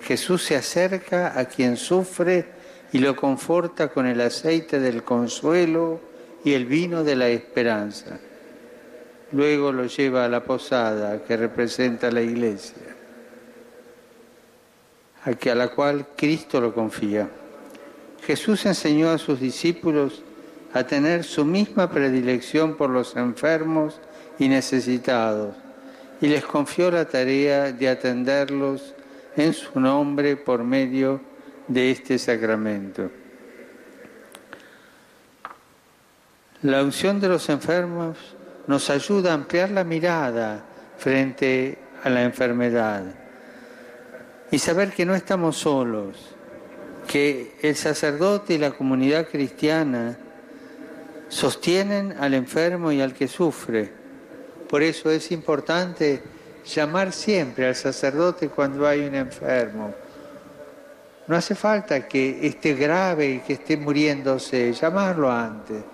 Jesús 0.00 0.42
se 0.42 0.56
acerca 0.56 1.38
a 1.38 1.44
quien 1.44 1.76
sufre 1.76 2.46
y 2.94 2.98
lo 2.98 3.14
conforta 3.14 3.88
con 3.88 4.06
el 4.06 4.22
aceite 4.22 4.80
del 4.80 5.02
consuelo 5.02 6.13
y 6.44 6.52
el 6.52 6.66
vino 6.66 7.02
de 7.02 7.16
la 7.16 7.28
esperanza. 7.28 8.18
Luego 9.32 9.72
lo 9.72 9.86
lleva 9.86 10.24
a 10.24 10.28
la 10.28 10.44
posada 10.44 11.24
que 11.24 11.36
representa 11.36 12.10
la 12.10 12.22
iglesia, 12.22 12.94
a 15.24 15.54
la 15.54 15.68
cual 15.68 16.06
Cristo 16.16 16.60
lo 16.60 16.74
confía. 16.74 17.28
Jesús 18.24 18.64
enseñó 18.66 19.10
a 19.10 19.18
sus 19.18 19.40
discípulos 19.40 20.22
a 20.72 20.84
tener 20.84 21.24
su 21.24 21.44
misma 21.44 21.90
predilección 21.90 22.76
por 22.76 22.90
los 22.90 23.16
enfermos 23.16 24.00
y 24.38 24.48
necesitados 24.48 25.54
y 26.20 26.28
les 26.28 26.44
confió 26.44 26.90
la 26.90 27.04
tarea 27.04 27.72
de 27.72 27.88
atenderlos 27.88 28.94
en 29.36 29.52
su 29.52 29.78
nombre 29.78 30.36
por 30.36 30.64
medio 30.64 31.20
de 31.68 31.90
este 31.90 32.18
sacramento. 32.18 33.10
La 36.64 36.82
unción 36.82 37.20
de 37.20 37.28
los 37.28 37.50
enfermos 37.50 38.16
nos 38.68 38.88
ayuda 38.88 39.32
a 39.32 39.34
ampliar 39.34 39.70
la 39.70 39.84
mirada 39.84 40.64
frente 40.96 41.76
a 42.02 42.08
la 42.08 42.22
enfermedad 42.22 43.02
y 44.50 44.58
saber 44.58 44.90
que 44.92 45.04
no 45.04 45.14
estamos 45.14 45.58
solos, 45.58 46.16
que 47.06 47.58
el 47.60 47.76
sacerdote 47.76 48.54
y 48.54 48.58
la 48.58 48.70
comunidad 48.70 49.28
cristiana 49.28 50.16
sostienen 51.28 52.16
al 52.18 52.32
enfermo 52.32 52.90
y 52.90 53.02
al 53.02 53.12
que 53.12 53.28
sufre. 53.28 53.92
Por 54.66 54.82
eso 54.82 55.10
es 55.10 55.32
importante 55.32 56.22
llamar 56.64 57.12
siempre 57.12 57.66
al 57.66 57.74
sacerdote 57.74 58.48
cuando 58.48 58.88
hay 58.88 59.00
un 59.00 59.16
enfermo. 59.16 59.94
No 61.26 61.36
hace 61.36 61.54
falta 61.54 62.08
que 62.08 62.46
esté 62.46 62.72
grave 62.72 63.32
y 63.32 63.38
que 63.40 63.52
esté 63.52 63.76
muriéndose, 63.76 64.72
llamarlo 64.72 65.30
antes 65.30 65.84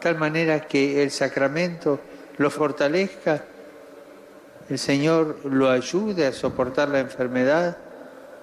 tal 0.00 0.16
manera 0.16 0.60
que 0.60 1.02
el 1.02 1.10
sacramento 1.10 2.00
lo 2.36 2.50
fortalezca, 2.50 3.44
el 4.68 4.78
Señor 4.78 5.38
lo 5.44 5.70
ayude 5.70 6.26
a 6.26 6.32
soportar 6.32 6.88
la 6.88 7.00
enfermedad, 7.00 7.78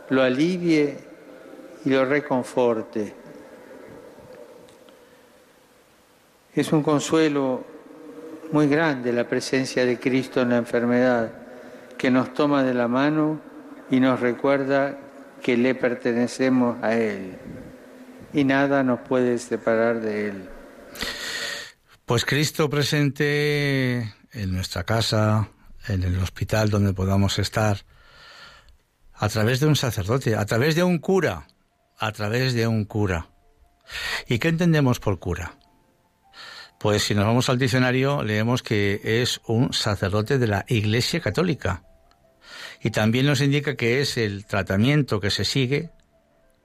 lo 0.10 0.22
alivie 0.22 0.98
y 1.86 1.90
lo 1.90 2.06
reconforte. 2.06 3.14
Es 6.54 6.72
un 6.72 6.84
consuelo 6.84 7.64
muy 8.52 8.68
grande 8.68 9.12
la 9.12 9.28
presencia 9.28 9.86
de 9.86 10.00
Cristo 10.00 10.42
en 10.42 10.50
la 10.50 10.58
enfermedad, 10.58 11.32
que 11.98 12.10
nos 12.12 12.34
toma 12.34 12.64
de 12.64 12.74
la 12.74 12.88
mano 12.88 13.40
y 13.90 14.00
nos 14.00 14.20
recuerda 14.20 14.98
que 15.42 15.58
le 15.58 15.76
pertenecemos 15.76 16.78
a 16.82 16.96
Él 16.96 17.38
y 18.36 18.44
nada 18.44 18.84
nos 18.84 19.00
puede 19.00 19.38
separar 19.38 20.02
de 20.02 20.30
Él. 20.30 20.50
Pues 22.06 22.24
Cristo 22.24 22.70
presente 22.70 24.14
en 24.32 24.54
nuestra 24.54 24.84
casa, 24.84 25.50
en 25.88 26.04
el 26.04 26.20
hospital 26.20 26.70
donde 26.70 26.94
podamos 26.94 27.40
estar, 27.40 27.80
a 29.16 29.28
través 29.28 29.60
de 29.60 29.66
un 29.66 29.76
sacerdote, 29.76 30.36
a 30.36 30.46
través 30.46 30.76
de 30.76 30.84
un 30.84 31.00
cura, 31.00 31.48
a 31.98 32.12
través 32.12 32.54
de 32.54 32.68
un 32.68 32.86
cura. 32.86 33.30
¿Y 34.28 34.38
qué 34.38 34.50
entendemos 34.50 35.00
por 35.00 35.18
cura? 35.18 35.58
Pues 36.80 37.02
si 37.02 37.16
nos 37.16 37.26
vamos 37.26 37.50
al 37.50 37.58
diccionario, 37.58 38.22
leemos 38.22 38.62
que 38.62 39.02
es 39.04 39.42
un 39.48 39.74
sacerdote 39.74 40.38
de 40.38 40.46
la 40.46 40.64
Iglesia 40.68 41.22
Católica. 41.22 41.86
Y 42.84 42.92
también 42.92 43.26
nos 43.26 43.42
indica 43.42 43.76
que 43.76 44.02
es 44.02 44.18
el 44.18 44.46
tratamiento 44.46 45.20
que 45.20 45.32
se 45.32 45.44
sigue 45.44 45.90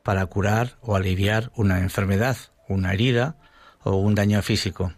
para 0.03 0.27
curar 0.27 0.77
o 0.83 0.97
aliviar 0.97 1.51
una 1.55 1.79
enfermedad, 1.79 2.37
una 2.69 2.93
herida 2.93 3.39
o 3.83 3.97
un 3.97 4.15
daño 4.15 4.43
físico. 4.43 4.93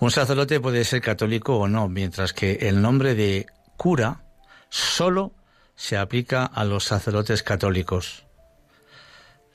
Un 0.00 0.10
sacerdote 0.10 0.60
puede 0.60 0.84
ser 0.84 1.02
católico 1.02 1.58
o 1.58 1.68
no, 1.68 1.86
mientras 1.88 2.32
que 2.32 2.52
el 2.62 2.80
nombre 2.80 3.14
de 3.14 3.46
cura 3.76 4.22
solo 4.70 5.34
se 5.76 5.98
aplica 5.98 6.46
a 6.46 6.64
los 6.64 6.84
sacerdotes 6.84 7.42
católicos. 7.42 8.24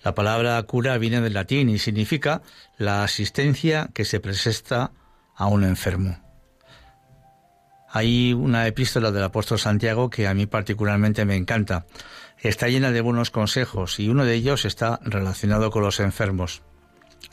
La 0.04 0.14
palabra 0.14 0.62
cura 0.62 1.00
viene 1.00 1.20
del 1.20 1.34
latín 1.34 1.68
y 1.70 1.80
significa 1.80 2.44
la 2.78 3.04
asistencia 3.04 3.90
que 3.92 4.06
se 4.06 4.20
presenta 4.20 4.92
a 5.36 5.48
un 5.48 5.64
enfermo. 5.64 6.22
Hay 7.90 8.34
una 8.34 8.68
epístola 8.68 9.10
del 9.12 9.24
apóstol 9.24 9.58
Santiago 9.58 10.12
que 10.12 10.28
a 10.28 10.36
mí 10.36 10.46
particularmente 10.46 11.26
me 11.26 11.38
encanta. 11.38 11.88
Está 12.38 12.68
llena 12.68 12.92
de 12.92 13.02
buenos 13.02 13.32
consejos 13.32 14.00
y 14.00 14.10
uno 14.10 14.26
de 14.26 14.36
ellos 14.36 14.66
está 14.66 15.00
relacionado 15.02 15.72
con 15.72 15.82
los 15.82 16.00
enfermos. 16.00 16.62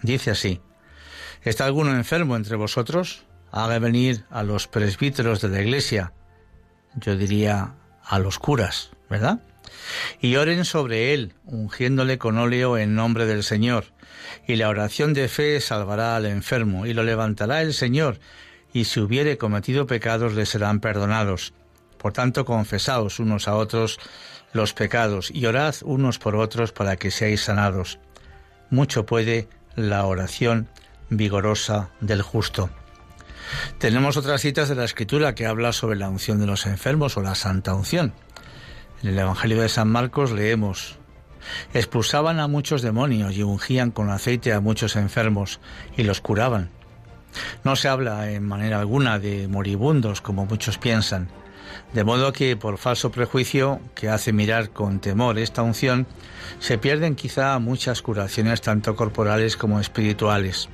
Dice 0.01 0.31
así, 0.31 0.62
¿Está 1.44 1.64
alguno 1.64 1.90
enfermo 1.90 2.37
entre 2.37 2.55
vosotros? 2.55 3.24
Haga 3.50 3.81
venir 3.81 4.24
a 4.31 4.44
los 4.44 4.68
presbíteros 4.68 5.40
de 5.40 5.48
la 5.48 5.61
iglesia, 5.61 6.12
yo 6.94 7.16
diría 7.16 7.74
a 8.05 8.18
los 8.20 8.38
curas, 8.38 8.90
¿verdad? 9.11 9.40
Y 10.20 10.37
oren 10.37 10.64
sobre 10.64 11.12
él, 11.14 11.35
ungiéndole 11.44 12.16
con 12.16 12.38
óleo 12.38 12.78
en 12.78 12.94
nombre 12.94 13.26
del 13.26 13.42
Señor. 13.42 13.87
Y 14.46 14.55
la 14.55 14.68
oración 14.68 15.14
de 15.14 15.28
fe 15.28 15.61
salvará 15.61 16.14
al 16.14 16.26
enfermo, 16.26 16.87
y 16.87 16.94
lo 16.94 17.02
levantará 17.02 17.61
el 17.62 17.74
Señor, 17.74 18.20
y 18.72 18.85
si 18.85 19.00
hubiere 19.00 19.37
cometido 19.37 19.87
pecados 19.88 20.35
le 20.35 20.46
serán 20.46 20.78
perdonados. 20.78 21.55
Por 21.98 22.12
tanto, 22.12 22.44
confesaos 22.44 23.18
unos 23.18 23.48
a 23.48 23.57
otros 23.57 23.98
los 24.52 24.74
pecados, 24.74 25.31
y 25.33 25.44
orad 25.46 25.74
unos 25.83 26.20
por 26.20 26.37
otros 26.37 26.70
para 26.70 26.96
que 26.96 27.11
seáis 27.11 27.42
sanados. 27.42 27.98
Mucho 28.70 29.05
puede 29.07 29.48
la 29.74 30.07
oración 30.07 30.68
vigorosa 31.16 31.90
del 32.01 32.22
justo. 32.22 32.70
Tenemos 33.79 34.16
otras 34.16 34.40
citas 34.40 34.68
de 34.68 34.75
la 34.75 34.85
Escritura 34.85 35.35
que 35.35 35.46
habla 35.46 35.72
sobre 35.72 35.98
la 35.98 36.09
unción 36.09 36.40
de 36.40 36.46
los 36.46 36.66
enfermos 36.66 37.16
o 37.16 37.22
la 37.22 37.35
santa 37.35 37.75
unción. 37.75 38.14
En 39.03 39.11
el 39.11 39.18
Evangelio 39.18 39.61
de 39.61 39.68
San 39.68 39.88
Marcos 39.88 40.33
leemos, 40.33 40.98
expulsaban 41.75 42.40
a 42.40 42.48
muchos 42.48 42.83
demonios 42.83 43.37
y 43.37 43.42
ungían 43.42 43.90
con 43.90 44.11
aceite 44.11 44.53
a 44.53 44.61
muchos 44.61 44.96
enfermos 44.96 45.61
y 45.96 46.05
los 46.05 46.20
curaban. 46.20 46.70
No 47.64 47.77
se 47.77 47.88
habla 47.88 48.31
en 48.31 48.46
manera 48.46 48.79
alguna 48.79 49.18
de 49.18 49.48
moribundos 49.48 50.20
como 50.20 50.46
muchos 50.46 50.79
piensan, 50.79 51.29
de 51.92 52.05
modo 52.05 52.33
que 52.33 52.57
por 52.57 52.79
falso 52.79 53.11
prejuicio 53.11 53.81
que 53.94 54.09
hace 54.09 54.33
mirar 54.33 54.70
con 54.70 55.01
temor 55.01 55.38
esta 55.38 55.62
unción, 55.62 56.07
se 56.59 56.79
pierden 56.79 57.16
quizá 57.16 57.59
muchas 57.59 58.03
curaciones 58.03 58.61
tanto 58.61 58.94
corporales 58.96 59.57
como 59.57 59.81
espirituales. 59.81 60.68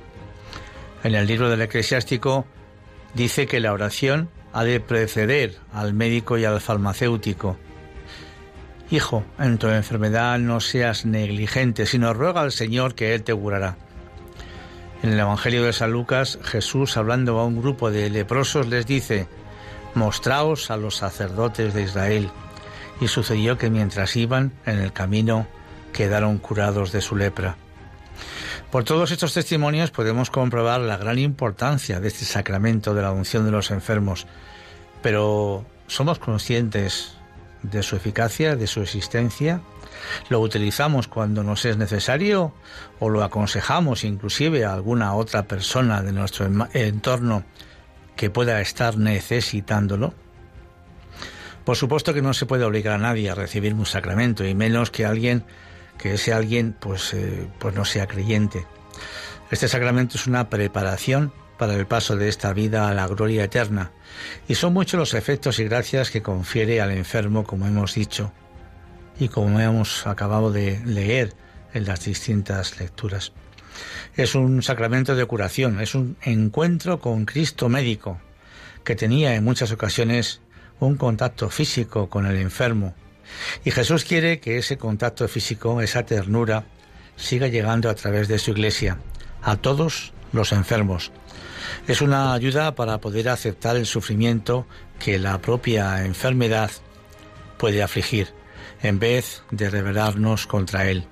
En 1.03 1.15
el 1.15 1.27
libro 1.27 1.49
del 1.49 1.61
eclesiástico 1.61 2.45
dice 3.13 3.47
que 3.47 3.59
la 3.59 3.71
oración 3.71 4.29
ha 4.51 4.63
de 4.63 4.79
preceder 4.79 5.57
al 5.73 5.93
médico 5.93 6.37
y 6.37 6.45
al 6.45 6.59
farmacéutico. 6.59 7.57
Hijo, 8.91 9.23
en 9.37 9.57
tu 9.59 9.67
enfermedad 9.67 10.39
no 10.39 10.59
seas 10.59 11.05
negligente, 11.05 11.85
sino 11.85 12.13
ruega 12.13 12.41
al 12.41 12.51
Señor 12.51 12.95
que 12.95 13.13
Él 13.13 13.23
te 13.23 13.33
curará. 13.33 13.77
En 15.01 15.11
el 15.11 15.19
Evangelio 15.19 15.63
de 15.63 15.71
San 15.73 15.91
Lucas, 15.91 16.39
Jesús, 16.43 16.97
hablando 16.97 17.39
a 17.39 17.45
un 17.45 17.61
grupo 17.61 17.91
de 17.91 18.09
leprosos, 18.09 18.67
les 18.67 18.85
dice, 18.85 19.27
Mostraos 19.93 20.71
a 20.71 20.77
los 20.77 20.97
sacerdotes 20.97 21.73
de 21.73 21.83
Israel. 21.83 22.29
Y 22.99 23.07
sucedió 23.07 23.57
que 23.57 23.69
mientras 23.69 24.15
iban 24.17 24.51
en 24.65 24.79
el 24.79 24.91
camino, 24.91 25.47
quedaron 25.93 26.37
curados 26.37 26.91
de 26.91 27.01
su 27.01 27.15
lepra. 27.15 27.55
Por 28.71 28.83
todos 28.83 29.09
estos 29.09 29.33
testimonios 29.33 29.89
podemos 29.89 30.29
comprobar 30.29 30.81
la 30.81 30.97
gran 30.97 31.17
importancia 31.17 31.99
de 31.99 32.07
este 32.07 32.23
sacramento 32.23 32.93
de 32.93 33.01
la 33.01 33.11
unción 33.11 33.43
de 33.45 33.51
los 33.51 33.71
enfermos, 33.71 34.27
pero 35.01 35.65
¿somos 35.87 36.19
conscientes 36.19 37.13
de 37.63 37.81
su 37.81 37.95
eficacia, 37.95 38.55
de 38.55 38.67
su 38.67 38.81
existencia? 38.81 39.61
¿Lo 40.29 40.39
utilizamos 40.39 41.07
cuando 41.07 41.43
nos 41.43 41.65
es 41.65 41.77
necesario 41.77 42.53
o 42.99 43.09
lo 43.09 43.23
aconsejamos 43.23 44.03
inclusive 44.03 44.65
a 44.65 44.73
alguna 44.73 45.15
otra 45.15 45.47
persona 45.47 46.03
de 46.03 46.11
nuestro 46.11 46.45
entorno 46.73 47.43
que 48.15 48.29
pueda 48.29 48.61
estar 48.61 48.97
necesitándolo? 48.97 50.13
Por 51.65 51.75
supuesto 51.75 52.13
que 52.13 52.21
no 52.21 52.35
se 52.35 52.45
puede 52.45 52.65
obligar 52.65 52.93
a 52.93 52.99
nadie 52.99 53.31
a 53.31 53.35
recibir 53.35 53.73
un 53.73 53.87
sacramento 53.87 54.45
y 54.45 54.53
menos 54.53 54.91
que 54.91 55.07
alguien 55.07 55.43
que 55.99 56.13
ese 56.15 56.33
alguien 56.33 56.75
pues, 56.79 57.13
eh, 57.13 57.47
pues 57.59 57.75
no 57.75 57.85
sea 57.85 58.07
creyente. 58.07 58.65
Este 59.51 59.67
sacramento 59.67 60.17
es 60.17 60.25
una 60.25 60.49
preparación 60.49 61.31
para 61.57 61.75
el 61.75 61.85
paso 61.85 62.15
de 62.15 62.29
esta 62.29 62.53
vida 62.53 62.87
a 62.87 62.93
la 62.93 63.05
gloria 63.05 63.43
eterna, 63.43 63.91
y 64.47 64.55
son 64.55 64.73
muchos 64.73 64.97
los 64.97 65.13
efectos 65.13 65.59
y 65.59 65.65
gracias 65.65 66.09
que 66.09 66.21
confiere 66.21 66.81
al 66.81 66.91
enfermo, 66.91 67.43
como 67.43 67.67
hemos 67.67 67.93
dicho, 67.93 68.31
y 69.19 69.27
como 69.27 69.59
hemos 69.59 70.07
acabado 70.07 70.51
de 70.51 70.79
leer 70.85 71.33
en 71.73 71.85
las 71.85 72.05
distintas 72.05 72.79
lecturas. 72.79 73.33
Es 74.15 74.35
un 74.35 74.63
sacramento 74.63 75.15
de 75.15 75.25
curación, 75.25 75.81
es 75.81 75.95
un 75.95 76.17
encuentro 76.21 76.99
con 76.99 77.25
Cristo 77.25 77.67
médico, 77.67 78.19
que 78.83 78.95
tenía 78.95 79.35
en 79.35 79.43
muchas 79.43 79.71
ocasiones 79.71 80.41
un 80.79 80.95
contacto 80.95 81.49
físico 81.49 82.09
con 82.09 82.25
el 82.25 82.37
enfermo, 82.37 82.95
Y 83.63 83.71
Jesús 83.71 84.03
quiere 84.03 84.39
que 84.39 84.57
ese 84.57 84.77
contacto 84.77 85.27
físico, 85.27 85.81
esa 85.81 86.05
ternura, 86.05 86.65
siga 87.15 87.47
llegando 87.47 87.89
a 87.89 87.95
través 87.95 88.27
de 88.27 88.39
su 88.39 88.51
iglesia 88.51 88.97
a 89.41 89.55
todos 89.57 90.13
los 90.31 90.51
enfermos. 90.51 91.11
Es 91.87 92.01
una 92.01 92.33
ayuda 92.33 92.75
para 92.75 92.99
poder 92.99 93.29
aceptar 93.29 93.75
el 93.75 93.85
sufrimiento 93.85 94.65
que 94.99 95.19
la 95.19 95.39
propia 95.39 96.05
enfermedad 96.05 96.71
puede 97.57 97.83
afligir, 97.83 98.33
en 98.81 98.99
vez 98.99 99.43
de 99.51 99.69
rebelarnos 99.69 100.47
contra 100.47 100.89
él. 100.89 101.05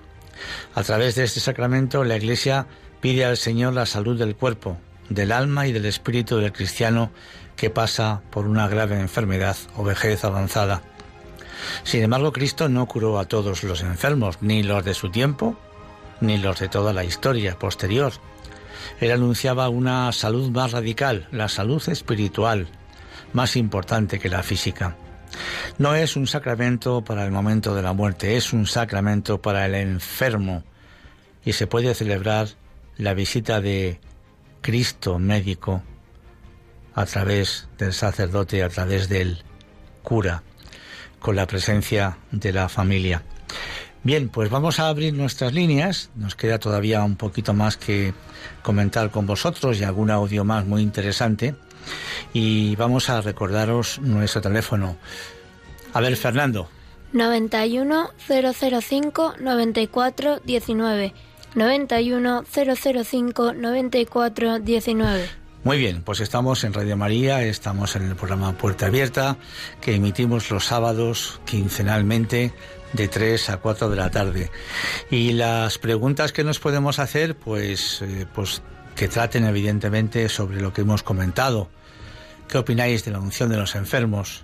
A 0.75 0.83
través 0.83 1.15
de 1.15 1.23
este 1.23 1.39
sacramento, 1.39 2.03
la 2.03 2.17
Iglesia 2.17 2.67
pide 3.01 3.25
al 3.25 3.37
Señor 3.37 3.73
la 3.73 3.85
salud 3.85 4.17
del 4.17 4.35
cuerpo, 4.35 4.77
del 5.09 5.31
alma 5.31 5.67
y 5.67 5.73
del 5.73 5.85
espíritu 5.85 6.37
del 6.37 6.53
cristiano 6.53 7.11
que 7.55 7.69
pasa 7.69 8.21
por 8.29 8.47
una 8.47 8.67
grave 8.67 8.99
enfermedad 8.99 9.57
o 9.75 9.83
vejez 9.83 10.23
avanzada. 10.23 10.83
Sin 11.83 12.03
embargo, 12.03 12.31
Cristo 12.31 12.69
no 12.69 12.85
curó 12.87 13.19
a 13.19 13.25
todos 13.25 13.63
los 13.63 13.81
enfermos, 13.81 14.37
ni 14.41 14.63
los 14.63 14.83
de 14.83 14.93
su 14.93 15.09
tiempo, 15.09 15.57
ni 16.21 16.37
los 16.37 16.59
de 16.59 16.69
toda 16.69 16.93
la 16.93 17.03
historia 17.03 17.57
posterior. 17.57 18.13
Él 18.99 19.11
anunciaba 19.11 19.69
una 19.69 20.11
salud 20.11 20.49
más 20.51 20.71
radical, 20.71 21.27
la 21.31 21.49
salud 21.49 21.81
espiritual, 21.89 22.67
más 23.33 23.55
importante 23.55 24.19
que 24.19 24.29
la 24.29 24.43
física. 24.43 24.95
No 25.77 25.95
es 25.95 26.15
un 26.15 26.27
sacramento 26.27 27.03
para 27.03 27.25
el 27.25 27.31
momento 27.31 27.75
de 27.75 27.81
la 27.81 27.93
muerte, 27.93 28.37
es 28.37 28.53
un 28.53 28.65
sacramento 28.65 29.41
para 29.41 29.65
el 29.65 29.75
enfermo 29.75 30.63
y 31.43 31.53
se 31.53 31.67
puede 31.67 31.93
celebrar 31.93 32.47
la 32.97 33.13
visita 33.13 33.61
de 33.61 33.99
Cristo 34.61 35.19
médico 35.19 35.83
a 36.95 37.05
través 37.05 37.67
del 37.77 37.93
sacerdote, 37.93 38.63
a 38.63 38.69
través 38.69 39.07
del 39.07 39.43
cura, 40.01 40.43
con 41.19 41.35
la 41.35 41.47
presencia 41.47 42.17
de 42.31 42.53
la 42.53 42.69
familia. 42.69 43.23
Bien, 44.03 44.29
pues 44.29 44.49
vamos 44.49 44.79
a 44.79 44.87
abrir 44.87 45.13
nuestras 45.13 45.53
líneas. 45.53 46.09
Nos 46.15 46.35
queda 46.35 46.59
todavía 46.59 47.03
un 47.03 47.15
poquito 47.15 47.53
más 47.53 47.77
que 47.77 48.13
comentar 48.61 49.11
con 49.11 49.25
vosotros 49.25 49.79
y 49.79 49.83
algún 49.83 50.11
audio 50.11 50.45
más 50.45 50.65
muy 50.65 50.81
interesante. 50.81 51.55
Y 52.33 52.75
vamos 52.75 53.09
a 53.09 53.21
recordaros 53.21 53.99
nuestro 53.99 54.41
teléfono. 54.41 54.97
A 55.93 56.01
ver, 56.01 56.15
Fernando. 56.15 56.69
91 57.13 58.11
005 58.27 59.35
94 59.39 60.39
19. 60.43 61.13
91 61.55 62.43
005 62.43 63.53
94 63.53 64.59
19. 64.59 65.29
Muy 65.63 65.77
bien, 65.77 66.01
pues 66.03 66.19
estamos 66.21 66.63
en 66.63 66.73
Radio 66.73 66.95
María, 66.95 67.43
estamos 67.43 67.95
en 67.95 68.03
el 68.03 68.15
programa 68.15 68.57
Puerta 68.57 68.85
Abierta, 68.85 69.37
que 69.81 69.95
emitimos 69.95 70.49
los 70.49 70.65
sábados 70.65 71.41
quincenalmente 71.45 72.53
de 72.93 73.07
3 73.07 73.49
a 73.49 73.57
4 73.57 73.89
de 73.89 73.95
la 73.95 74.09
tarde. 74.09 74.51
Y 75.09 75.33
las 75.33 75.77
preguntas 75.77 76.31
que 76.31 76.43
nos 76.43 76.59
podemos 76.59 76.99
hacer, 76.99 77.35
pues, 77.35 78.01
eh, 78.01 78.25
pues 78.33 78.61
que 78.95 79.07
traten 79.07 79.45
evidentemente 79.45 80.29
sobre 80.29 80.61
lo 80.61 80.73
que 80.73 80.81
hemos 80.81 81.03
comentado. 81.03 81.69
¿Qué 82.47 82.57
opináis 82.57 83.03
de 83.03 83.11
la 83.11 83.19
unción 83.19 83.49
de 83.49 83.57
los 83.57 83.75
enfermos? 83.75 84.43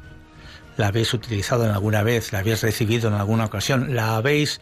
¿La 0.78 0.88
habéis 0.88 1.14
utilizado 1.14 1.64
en 1.66 1.72
alguna 1.72 2.04
vez? 2.04 2.34
¿La 2.34 2.40
habéis 2.40 2.62
recibido 2.62 3.08
en 3.08 3.14
alguna 3.14 3.46
ocasión? 3.46 3.96
¿La 3.96 4.16
habéis 4.16 4.60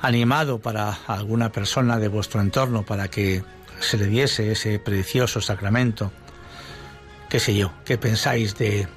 animado 0.00 0.58
para 0.58 0.98
alguna 1.06 1.52
persona 1.52 1.98
de 1.98 2.08
vuestro 2.08 2.40
entorno 2.40 2.84
para 2.84 3.08
que 3.08 3.44
se 3.80 3.96
le 3.96 4.06
diese 4.06 4.52
ese 4.52 4.78
precioso 4.78 5.40
sacramento? 5.40 6.12
¿Qué 7.28 7.40
sé 7.40 7.54
yo? 7.54 7.72
¿Qué 7.84 7.98
pensáis 7.98 8.56
de, 8.56 8.88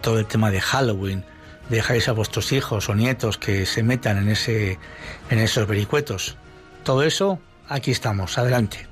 todo 0.00 0.18
el 0.18 0.26
tema 0.26 0.50
de 0.50 0.60
Halloween? 0.60 1.24
dejáis 1.68 2.08
a 2.08 2.12
vuestros 2.12 2.50
hijos 2.52 2.88
o 2.88 2.94
nietos 2.94 3.38
que 3.38 3.64
se 3.64 3.84
metan 3.84 4.18
en, 4.18 4.28
ese, 4.28 4.78
en 5.30 5.38
esos 5.38 5.68
vericuetos. 5.68 6.36
Todo 6.82 7.04
eso, 7.04 7.38
aquí 7.68 7.92
estamos, 7.92 8.36
adelante. 8.38 8.88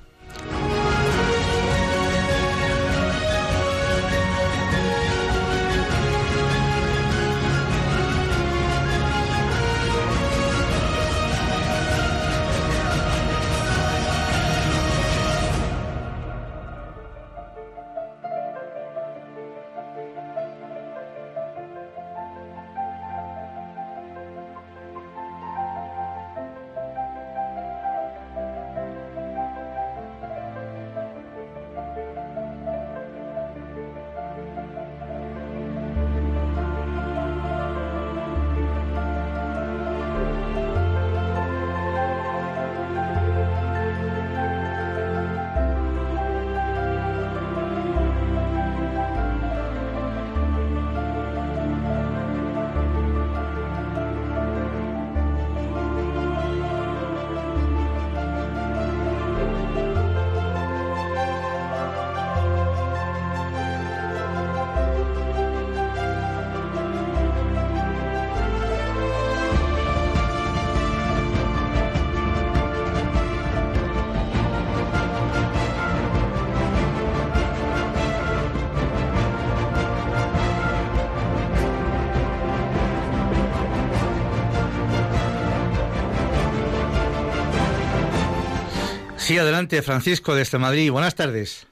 Sí, 89.28 89.36
adelante, 89.36 89.82
Francisco, 89.82 90.34
desde 90.34 90.56
Madrid. 90.56 90.90
Buenas 90.90 91.14
tardes. 91.14 91.66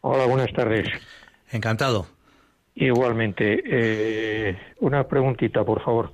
Hola, 0.00 0.26
buenas 0.26 0.52
tardes. 0.52 0.88
Encantado. 1.52 2.08
Igualmente. 2.74 3.62
Eh, 3.64 4.58
una 4.80 5.06
preguntita, 5.06 5.62
por 5.62 5.84
favor. 5.84 6.10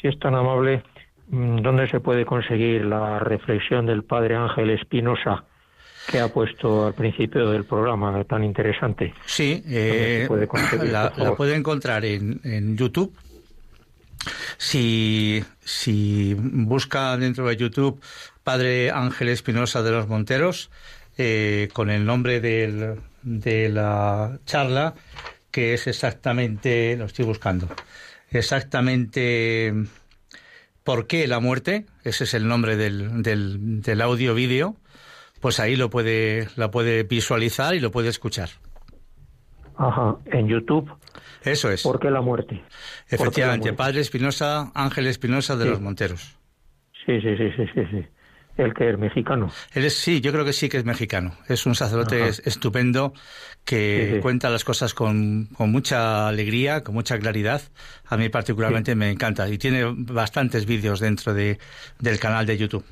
Si 0.00 0.06
es 0.06 0.16
tan 0.20 0.36
amable, 0.36 0.84
mm, 1.26 1.56
¿dónde 1.56 1.90
se 1.90 1.98
puede 1.98 2.24
conseguir 2.24 2.84
la 2.84 3.18
reflexión 3.18 3.84
del 3.86 4.04
padre 4.04 4.36
Ángel 4.36 4.70
Espinosa 4.70 5.42
que 6.08 6.20
ha 6.20 6.28
puesto 6.28 6.86
al 6.86 6.94
principio 6.94 7.50
del 7.50 7.64
programa 7.64 8.22
tan 8.22 8.44
interesante? 8.44 9.12
Sí, 9.24 9.60
eh, 9.66 10.28
la, 10.84 11.34
puede 11.36 11.56
encontrar 11.56 12.04
en, 12.04 12.40
en 12.44 12.76
YouTube. 12.76 13.12
Si, 14.56 15.42
si 15.64 16.36
busca 16.38 17.16
dentro 17.16 17.48
de 17.48 17.56
YouTube 17.56 18.00
padre 18.46 18.92
Ángel 18.92 19.28
Espinosa 19.28 19.82
de 19.82 19.90
los 19.90 20.06
Monteros, 20.06 20.70
eh, 21.18 21.68
con 21.72 21.90
el 21.90 22.06
nombre 22.06 22.40
de 22.40 23.68
la 23.68 24.38
charla, 24.44 24.94
que 25.50 25.74
es 25.74 25.88
exactamente, 25.88 26.96
lo 26.96 27.06
estoy 27.06 27.24
buscando, 27.24 27.66
exactamente 28.30 29.74
por 30.84 31.08
qué 31.08 31.26
la 31.26 31.40
muerte, 31.40 31.86
ese 32.04 32.22
es 32.22 32.34
el 32.34 32.46
nombre 32.46 32.76
del, 32.76 33.20
del, 33.24 34.00
audio 34.00 34.32
vídeo, 34.32 34.76
pues 35.40 35.58
ahí 35.58 35.74
lo 35.74 35.90
puede, 35.90 36.46
la 36.54 36.70
puede 36.70 37.02
visualizar 37.02 37.74
y 37.74 37.80
lo 37.80 37.90
puede 37.90 38.10
escuchar. 38.10 38.50
Ajá, 39.76 40.18
en 40.26 40.46
YouTube. 40.46 40.88
Eso 41.42 41.68
es. 41.68 41.82
¿Por 41.82 41.98
qué 41.98 42.12
la 42.12 42.20
muerte? 42.20 42.62
Efectivamente, 43.08 43.72
Padre 43.72 44.02
Espinosa, 44.02 44.70
Ángel 44.72 45.08
Espinosa 45.08 45.56
de 45.56 45.64
los 45.64 45.80
Monteros. 45.80 46.38
Sí, 47.04 47.20
sí, 47.20 47.36
sí, 47.36 47.50
sí, 47.56 47.64
sí, 47.74 47.80
sí 47.90 48.15
el 48.56 48.74
que 48.74 48.90
es 48.90 48.98
mexicano. 48.98 49.50
Él 49.72 49.84
es, 49.84 49.96
sí, 49.98 50.20
yo 50.20 50.32
creo 50.32 50.44
que 50.44 50.52
sí 50.52 50.68
que 50.68 50.78
es 50.78 50.84
mexicano. 50.84 51.32
Es 51.48 51.66
un 51.66 51.74
sacerdote 51.74 52.28
estupendo 52.44 53.12
que 53.64 54.20
cuenta 54.22 54.48
las 54.48 54.64
cosas 54.64 54.94
con, 54.94 55.46
con, 55.56 55.70
mucha 55.70 56.28
alegría, 56.28 56.82
con 56.82 56.94
mucha 56.94 57.18
claridad. 57.18 57.60
A 58.06 58.16
mí 58.16 58.28
particularmente 58.28 58.94
me 58.94 59.10
encanta 59.10 59.48
y 59.48 59.58
tiene 59.58 59.84
bastantes 59.96 60.66
vídeos 60.66 61.00
dentro 61.00 61.34
de, 61.34 61.58
del 61.98 62.18
canal 62.18 62.46
de 62.46 62.56
YouTube. 62.56 62.84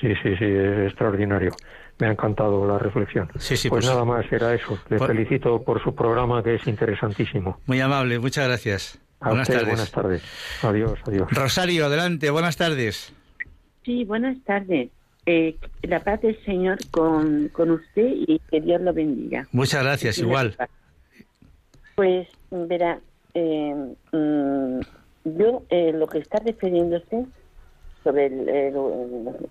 Sí, 0.00 0.08
sí, 0.22 0.36
sí, 0.36 0.44
es 0.44 0.88
extraordinario. 0.88 1.52
Me 1.98 2.08
ha 2.08 2.10
encantado 2.10 2.66
la 2.68 2.78
reflexión. 2.78 3.30
Sí, 3.38 3.56
sí, 3.56 3.70
pues, 3.70 3.86
pues 3.86 3.94
nada 3.94 4.04
más, 4.04 4.30
era 4.30 4.52
eso. 4.52 4.78
Le 4.90 4.98
felicito 4.98 5.62
por 5.62 5.82
su 5.82 5.94
programa 5.94 6.42
que 6.42 6.56
es 6.56 6.66
interesantísimo. 6.66 7.60
Muy 7.64 7.80
amable, 7.80 8.18
muchas 8.18 8.46
gracias. 8.46 9.00
buenas 9.20 9.48
tardes. 9.48 9.66
Buenas 9.66 9.90
tardes. 9.90 10.22
Adiós, 10.62 10.98
adiós. 11.06 11.30
Rosario, 11.30 11.86
adelante, 11.86 12.28
buenas 12.28 12.58
tardes. 12.58 13.15
Sí, 13.86 14.04
buenas 14.04 14.36
tardes. 14.42 14.90
Eh, 15.26 15.56
la 15.82 16.00
paz 16.00 16.20
del 16.20 16.36
Señor 16.44 16.78
con, 16.90 17.48
con 17.50 17.70
usted 17.70 18.14
y 18.14 18.40
que 18.50 18.60
Dios 18.60 18.80
lo 18.80 18.92
bendiga. 18.92 19.46
Muchas 19.52 19.84
gracias, 19.84 20.18
igual. 20.18 20.56
Pues, 21.94 22.26
verá, 22.50 22.98
eh, 23.34 23.94
mm, 24.10 24.80
yo 25.24 25.62
eh, 25.70 25.92
lo 25.92 26.08
que 26.08 26.18
está 26.18 26.40
refiriéndose 26.40 27.26
sobre 28.02 28.26
el, 28.26 28.74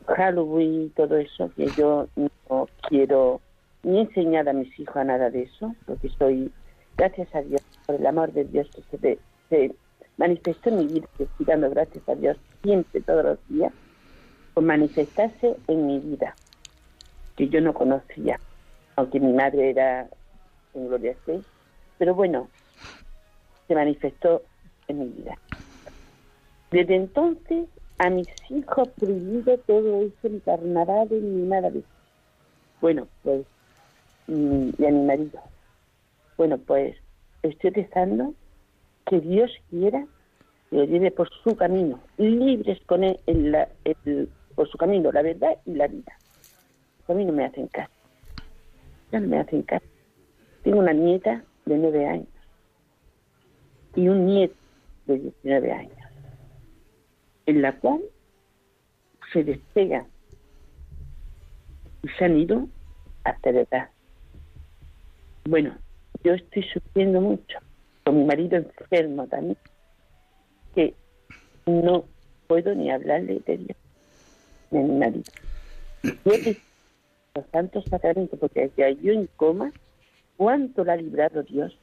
Halloween 0.05 0.83
y 0.83 0.89
todo 0.89 1.15
eso, 1.15 1.49
que 1.55 1.67
yo 1.77 2.09
no 2.17 2.67
quiero 2.89 3.39
ni 3.83 4.01
enseñar 4.01 4.49
a 4.49 4.53
mis 4.53 4.77
hijos 4.77 4.97
a 4.97 5.05
nada 5.05 5.29
de 5.29 5.43
eso, 5.43 5.73
porque 5.86 6.07
estoy, 6.07 6.51
gracias 6.97 7.33
a 7.33 7.41
Dios, 7.41 7.61
por 7.86 7.95
el 7.95 8.05
amor 8.05 8.33
de 8.33 8.43
Dios 8.43 8.69
que 8.91 8.97
se, 8.97 9.19
se 9.49 9.75
manifestó 10.17 10.71
en 10.71 10.77
mi 10.79 10.88
vida, 10.88 11.07
que 11.17 11.23
estoy 11.23 11.45
dando 11.45 11.69
gracias 11.69 12.07
a 12.09 12.15
Dios 12.15 12.38
siempre, 12.61 12.99
todos 12.99 13.23
los 13.23 13.39
días, 13.47 13.71
por 14.56 14.64
manifestarse 14.64 15.58
en 15.68 15.86
mi 15.86 15.99
vida, 15.99 16.34
que 17.36 17.49
yo 17.49 17.60
no 17.60 17.74
conocía, 17.74 18.39
aunque 18.95 19.20
mi 19.20 19.34
madre 19.34 19.70
era 19.70 20.08
en 20.74 20.88
Gloria 20.88 21.16
pero 21.97 22.16
bueno, 22.16 22.49
se 23.68 23.76
manifestó 23.76 24.41
en 24.88 24.99
mi 24.99 25.06
vida. 25.08 25.38
Desde 26.72 26.95
entonces 26.95 27.68
a 27.97 28.10
mis 28.10 28.28
hijos 28.49 28.88
prohibido 28.97 29.58
todo 29.60 30.01
eso 30.03 30.30
ni 30.30 30.39
carnaval 30.39 31.08
ni 31.12 31.47
nada 31.47 31.70
de. 31.70 31.84
Bueno, 32.82 33.08
pues, 33.24 33.45
y 34.28 34.86
a 34.86 34.91
mi 34.91 35.06
marido. 35.06 35.39
Bueno, 36.38 36.58
pues 36.58 36.95
estoy 37.43 37.72
rezando 37.72 38.34
que 39.06 39.20
Dios 39.20 39.51
quiera 39.70 40.06
que 40.70 40.88
lleve 40.88 41.12
por 41.12 41.30
su 41.43 41.56
camino, 41.56 41.99
libres 42.18 42.80
con 42.86 43.03
él 43.03 43.20
en 43.28 43.51
la, 43.51 43.70
por 44.56 44.70
su 44.70 44.78
camino, 44.78 45.12
la 45.12 45.22
verdad 45.22 45.58
y 45.66 45.76
la 45.76 45.88
vida. 45.88 46.18
A 47.08 47.14
mí 47.14 47.26
no 47.26 47.34
me 47.34 47.45
hacen 47.45 47.68
caso. 47.68 47.91
Ya 49.12 49.20
no 49.20 49.28
me 49.28 49.39
hacen 49.39 49.62
caso. 49.64 49.86
Tengo 50.64 50.80
una 50.80 50.93
nieta 50.93 51.43
de 51.66 51.78
nueve 51.78 52.08
años 52.08 52.28
y 53.95 54.08
un 54.08 54.26
nieto 54.26 54.56
de 55.06 55.20
19 55.20 55.72
años, 55.72 55.97
en 57.45 57.62
la 57.62 57.78
cual 57.80 58.01
se 59.32 59.43
despega 59.43 60.06
y 62.03 62.10
se 62.10 62.26
han 62.26 62.38
ido 62.38 62.68
hasta 63.24 63.51
la 63.51 63.62
edad. 63.62 63.89
Bueno, 65.45 65.78
yo 66.24 66.34
estoy 66.34 66.64
sufriendo 66.64 67.22
mucho, 67.22 67.60
con 68.03 68.18
mi 68.18 68.26
marido 68.26 68.58
enfermo 68.58 69.28
también, 69.28 69.58
que 70.74 70.95
no 71.68 72.06
puedo 72.47 72.74
ni 72.74 72.91
hablarle 72.91 73.39
de 73.45 73.58
Dios 73.58 73.78
de 74.84 75.11
mi. 75.11 75.23
Yo 76.03 76.53
los 77.36 77.45
santos 77.51 77.84
sacramentos, 77.89 78.39
porque 78.39 78.71
ya 78.78 78.89
yo 78.89 79.11
en 79.11 79.28
coma, 79.36 79.71
cuánto 80.38 80.84
la 80.84 80.93
ha 80.93 80.97
librado 80.97 81.43
Dios, 81.43 81.78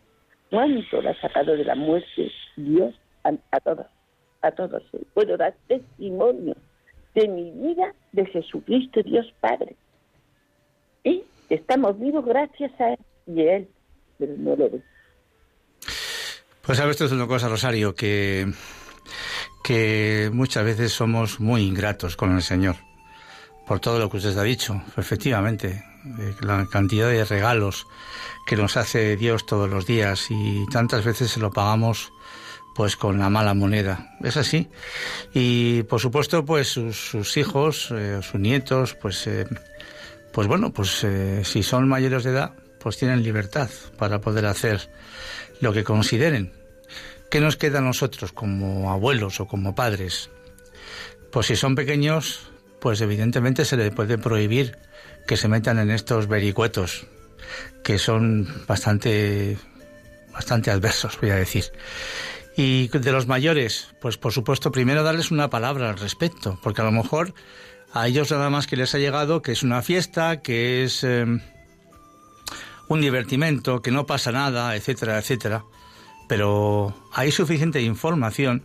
cuánto 0.51 1.03
la 1.03 1.11
ha 1.11 1.20
sacado 1.20 1.57
de 1.57 1.64
la 1.64 1.74
muerte 1.74 2.30
Dios 2.57 2.95
a, 3.24 3.61
todos, 3.61 3.86
a 4.43 4.51
todos. 4.53 4.82
Puedo 5.14 5.36
dar 5.36 5.55
testimonio 5.68 6.57
de 7.14 7.28
mi 7.28 7.51
vida 7.51 7.95
de 8.12 8.26
Jesucristo 8.26 9.03
Dios 9.03 9.32
Padre. 9.40 9.76
Y 11.05 11.24
estamos 11.51 11.99
vivos 11.99 12.24
gracias 12.24 12.72
a 12.80 12.93
Él 12.93 12.99
y 13.26 13.40
a 13.43 13.57
Él, 13.57 13.68
pero 14.18 14.34
no 14.38 14.57
lo 14.57 14.70
ve. 14.70 14.82
Pues 16.62 16.78
sabes, 16.78 16.93
esto 16.93 17.07
es 17.07 17.12
una 17.12 17.26
cosa, 17.26 17.49
Rosario, 17.49 17.95
que 17.95 18.47
que 19.62 20.30
muchas 20.32 20.64
veces 20.64 20.92
somos 20.92 21.40
muy 21.40 21.62
ingratos 21.62 22.16
con 22.16 22.34
el 22.34 22.42
Señor 22.42 22.76
por 23.66 23.80
todo 23.80 23.98
lo 23.98 24.10
que 24.10 24.18
usted 24.18 24.36
ha 24.36 24.42
dicho, 24.42 24.82
efectivamente, 24.96 25.84
eh, 26.18 26.34
la 26.40 26.66
cantidad 26.66 27.08
de 27.08 27.24
regalos 27.24 27.86
que 28.46 28.56
nos 28.56 28.76
hace 28.76 29.16
Dios 29.16 29.46
todos 29.46 29.70
los 29.70 29.86
días 29.86 30.26
y 30.30 30.66
tantas 30.66 31.04
veces 31.04 31.30
se 31.30 31.40
lo 31.40 31.50
pagamos 31.50 32.12
pues 32.74 32.96
con 32.96 33.18
la 33.18 33.30
mala 33.30 33.54
moneda. 33.54 34.16
Es 34.22 34.36
así. 34.36 34.68
Y 35.32 35.84
por 35.84 36.00
supuesto, 36.00 36.44
pues 36.44 36.68
sus, 36.68 37.36
hijos, 37.36 37.90
eh, 37.92 38.20
sus 38.22 38.40
nietos, 38.40 38.94
pues, 38.94 39.26
eh, 39.26 39.46
pues 40.32 40.48
bueno, 40.48 40.72
pues 40.72 41.06
si 41.44 41.62
son 41.62 41.88
mayores 41.88 42.24
de 42.24 42.30
edad, 42.30 42.54
pues 42.80 42.96
tienen 42.96 43.22
libertad 43.22 43.68
para 43.98 44.20
poder 44.20 44.46
hacer 44.46 44.90
lo 45.60 45.72
que 45.72 45.84
consideren. 45.84 46.52
¿Qué 47.33 47.41
nos 47.41 47.57
queda 47.57 47.78
a 47.78 47.80
nosotros 47.80 48.30
como 48.30 48.93
abuelos 48.93 49.41
o 49.41 49.47
como 49.47 49.74
padres? 49.74 50.28
Pues 51.30 51.47
si 51.47 51.57
son 51.57 51.74
pequeños, 51.74 52.51
pues 52.78 53.01
evidentemente 53.01 53.64
se 53.64 53.78
les 53.78 53.91
puede 53.91 54.18
prohibir 54.18 54.76
que 55.26 55.39
se 55.39 55.49
metan 55.49 55.78
en 55.78 55.91
estos 55.91 56.28
vericuetos, 56.28 57.07
que 57.85 57.99
son 57.99 58.47
bastante, 58.68 59.57
bastante 60.30 60.70
adversos, 60.70 61.18
voy 61.22 61.30
a 61.30 61.37
decir. 61.37 61.72
Y 62.55 62.89
de 62.89 63.12
los 63.12 63.26
mayores, 63.26 63.95
pues 63.99 64.18
por 64.18 64.35
supuesto, 64.35 64.70
primero 64.70 65.03
darles 65.03 65.30
una 65.30 65.49
palabra 65.49 65.89
al 65.89 65.99
respecto, 65.99 66.61
porque 66.62 66.83
a 66.83 66.85
lo 66.85 66.93
mejor 66.93 67.33
a 67.95 68.09
ellos 68.09 68.30
nada 68.30 68.51
más 68.51 68.66
que 68.66 68.76
les 68.76 68.95
ha 68.95 68.99
llegado 68.99 69.41
que 69.41 69.53
es 69.53 69.62
una 69.62 69.80
fiesta, 69.80 70.43
que 70.43 70.85
es 70.85 71.03
eh, 71.03 71.24
un 72.89 73.01
divertimento, 73.01 73.80
que 73.80 73.91
no 73.91 74.05
pasa 74.05 74.33
nada, 74.33 74.76
etcétera, 74.76 75.18
etcétera 75.18 75.64
pero 76.29 76.95
hay 77.12 77.33
suficiente 77.33 77.81
información. 77.83 78.64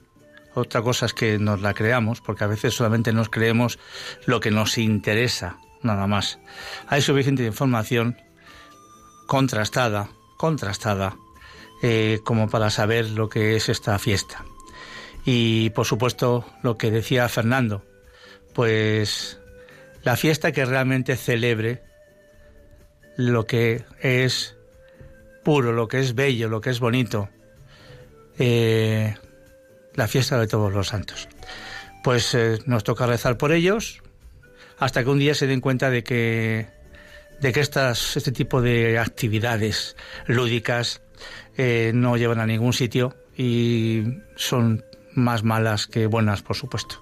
Otra 0.53 0.81
cosa 0.81 1.05
es 1.05 1.13
que 1.13 1.37
nos 1.37 1.61
la 1.61 1.73
creamos, 1.73 2.21
porque 2.21 2.43
a 2.43 2.47
veces 2.47 2.73
solamente 2.73 3.13
nos 3.13 3.29
creemos 3.29 3.79
lo 4.25 4.39
que 4.39 4.51
nos 4.51 4.77
interesa, 4.77 5.57
nada 5.83 6.07
más. 6.07 6.39
Hay 6.87 7.01
suficiente 7.01 7.45
información 7.45 8.17
contrastada, 9.27 10.09
contrastada, 10.37 11.15
eh, 11.83 12.19
como 12.23 12.49
para 12.49 12.69
saber 12.69 13.11
lo 13.11 13.29
que 13.29 13.55
es 13.55 13.69
esta 13.69 13.99
fiesta. 13.99 14.43
Y 15.25 15.69
por 15.71 15.85
supuesto, 15.85 16.45
lo 16.63 16.77
que 16.77 16.89
decía 16.89 17.27
Fernando, 17.29 17.83
pues 18.55 19.39
la 20.03 20.15
fiesta 20.15 20.51
que 20.51 20.65
realmente 20.65 21.17
celebre 21.17 21.83
lo 23.17 23.45
que 23.45 23.83
es 23.99 24.55
puro, 25.43 25.73
lo 25.73 25.87
que 25.87 25.99
es 25.99 26.15
bello, 26.15 26.49
lo 26.49 26.61
que 26.61 26.69
es 26.69 26.79
bonito, 26.79 27.29
eh, 28.37 29.15
la 29.95 30.07
fiesta 30.07 30.39
de 30.39 30.47
todos 30.47 30.73
los 30.73 30.87
santos. 30.87 31.27
Pues 32.03 32.33
eh, 32.33 32.59
nos 32.65 32.83
toca 32.83 33.05
rezar 33.05 33.37
por 33.37 33.51
ellos 33.51 34.01
hasta 34.77 35.03
que 35.03 35.09
un 35.09 35.19
día 35.19 35.35
se 35.35 35.47
den 35.47 35.61
cuenta 35.61 35.89
de 35.89 36.03
que, 36.03 36.67
de 37.41 37.51
que 37.51 37.59
estas, 37.59 38.15
este 38.15 38.31
tipo 38.31 38.61
de 38.61 38.99
actividades 38.99 39.95
lúdicas 40.27 41.01
eh, 41.57 41.91
no 41.93 42.17
llevan 42.17 42.39
a 42.39 42.45
ningún 42.45 42.73
sitio 42.73 43.15
y 43.35 44.03
son 44.35 44.85
más 45.13 45.43
malas 45.43 45.87
que 45.87 46.05
buenas, 46.05 46.43
por 46.43 46.55
supuesto. 46.55 47.01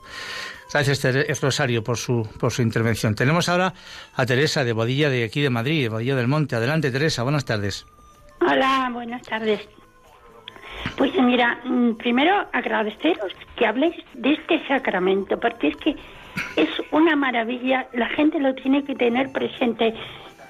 Gracias, 0.72 1.42
Rosario, 1.42 1.84
por 1.84 1.98
su, 1.98 2.28
por 2.38 2.52
su 2.52 2.62
intervención. 2.62 3.16
Tenemos 3.16 3.48
ahora 3.48 3.74
a 4.14 4.26
Teresa 4.26 4.66
de 4.66 4.74
Bodilla, 4.74 5.10
de 5.10 5.24
aquí 5.24 5.42
de 5.42 5.50
Madrid, 5.50 5.84
de 5.84 5.90
Bodilla 5.90 6.16
del 6.16 6.28
Monte. 6.28 6.56
Adelante, 6.56 6.92
Teresa, 6.92 7.24
buenas 7.24 7.46
tardes. 7.46 7.86
Hola, 8.42 8.90
buenas 8.92 9.22
tardes. 9.22 9.62
Pues 10.98 11.14
mira, 11.16 11.60
mm, 11.64 11.94
primero 11.96 12.46
agradeceros 12.54 13.34
que 13.56 13.66
habléis 13.66 13.96
de 14.14 14.34
este 14.34 14.66
sacramento, 14.68 15.40
porque 15.40 15.70
es 15.70 15.76
que 15.78 15.96
es 16.56 16.70
una 16.92 17.16
maravilla, 17.16 17.88
la 17.94 18.08
gente 18.10 18.40
lo 18.40 18.54
tiene 18.56 18.84
que 18.84 18.96
tener 18.96 19.32
presente 19.32 19.94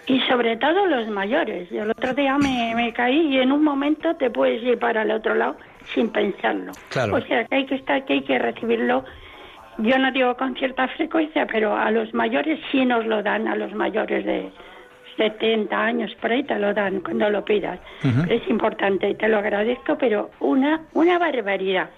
y 0.08 0.20
sobre 0.22 0.58
todo 0.58 0.86
los 0.86 1.08
mayores. 1.10 1.70
Yo 1.70 1.84
el 1.84 1.92
otro 1.92 2.14
día 2.14 2.38
me, 2.38 2.94
caí 2.94 3.36
y 3.36 3.40
en 3.40 3.52
un 3.52 3.64
momento 3.64 4.16
te 4.16 4.30
puedes 4.30 4.62
ir 4.64 4.78
para 4.78 5.02
el 5.02 5.12
otro 5.12 5.36
lado 5.36 5.58
sin 5.94 6.10
pensarlo. 6.10 6.72
O 7.12 7.22
sea, 7.22 7.46
que 7.46 7.56
hay 7.56 7.66
que 7.66 7.76
estar, 7.76 8.06
que 8.06 8.14
hay 8.14 8.22
que 8.22 8.38
recibirlo. 8.38 9.04
Yo 9.78 9.98
no 9.98 10.12
digo 10.12 10.36
con 10.38 10.56
cierta 10.56 10.88
frecuencia, 10.90 11.46
pero 11.48 11.76
a 11.76 11.92
los 11.92 12.14
mayores 12.14 12.60
sí 12.72 12.86
nos 12.86 13.06
lo 13.06 13.22
dan, 13.24 13.48
a 13.48 13.56
los 13.56 13.74
mayores 13.74 14.26
de, 14.26 14.52
70 15.18 15.78
años, 15.78 16.14
por 16.16 16.32
ahí 16.32 16.44
te 16.44 16.58
lo 16.60 16.74
dan 16.74 17.02
cuando 17.02 17.30
lo 17.30 17.44
pidas. 17.44 17.80
Es 18.30 18.48
importante 18.50 19.10
y 19.10 19.16
te 19.16 19.28
lo 19.28 19.38
agradezco, 19.38 19.98
pero 19.98 20.32
una, 20.40 20.82
una 20.94 21.18
barbaridad. 21.18 21.90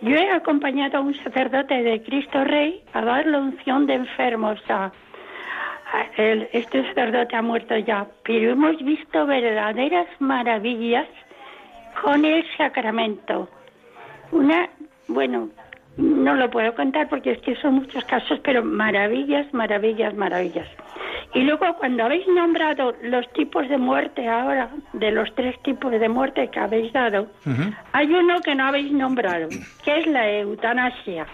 Yo 0.00 0.16
he 0.16 0.30
acompañado 0.30 0.98
a 0.98 1.00
un 1.00 1.14
sacerdote 1.14 1.82
de 1.82 2.02
Cristo 2.02 2.42
Rey 2.44 2.82
a 2.94 3.02
dar 3.02 3.26
la 3.26 3.38
unción 3.38 3.86
de 3.86 3.94
enfermos 3.94 4.58
a, 4.68 4.92
este 6.52 6.86
sacerdote 6.86 7.34
ha 7.34 7.42
muerto 7.42 7.76
ya, 7.76 8.06
pero 8.22 8.52
hemos 8.52 8.78
visto 8.82 9.26
verdaderas 9.26 10.06
maravillas 10.20 11.08
con 12.00 12.24
el 12.24 12.44
sacramento. 12.56 13.48
Una, 14.30 14.70
bueno, 15.08 15.48
no 15.96 16.34
lo 16.34 16.48
puedo 16.48 16.74
contar 16.74 17.08
porque 17.08 17.32
es 17.32 17.38
que 17.40 17.56
son 17.56 17.74
muchos 17.74 18.04
casos, 18.04 18.38
pero 18.44 18.64
maravillas, 18.64 19.52
maravillas, 19.52 20.14
maravillas. 20.14 20.68
Y 21.34 21.42
luego 21.42 21.64
cuando 21.78 22.04
habéis 22.04 22.26
nombrado 22.26 22.92
los 23.02 23.30
tipos 23.34 23.68
de 23.68 23.78
muerte 23.78 24.28
ahora, 24.28 24.68
de 24.92 25.10
los 25.12 25.32
tres 25.36 25.60
tipos 25.62 25.92
de 25.92 26.08
muerte 26.08 26.48
que 26.50 26.58
habéis 26.58 26.92
dado, 26.92 27.28
hay 27.92 28.12
uno 28.12 28.40
que 28.40 28.54
no 28.54 28.64
habéis 28.66 28.90
nombrado, 28.92 29.48
que 29.84 29.98
es 30.00 30.06
la 30.08 30.28
eutanasia. 30.30 31.26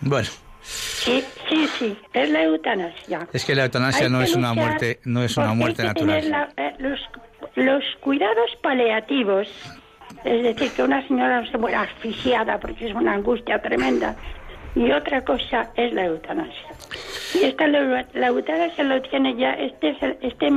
Bueno. 0.00 0.28
Sí, 0.62 1.24
sí, 1.48 1.66
sí, 1.78 1.98
es 2.12 2.30
la 2.30 2.42
eutanasia. 2.42 3.26
Es 3.32 3.46
que 3.46 3.54
la 3.54 3.64
eutanasia 3.64 4.06
Hay 4.06 4.12
no 4.12 4.20
es 4.20 4.34
una 4.36 4.52
muerte, 4.52 5.00
no 5.04 5.22
es 5.22 5.34
una 5.38 5.54
muerte 5.54 5.84
natural. 5.84 6.30
la- 6.30 6.48
eh, 6.58 6.74
los, 6.78 7.00
los 7.56 7.82
cuidados 8.00 8.50
paliativos, 8.62 9.48
es 10.22 10.42
decir, 10.42 10.70
que 10.72 10.82
una 10.82 11.06
señora 11.08 11.50
se 11.50 11.56
muera 11.56 11.80
asfixiada 11.82 12.58
porque 12.60 12.88
es 12.88 12.94
una 12.94 13.14
angustia 13.14 13.60
tremenda, 13.62 14.14
y 14.74 14.90
otra 14.92 15.24
cosa 15.24 15.70
es 15.76 15.92
la 15.92 16.06
eutanasia. 16.06 16.70
Y 17.34 17.44
esta 17.44 17.66
la, 17.66 18.06
la 18.14 18.26
eutanasia 18.26 18.84
lo 18.84 19.00
tiene 19.02 19.36
ya, 19.36 19.52
este, 19.52 19.96
este, 20.20 20.50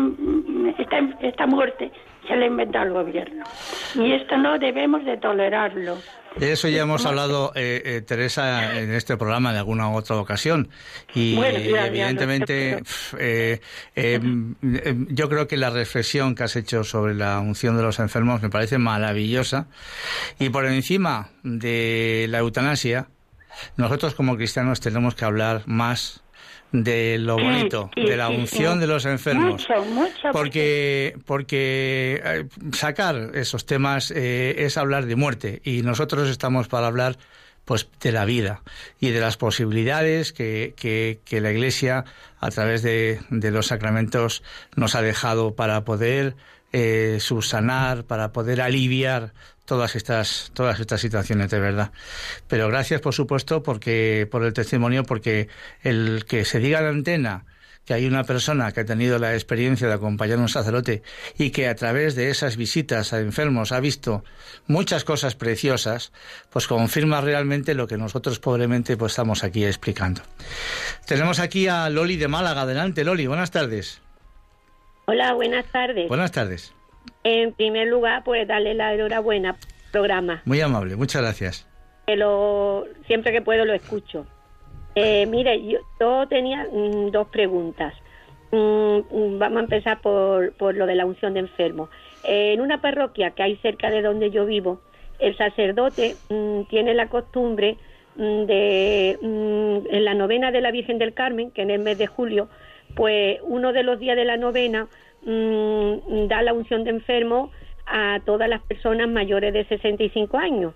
esta, 0.77 0.99
esta 1.21 1.45
muerte 1.47 1.91
se 2.27 2.35
la 2.35 2.45
inventa 2.45 2.83
el 2.83 2.91
gobierno. 2.91 3.43
Y 3.95 4.13
esto 4.13 4.37
no 4.37 4.57
debemos 4.57 5.03
de 5.05 5.17
tolerarlo. 5.17 5.97
De 6.37 6.51
eso 6.51 6.67
ya 6.67 6.81
hemos 6.81 7.05
hablado, 7.05 7.51
eh, 7.53 7.81
eh, 7.85 8.01
Teresa, 8.01 8.79
en 8.79 8.91
este 8.93 9.17
programa 9.17 9.51
en 9.51 9.57
alguna 9.57 9.91
otra 9.91 10.15
ocasión. 10.15 10.69
Y 11.13 11.35
Bueno, 11.35 11.59
ya, 11.59 11.87
evidentemente, 11.87 12.79
eh, 13.19 13.59
eh, 13.95 14.19
eh, 14.63 14.95
yo 15.09 15.29
creo 15.29 15.47
que 15.47 15.57
la 15.57 15.69
reflexión 15.69 16.33
que 16.33 16.43
has 16.43 16.55
hecho 16.55 16.83
sobre 16.83 17.13
la 17.13 17.39
unción 17.39 17.77
de 17.77 17.83
los 17.83 17.99
enfermos 17.99 18.41
me 18.41 18.49
parece 18.49 18.79
maravillosa. 18.79 19.67
Y 20.39 20.49
por 20.49 20.65
encima 20.65 21.29
de 21.43 22.25
la 22.29 22.39
eutanasia, 22.39 23.09
nosotros 23.77 24.13
como 24.15 24.35
cristianos 24.35 24.79
tenemos 24.79 25.15
que 25.15 25.25
hablar 25.25 25.63
más 25.65 26.23
de 26.73 27.19
lo 27.19 27.37
bonito, 27.37 27.91
sí, 27.93 28.01
de 28.01 28.17
la 28.17 28.29
unción 28.29 28.75
sí. 28.75 28.79
de 28.79 28.87
los 28.87 29.05
enfermos. 29.05 29.67
Mucho, 29.69 29.85
mucho. 29.85 30.29
Porque, 30.31 31.15
porque 31.25 32.21
eh, 32.23 32.45
sacar 32.73 33.31
esos 33.35 33.65
temas 33.65 34.11
eh, 34.11 34.55
es 34.57 34.77
hablar 34.77 35.05
de 35.05 35.15
muerte 35.15 35.61
y 35.63 35.83
nosotros 35.83 36.29
estamos 36.29 36.67
para 36.67 36.87
hablar 36.87 37.17
pues 37.63 37.87
de 38.01 38.11
la 38.11 38.25
vida 38.25 38.61
y 38.99 39.11
de 39.11 39.21
las 39.21 39.37
posibilidades 39.37 40.33
que, 40.33 40.73
que, 40.75 41.19
que 41.23 41.39
la 41.41 41.51
Iglesia 41.51 42.05
a 42.39 42.49
través 42.49 42.81
de, 42.81 43.21
de 43.29 43.51
los 43.51 43.67
sacramentos 43.67 44.43
nos 44.75 44.95
ha 44.95 45.01
dejado 45.01 45.55
para 45.55 45.85
poder 45.85 46.35
eh, 46.73 47.17
subsanar, 47.19 48.03
para 48.03 48.33
poder 48.33 48.59
aliviar 48.61 49.33
todas 49.65 49.95
estas 49.95 50.51
todas 50.53 50.79
estas 50.79 51.01
situaciones 51.01 51.49
de 51.49 51.59
verdad. 51.59 51.91
Pero 52.47 52.67
gracias 52.67 52.99
por 52.99 53.13
supuesto 53.13 53.63
porque 53.63 54.27
por 54.29 54.43
el 54.43 54.53
testimonio 54.53 55.03
porque 55.03 55.47
el 55.83 56.25
que 56.27 56.45
se 56.45 56.59
diga 56.59 56.81
la 56.81 56.89
antena 56.89 57.45
que 57.85 57.93
hay 57.93 58.05
una 58.05 58.23
persona 58.23 58.71
que 58.71 58.81
ha 58.81 58.85
tenido 58.85 59.19
la 59.19 59.33
experiencia 59.33 59.87
de 59.87 59.93
acompañar 59.93 60.37
a 60.39 60.41
un 60.41 60.49
sacerdote 60.49 61.03
y 61.37 61.49
que 61.51 61.67
a 61.67 61.75
través 61.75 62.15
de 62.15 62.29
esas 62.29 62.55
visitas 62.55 63.13
a 63.13 63.19
enfermos 63.19 63.71
ha 63.71 63.79
visto 63.79 64.23
muchas 64.67 65.03
cosas 65.03 65.35
preciosas, 65.35 66.13
pues 66.49 66.67
confirma 66.67 67.19
realmente 67.19 67.73
lo 67.73 67.87
que 67.87 67.97
nosotros 67.97 68.39
pobremente 68.39 68.95
pues 68.95 69.11
estamos 69.11 69.43
aquí 69.43 69.65
explicando. 69.65 70.21
Tenemos 71.05 71.39
aquí 71.39 71.67
a 71.67 71.89
Loli 71.89 72.15
de 72.15 72.29
Málaga. 72.29 72.61
Adelante, 72.61 73.03
Loli, 73.03 73.27
buenas 73.27 73.51
tardes. 73.51 74.01
Hola, 75.05 75.33
buenas 75.33 75.65
tardes. 75.65 76.07
Buenas 76.07 76.31
tardes. 76.31 76.73
En 77.23 77.53
primer 77.53 77.87
lugar, 77.87 78.23
pues 78.23 78.47
darle 78.47 78.73
la 78.73 78.93
enhorabuena 78.93 79.57
programa. 79.91 80.41
Muy 80.45 80.61
amable, 80.61 80.95
muchas 80.95 81.21
gracias. 81.21 81.67
Que 82.07 82.15
lo, 82.15 82.85
siempre 83.05 83.31
que 83.31 83.41
puedo 83.41 83.65
lo 83.65 83.73
escucho. 83.73 84.25
Eh, 84.95 85.25
mire, 85.25 85.65
yo, 85.65 85.79
yo 85.99 86.27
tenía 86.27 86.67
mm, 86.71 87.11
dos 87.11 87.27
preguntas. 87.27 87.93
Mm, 88.51 88.99
mm, 89.09 89.39
vamos 89.39 89.57
a 89.57 89.63
empezar 89.63 90.01
por, 90.01 90.53
por 90.53 90.75
lo 90.75 90.85
de 90.85 90.95
la 90.95 91.05
unción 91.05 91.33
de 91.33 91.41
enfermos. 91.41 91.89
Eh, 92.23 92.53
en 92.53 92.61
una 92.61 92.79
parroquia 92.81 93.31
que 93.31 93.43
hay 93.43 93.57
cerca 93.57 93.89
de 93.89 94.01
donde 94.01 94.31
yo 94.31 94.45
vivo, 94.45 94.81
el 95.19 95.35
sacerdote 95.37 96.15
mm, 96.29 96.63
tiene 96.69 96.93
la 96.93 97.09
costumbre 97.09 97.77
mm, 98.15 98.43
de, 98.43 99.17
en 99.21 100.05
la 100.05 100.13
novena 100.13 100.51
de 100.51 100.61
la 100.61 100.71
Virgen 100.71 100.97
del 100.97 101.13
Carmen, 101.13 101.51
que 101.51 101.63
en 101.63 101.71
el 101.71 101.79
mes 101.79 101.97
de 101.97 102.07
julio, 102.07 102.47
pues 102.95 103.39
uno 103.43 103.73
de 103.73 103.83
los 103.83 103.99
días 103.99 104.15
de 104.15 104.25
la 104.25 104.37
novena 104.37 104.87
mm, 105.25 106.27
da 106.27 106.41
la 106.41 106.53
unción 106.53 106.83
de 106.83 106.91
enfermos 106.91 107.51
a 107.85 108.19
todas 108.25 108.49
las 108.49 108.61
personas 108.61 109.09
mayores 109.09 109.53
de 109.53 109.65
65 109.65 110.37
años, 110.37 110.73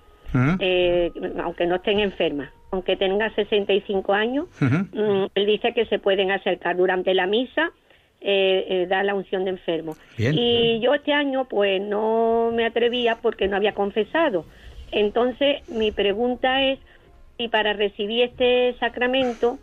eh, 0.60 1.12
aunque 1.42 1.66
no 1.66 1.76
estén 1.76 2.00
enfermas, 2.00 2.52
aunque 2.72 2.96
tengan 2.98 3.34
65 3.34 4.14
años, 4.14 4.48
mm, 4.60 5.26
él 5.34 5.46
dice 5.46 5.74
que 5.74 5.86
se 5.86 6.00
pueden 6.00 6.32
acercar 6.32 6.76
durante 6.76 7.14
la 7.14 7.28
misa, 7.28 7.72
eh, 8.20 8.66
eh, 8.68 8.88
da 8.90 9.04
la 9.04 9.14
unción 9.14 9.46
de 9.46 9.52
enfermos. 9.52 9.98
Bien. 10.18 10.34
Y 10.36 10.80
yo 10.80 10.96
este 10.96 11.14
año 11.14 11.46
pues 11.46 11.80
no 11.82 12.52
me 12.52 12.66
atrevía 12.66 13.20
porque 13.22 13.48
no 13.48 13.56
había 13.56 13.74
confesado. 13.74 14.46
Entonces 14.92 15.68
mi 15.70 15.92
pregunta 15.92 16.64
es 16.64 16.80
si 17.38 17.48
para 17.48 17.74
recibir 17.74 18.24
este 18.24 18.76
sacramento 18.80 19.60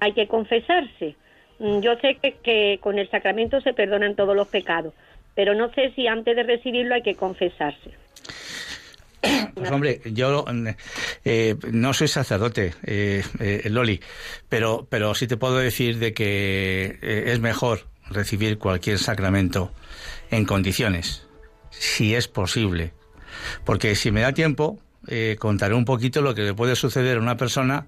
hay 0.00 0.12
que 0.12 0.26
confesarse. 0.26 1.14
Mm, 1.62 1.80
Yo 1.80 1.94
sé 2.00 2.18
que, 2.20 2.34
que 2.42 2.78
con 2.82 2.98
el 2.98 3.08
sacramento 3.08 3.60
se 3.60 3.72
perdonan 3.72 4.16
todos 4.16 4.34
los 4.34 4.48
pecados, 4.48 4.92
pero 5.36 5.54
no 5.54 5.72
sé 5.72 5.92
si 5.94 6.08
antes 6.08 6.34
de 6.34 6.42
recibirlo 6.42 6.94
hay 6.96 7.02
que 7.02 7.14
confesarse. 7.14 7.90
Pues 9.54 9.70
hombre, 9.70 10.00
yo 10.06 10.44
eh, 11.24 11.54
no 11.70 11.94
soy 11.94 12.08
sacerdote, 12.08 12.74
eh, 12.82 13.22
eh, 13.38 13.68
Loli, 13.70 14.00
pero, 14.48 14.88
pero 14.90 15.14
sí 15.14 15.28
te 15.28 15.36
puedo 15.36 15.58
decir 15.58 15.98
de 15.98 16.12
que 16.12 16.98
eh, 17.00 17.24
es 17.26 17.38
mejor 17.38 17.86
recibir 18.10 18.58
cualquier 18.58 18.98
sacramento 18.98 19.72
en 20.32 20.44
condiciones, 20.44 21.28
si 21.70 22.16
es 22.16 22.26
posible. 22.26 22.92
Porque 23.64 23.94
si 23.94 24.10
me 24.10 24.22
da 24.22 24.32
tiempo, 24.32 24.80
eh, 25.06 25.36
contaré 25.38 25.74
un 25.74 25.84
poquito 25.84 26.20
lo 26.22 26.34
que 26.34 26.42
le 26.42 26.54
puede 26.54 26.74
suceder 26.74 27.18
a 27.18 27.20
una 27.20 27.36
persona 27.36 27.86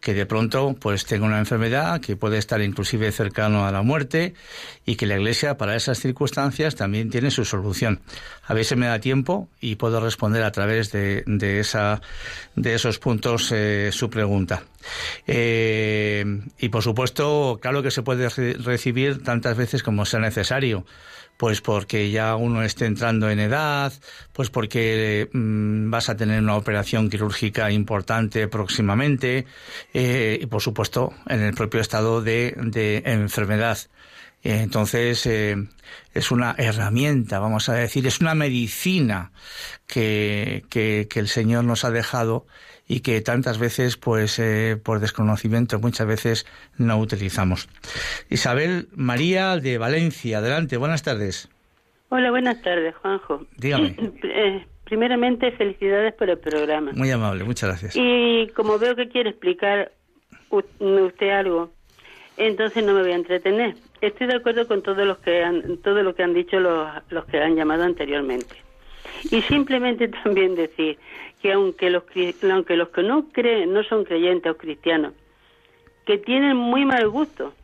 que 0.00 0.14
de 0.14 0.26
pronto 0.26 0.76
pues 0.78 1.04
tenga 1.04 1.26
una 1.26 1.38
enfermedad 1.38 2.00
que 2.00 2.16
puede 2.16 2.38
estar 2.38 2.60
inclusive 2.62 3.10
cercano 3.12 3.66
a 3.66 3.72
la 3.72 3.82
muerte 3.82 4.34
y 4.84 4.96
que 4.96 5.06
la 5.06 5.16
Iglesia 5.16 5.56
para 5.56 5.74
esas 5.74 5.98
circunstancias 5.98 6.76
también 6.76 7.10
tiene 7.10 7.30
su 7.30 7.44
solución. 7.44 8.00
A 8.44 8.54
veces 8.54 8.78
me 8.78 8.86
da 8.86 9.00
tiempo 9.00 9.48
y 9.60 9.76
puedo 9.76 10.00
responder 10.00 10.42
a 10.44 10.52
través 10.52 10.92
de, 10.92 11.24
de 11.26 11.60
esa 11.60 12.00
de 12.54 12.74
esos 12.74 12.98
puntos 12.98 13.50
eh, 13.52 13.90
su 13.92 14.08
pregunta. 14.10 14.62
Eh, 15.26 16.24
y 16.58 16.68
por 16.68 16.82
supuesto, 16.82 17.58
claro 17.60 17.82
que 17.82 17.90
se 17.90 18.02
puede 18.02 18.28
re- 18.28 18.54
recibir 18.54 19.22
tantas 19.22 19.56
veces 19.56 19.82
como 19.82 20.04
sea 20.04 20.20
necesario 20.20 20.84
pues 21.36 21.60
porque 21.60 22.10
ya 22.10 22.36
uno 22.36 22.62
esté 22.62 22.86
entrando 22.86 23.28
en 23.30 23.40
edad, 23.40 23.92
pues 24.32 24.50
porque 24.50 25.28
mm, 25.32 25.90
vas 25.90 26.08
a 26.08 26.16
tener 26.16 26.42
una 26.42 26.56
operación 26.56 27.10
quirúrgica 27.10 27.70
importante 27.70 28.48
próximamente 28.48 29.46
eh, 29.92 30.38
y 30.40 30.46
por 30.46 30.62
supuesto 30.62 31.12
en 31.28 31.42
el 31.42 31.54
propio 31.54 31.80
estado 31.80 32.22
de, 32.22 33.02
enfermedad. 33.04 33.78
Entonces 34.42 35.26
eh, 35.26 35.56
es 36.14 36.30
una 36.30 36.54
herramienta, 36.56 37.38
vamos 37.40 37.68
a 37.68 37.74
decir, 37.74 38.06
es 38.06 38.20
una 38.20 38.34
medicina 38.34 39.32
que, 39.86 40.64
que 40.70 41.08
el 41.18 41.28
Señor 41.28 41.64
nos 41.64 41.84
ha 41.84 41.90
dejado 41.90 42.46
y 42.88 43.00
que 43.00 43.20
tantas 43.20 43.58
veces, 43.58 43.96
pues 43.96 44.38
eh, 44.38 44.78
por 44.82 45.00
desconocimiento, 45.00 45.78
muchas 45.80 46.06
veces 46.06 46.46
no 46.78 46.98
utilizamos. 46.98 47.68
Isabel 48.30 48.88
María 48.94 49.56
de 49.56 49.78
Valencia, 49.78 50.38
adelante, 50.38 50.76
buenas 50.76 51.02
tardes. 51.02 51.48
Hola, 52.08 52.30
buenas 52.30 52.62
tardes, 52.62 52.94
Juanjo. 52.96 53.46
Dígame. 53.56 53.96
Eh, 54.22 54.64
primeramente, 54.84 55.50
felicidades 55.52 56.12
por 56.14 56.28
el 56.30 56.38
programa. 56.38 56.92
Muy 56.94 57.10
amable, 57.10 57.42
muchas 57.44 57.70
gracias. 57.70 57.96
Y 57.96 58.48
como 58.54 58.78
veo 58.78 58.94
que 58.94 59.08
quiere 59.08 59.30
explicar 59.30 59.90
usted 60.50 61.30
algo, 61.30 61.72
entonces 62.36 62.84
no 62.84 62.92
me 62.92 63.02
voy 63.02 63.12
a 63.12 63.16
entretener. 63.16 63.74
Estoy 64.00 64.26
de 64.26 64.36
acuerdo 64.36 64.68
con 64.68 64.82
todos 64.82 65.06
los 65.06 65.18
que 65.18 65.42
han, 65.42 65.78
todo 65.78 66.02
lo 66.02 66.14
que 66.14 66.22
han 66.22 66.34
dicho 66.34 66.60
los, 66.60 66.88
los 67.08 67.24
que 67.24 67.38
han 67.38 67.56
llamado 67.56 67.84
anteriormente. 67.84 68.54
Y 69.30 69.42
simplemente 69.42 70.08
también 70.24 70.54
decir 70.54 70.98
que 71.46 71.52
aunque 71.52 71.90
los 71.90 72.02
aunque 72.50 72.76
los 72.76 72.88
que 72.88 73.04
no 73.04 73.28
creen 73.30 73.72
no 73.72 73.84
son 73.84 74.04
creyentes 74.04 74.50
o 74.50 74.56
cristianos, 74.56 75.12
que 76.04 76.18
tienen 76.18 76.56
muy 76.56 76.84
mal 76.84 77.08
gusto, 77.08 77.54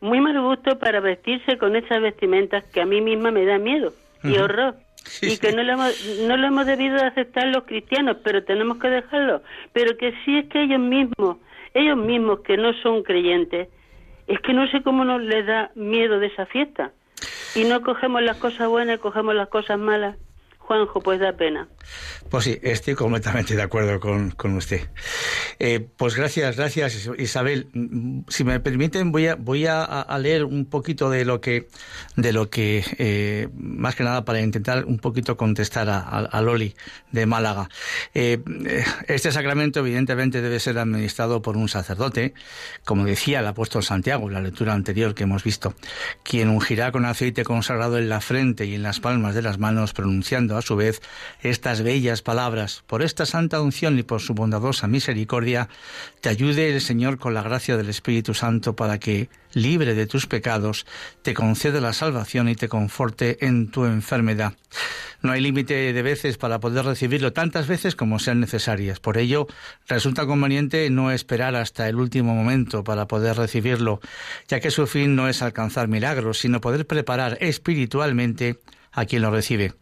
muy 0.00 0.22
mal 0.22 0.40
gusto 0.40 0.78
para 0.78 1.00
vestirse 1.00 1.58
con 1.58 1.76
esas 1.76 2.00
vestimentas 2.00 2.64
que 2.64 2.80
a 2.80 2.86
mí 2.86 3.02
misma 3.02 3.30
me 3.30 3.44
da 3.44 3.58
miedo 3.58 3.92
y 4.22 4.38
horror. 4.38 4.76
y 5.20 5.36
que 5.36 5.52
no 5.52 5.62
lo, 5.62 5.72
hemos, 5.74 6.18
no 6.26 6.38
lo 6.38 6.46
hemos 6.46 6.64
debido 6.64 6.94
de 6.94 7.02
aceptar 7.02 7.48
los 7.48 7.64
cristianos, 7.64 8.16
pero 8.24 8.42
tenemos 8.42 8.78
que 8.78 8.88
dejarlo. 8.88 9.42
Pero 9.74 9.98
que 9.98 10.14
sí 10.24 10.38
es 10.38 10.48
que 10.48 10.62
ellos 10.62 10.80
mismos, 10.80 11.36
ellos 11.74 11.98
mismos 11.98 12.40
que 12.40 12.56
no 12.56 12.72
son 12.82 13.02
creyentes, 13.02 13.68
es 14.26 14.40
que 14.40 14.54
no 14.54 14.66
sé 14.68 14.82
cómo 14.82 15.04
nos 15.04 15.20
les 15.20 15.46
da 15.46 15.70
miedo 15.74 16.20
de 16.20 16.28
esa 16.28 16.46
fiesta. 16.46 16.92
Y 17.54 17.64
no 17.64 17.82
cogemos 17.82 18.22
las 18.22 18.38
cosas 18.38 18.66
buenas, 18.66 18.98
cogemos 18.98 19.34
las 19.34 19.48
cosas 19.48 19.78
malas. 19.78 20.16
Juanjo, 20.66 21.00
pues 21.00 21.20
da 21.20 21.32
pena. 21.32 21.68
Pues 22.30 22.44
sí, 22.44 22.58
estoy 22.62 22.94
completamente 22.94 23.54
de 23.54 23.62
acuerdo 23.62 24.00
con, 24.00 24.30
con 24.30 24.56
usted. 24.56 24.88
Eh, 25.58 25.86
pues 25.96 26.16
gracias, 26.16 26.56
gracias 26.56 27.10
Isabel. 27.18 27.68
Si 28.28 28.44
me 28.44 28.58
permiten, 28.60 29.12
voy 29.12 29.26
a 29.26 29.34
voy 29.36 29.66
a, 29.66 30.06
leer 30.18 30.44
un 30.44 30.64
poquito 30.64 31.10
de 31.10 31.24
lo 31.24 31.40
que 31.40 31.68
de 32.16 32.32
lo 32.32 32.48
que 32.48 32.82
eh, 32.98 33.48
más 33.54 33.94
que 33.94 34.04
nada 34.04 34.24
para 34.24 34.40
intentar 34.40 34.86
un 34.86 34.98
poquito 34.98 35.36
contestar 35.36 35.88
a, 35.90 36.40
Loli 36.40 36.74
de 37.12 37.26
Málaga. 37.26 37.68
Eh, 38.14 38.42
este 39.06 39.32
sacramento 39.32 39.80
evidentemente 39.80 40.40
debe 40.40 40.60
ser 40.60 40.78
administrado 40.78 41.42
por 41.42 41.56
un 41.56 41.68
sacerdote, 41.68 42.34
como 42.84 43.04
decía 43.04 43.40
el 43.40 43.46
apóstol 43.46 43.82
Santiago 43.82 44.28
en 44.28 44.34
la 44.34 44.40
lectura 44.40 44.72
anterior 44.72 45.14
que 45.14 45.24
hemos 45.24 45.44
visto, 45.44 45.74
quien 46.22 46.48
ungirá 46.48 46.90
con 46.90 47.04
aceite 47.04 47.44
consagrado 47.44 47.98
en 47.98 48.08
la 48.08 48.20
frente 48.20 48.64
y 48.66 48.74
en 48.74 48.82
las 48.82 49.00
palmas 49.00 49.34
de 49.34 49.42
las 49.42 49.58
manos, 49.58 49.92
pronunciando 49.92 50.53
a 50.56 50.62
su 50.62 50.76
vez 50.76 51.00
estas 51.42 51.82
bellas 51.82 52.22
palabras. 52.22 52.84
Por 52.86 53.02
esta 53.02 53.26
santa 53.26 53.60
unción 53.60 53.98
y 53.98 54.02
por 54.02 54.20
su 54.20 54.34
bondadosa 54.34 54.86
misericordia, 54.86 55.68
te 56.20 56.28
ayude 56.28 56.72
el 56.72 56.80
Señor 56.80 57.18
con 57.18 57.34
la 57.34 57.42
gracia 57.42 57.76
del 57.76 57.88
Espíritu 57.88 58.34
Santo 58.34 58.76
para 58.76 58.98
que, 58.98 59.28
libre 59.52 59.94
de 59.94 60.06
tus 60.06 60.26
pecados, 60.26 60.86
te 61.22 61.34
conceda 61.34 61.80
la 61.80 61.92
salvación 61.92 62.48
y 62.48 62.54
te 62.54 62.68
conforte 62.68 63.44
en 63.46 63.70
tu 63.70 63.84
enfermedad. 63.84 64.54
No 65.22 65.32
hay 65.32 65.40
límite 65.40 65.92
de 65.92 66.02
veces 66.02 66.36
para 66.36 66.60
poder 66.60 66.84
recibirlo 66.84 67.32
tantas 67.32 67.66
veces 67.66 67.96
como 67.96 68.18
sean 68.18 68.40
necesarias. 68.40 69.00
Por 69.00 69.16
ello, 69.16 69.46
resulta 69.88 70.26
conveniente 70.26 70.90
no 70.90 71.10
esperar 71.10 71.54
hasta 71.56 71.88
el 71.88 71.96
último 71.96 72.34
momento 72.34 72.84
para 72.84 73.06
poder 73.06 73.36
recibirlo, 73.36 74.00
ya 74.48 74.60
que 74.60 74.70
su 74.70 74.86
fin 74.86 75.16
no 75.16 75.28
es 75.28 75.40
alcanzar 75.40 75.88
milagros, 75.88 76.40
sino 76.40 76.60
poder 76.60 76.86
preparar 76.86 77.38
espiritualmente 77.40 78.58
a 78.92 79.06
quien 79.06 79.22
lo 79.22 79.30
recibe. 79.30 79.72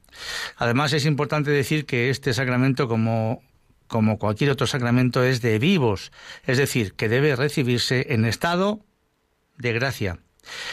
Además, 0.57 0.93
es 0.93 1.07
importante 1.07 1.51
decir 1.51 1.87
que 1.87 2.11
este 2.11 2.35
sacramento, 2.35 2.89
como, 2.89 3.43
como 3.87 4.19
cualquier 4.19 4.51
otro 4.51 4.67
sacramento, 4.67 5.23
es 5.25 5.43
de 5.43 5.59
vivos, 5.59 6.13
es 6.47 6.59
decir, 6.59 6.95
que 6.95 7.09
debe 7.09 7.37
recibirse 7.37 8.07
en 8.11 8.25
estado 8.25 8.85
de 9.59 9.73
gracia. 9.73 10.19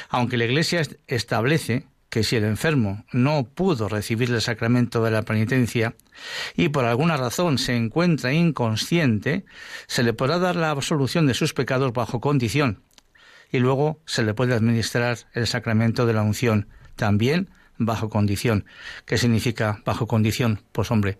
Aunque 0.10 0.38
la 0.38 0.46
Iglesia 0.46 0.82
establece 1.08 1.86
que 2.10 2.24
si 2.24 2.36
el 2.36 2.44
enfermo 2.44 3.06
no 3.12 3.44
pudo 3.44 3.88
recibir 3.88 4.32
el 4.32 4.42
sacramento 4.42 5.04
de 5.04 5.12
la 5.12 5.22
penitencia 5.22 5.96
y 6.56 6.70
por 6.70 6.86
alguna 6.86 7.18
razón 7.18 7.60
se 7.60 7.76
encuentra 7.76 8.34
inconsciente, 8.34 9.46
se 9.88 10.04
le 10.04 10.14
podrá 10.14 10.40
dar 10.40 10.56
la 10.56 10.72
absolución 10.72 11.28
de 11.28 11.36
sus 11.36 11.54
pecados 11.54 11.94
bajo 11.94 12.20
condición 12.20 12.82
y 13.52 13.60
luego 13.60 14.00
se 14.06 14.24
le 14.24 14.34
puede 14.34 14.54
administrar 14.54 15.18
el 15.34 15.48
sacramento 15.48 16.06
de 16.06 16.14
la 16.14 16.24
unción 16.24 16.68
también 16.96 17.50
bajo 17.80 18.10
condición. 18.10 18.66
¿Qué 19.06 19.18
significa 19.18 19.82
bajo 19.86 20.06
condición? 20.06 20.62
Pues 20.72 20.92
hombre, 20.92 21.18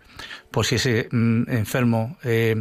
pues 0.52 0.68
si 0.68 0.76
ese 0.76 1.08
mm, 1.10 1.50
enfermo 1.50 2.18
eh, 2.22 2.54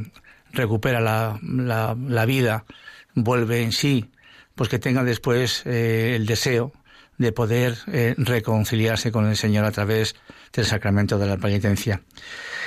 recupera 0.51 0.99
la, 0.99 1.39
la, 1.43 2.25
vida, 2.25 2.65
vuelve 3.13 3.61
en 3.61 3.71
sí, 3.71 4.09
pues 4.55 4.69
que 4.69 4.79
tenga 4.79 5.03
después 5.03 5.63
eh, 5.65 6.15
el 6.15 6.25
deseo 6.25 6.73
de 7.17 7.31
poder 7.33 7.77
eh, 7.87 8.15
reconciliarse 8.17 9.11
con 9.11 9.27
el 9.27 9.35
Señor 9.35 9.65
a 9.65 9.71
través 9.71 10.15
del 10.53 10.65
sacramento 10.65 11.19
de 11.19 11.27
la 11.27 11.37
penitencia. 11.37 12.01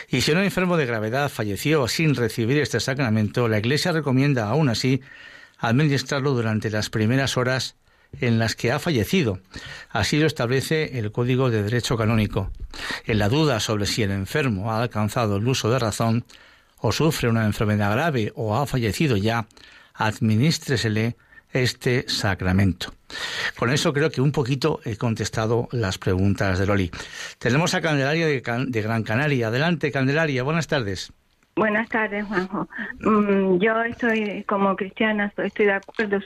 Y 0.09 0.21
si 0.21 0.31
un 0.33 0.39
enfermo 0.39 0.77
de 0.77 0.85
gravedad 0.87 1.31
falleció 1.31 1.89
sin 1.89 2.15
recibir 2.15 2.59
este 2.59 2.79
sacramento, 2.79 3.49
la 3.49 3.59
Iglesia 3.59 3.93
recomienda 3.93 4.49
aún 4.49 4.69
así 4.69 5.01
administrarlo 5.59 6.33
durante 6.33 6.71
las 6.71 6.91
primeras 6.91 7.37
horas 7.39 7.77
en 8.21 8.39
las 8.39 8.55
que 8.55 8.73
ha 8.73 8.79
fallecido. 8.79 9.41
Así 9.91 10.19
lo 10.19 10.27
establece 10.27 10.99
el 10.99 11.13
Código 11.13 11.51
de 11.51 11.63
Derecho 11.63 11.97
Canónico. 11.97 12.51
En 13.07 13.19
la 13.19 13.29
duda 13.29 13.61
sobre 13.61 13.87
si 13.87 14.03
el 14.03 14.11
enfermo 14.11 14.73
ha 14.73 14.83
alcanzado 14.83 15.37
el 15.37 15.49
uso 15.49 15.71
de 15.71 15.79
razón 15.79 16.25
o 16.79 16.93
sufre 16.93 17.29
una 17.29 17.47
enfermedad 17.47 17.93
grave 17.93 18.33
o 18.35 18.57
ha 18.57 18.67
fallecido 18.67 19.17
ya, 19.17 19.47
administresele 19.95 21.17
este 21.53 22.09
sacramento. 22.09 22.93
Con 23.59 23.71
eso 23.71 23.93
creo 23.93 24.11
que 24.11 24.21
un 24.21 24.33
poquito 24.33 24.81
he 24.85 24.97
contestado 24.97 25.69
las 25.73 25.99
preguntas 25.99 26.59
de 26.59 26.67
Loli. 26.67 26.91
Tenemos 27.39 27.75
a 27.75 27.81
Candelaria 27.81 28.27
de, 28.27 28.41
Gran 28.83 29.03
Canaria. 29.03 29.49
Adelante, 29.49 29.93
Candelaria. 29.93 30.43
Buenas 30.43 30.67
tardes. 30.67 31.13
Buenas 31.55 31.89
tardes, 31.91 32.25
Juanjo. 32.25 32.67
Mm, 33.01 33.59
yo 33.59 33.83
estoy, 33.83 34.43
como 34.45 34.75
cristiana, 34.75 35.31
estoy 35.37 35.67
de 35.67 35.73
acuerdo, 35.73 36.19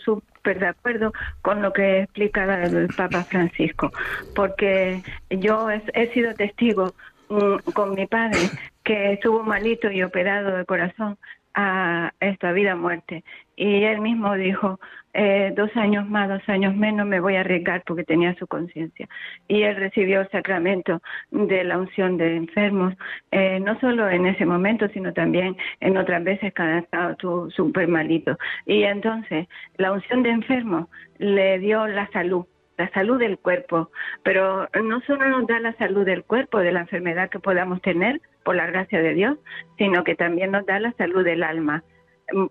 súper 0.47 0.61
de 0.61 0.69
acuerdo 0.69 1.13
con 1.43 1.61
lo 1.61 1.73
que 1.73 2.03
explica 2.03 2.63
el 2.63 2.89
Papa 2.97 3.25
Francisco, 3.25 3.91
porque 4.35 5.03
yo 5.29 5.69
he, 5.71 6.13
sido 6.13 6.35
testigo 6.35 6.95
mm, 7.29 7.73
con 7.73 7.95
mi 7.95 8.07
padre 8.07 8.39
que 8.85 9.15
estuvo 9.15 9.43
malito 9.43 9.91
y 9.91 10.03
operado 10.03 10.57
de 10.57 10.65
corazón 10.65 11.19
a 11.57 12.13
esta 12.21 12.53
vida-muerte. 12.53 13.25
Y 13.57 13.85
él 13.85 14.01
mismo 14.01 14.35
dijo, 14.35 14.79
eh, 15.15 15.53
dos 15.57 15.75
años 15.77 16.07
más, 16.07 16.29
dos 16.29 16.47
años 16.49 16.77
menos, 16.77 17.07
me 17.07 17.19
voy 17.19 17.37
a 17.37 17.41
arriesgar 17.41 17.83
porque 17.87 18.05
tenía 18.05 18.35
su 18.35 18.47
conciencia. 18.47 19.09
Y 19.49 19.63
él 19.63 19.77
recibió 19.77 20.21
el 20.21 20.29
sacramento 20.29 21.01
de 21.31 21.65
la 21.65 21.79
unción 21.79 22.19
de 22.19 22.37
enfermos, 22.37 22.95
eh, 23.31 23.59
no 23.61 23.81
solo 23.81 24.09
en 24.11 24.27
ese 24.27 24.45
momento, 24.45 24.87
sino 24.89 25.15
también 25.15 25.57
en 25.81 25.97
otras 25.97 26.23
veces 26.23 26.53
que 26.53 26.63
ha 26.63 26.79
estado 26.81 27.51
súper 27.51 27.89
malito. 27.89 28.37
Y 28.67 28.83
entonces, 28.83 29.49
la 29.79 29.93
unción 29.93 30.23
de 30.23 30.31
enfermos 30.31 30.89
le 31.19 31.59
dio 31.59 31.87
la 31.87 32.07
salud 32.11 32.45
la 32.79 32.91
salud 32.91 33.19
del 33.19 33.39
cuerpo, 33.39 33.91
pero 34.23 34.69
no 34.83 35.01
solo 35.03 35.29
nos 35.29 35.47
da 35.47 35.61
la 35.61 35.73
salud 35.75 36.05
del 36.05 36.25
cuerpo, 36.25 36.59
de 36.59 36.73
la 36.73 36.81
enfermedad 36.81 37.31
que 37.31 37.39
podamos 37.39 37.81
tener, 37.83 38.21
por 38.45 38.55
la 38.55 38.67
gracia 38.67 39.03
de 39.03 39.15
Dios, 39.15 39.39
sino 39.77 40.05
que 40.05 40.15
también 40.15 40.53
nos 40.53 40.65
da 40.67 40.79
la 40.79 40.93
salud 40.93 41.25
del 41.25 41.43
alma, 41.43 41.83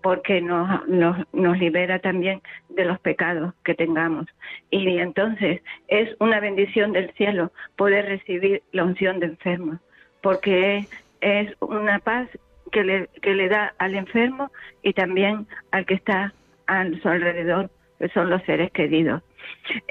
porque 0.02 0.42
nos, 0.42 0.86
nos, 0.88 1.58
libera 1.58 1.98
también 1.98 2.42
de 2.68 2.84
los 2.84 2.98
pecados 3.00 3.54
que 3.64 3.74
tengamos. 3.74 4.26
Y 4.70 4.98
entonces 4.98 5.62
es 5.88 6.14
una 6.20 6.38
bendición 6.40 6.92
del 6.92 7.12
cielo 7.12 7.50
poder 7.76 8.06
recibir 8.06 8.62
la 8.72 8.84
unción 8.84 9.20
de 9.20 9.26
enfermos, 9.26 9.78
porque 10.22 10.86
es 11.22 11.54
una 11.60 11.98
paz 11.98 12.28
que 12.72 12.84
le, 12.84 13.08
que 13.22 13.34
le 13.34 13.48
da 13.48 13.74
al 13.78 13.94
enfermo 13.94 14.50
y 14.82 14.92
también 14.92 15.46
al 15.70 15.86
que 15.86 15.94
está 15.94 16.34
a 16.66 16.84
su 17.02 17.08
alrededor, 17.08 17.70
que 17.98 18.08
son 18.08 18.28
los 18.28 18.42
seres 18.42 18.70
queridos. 18.72 19.22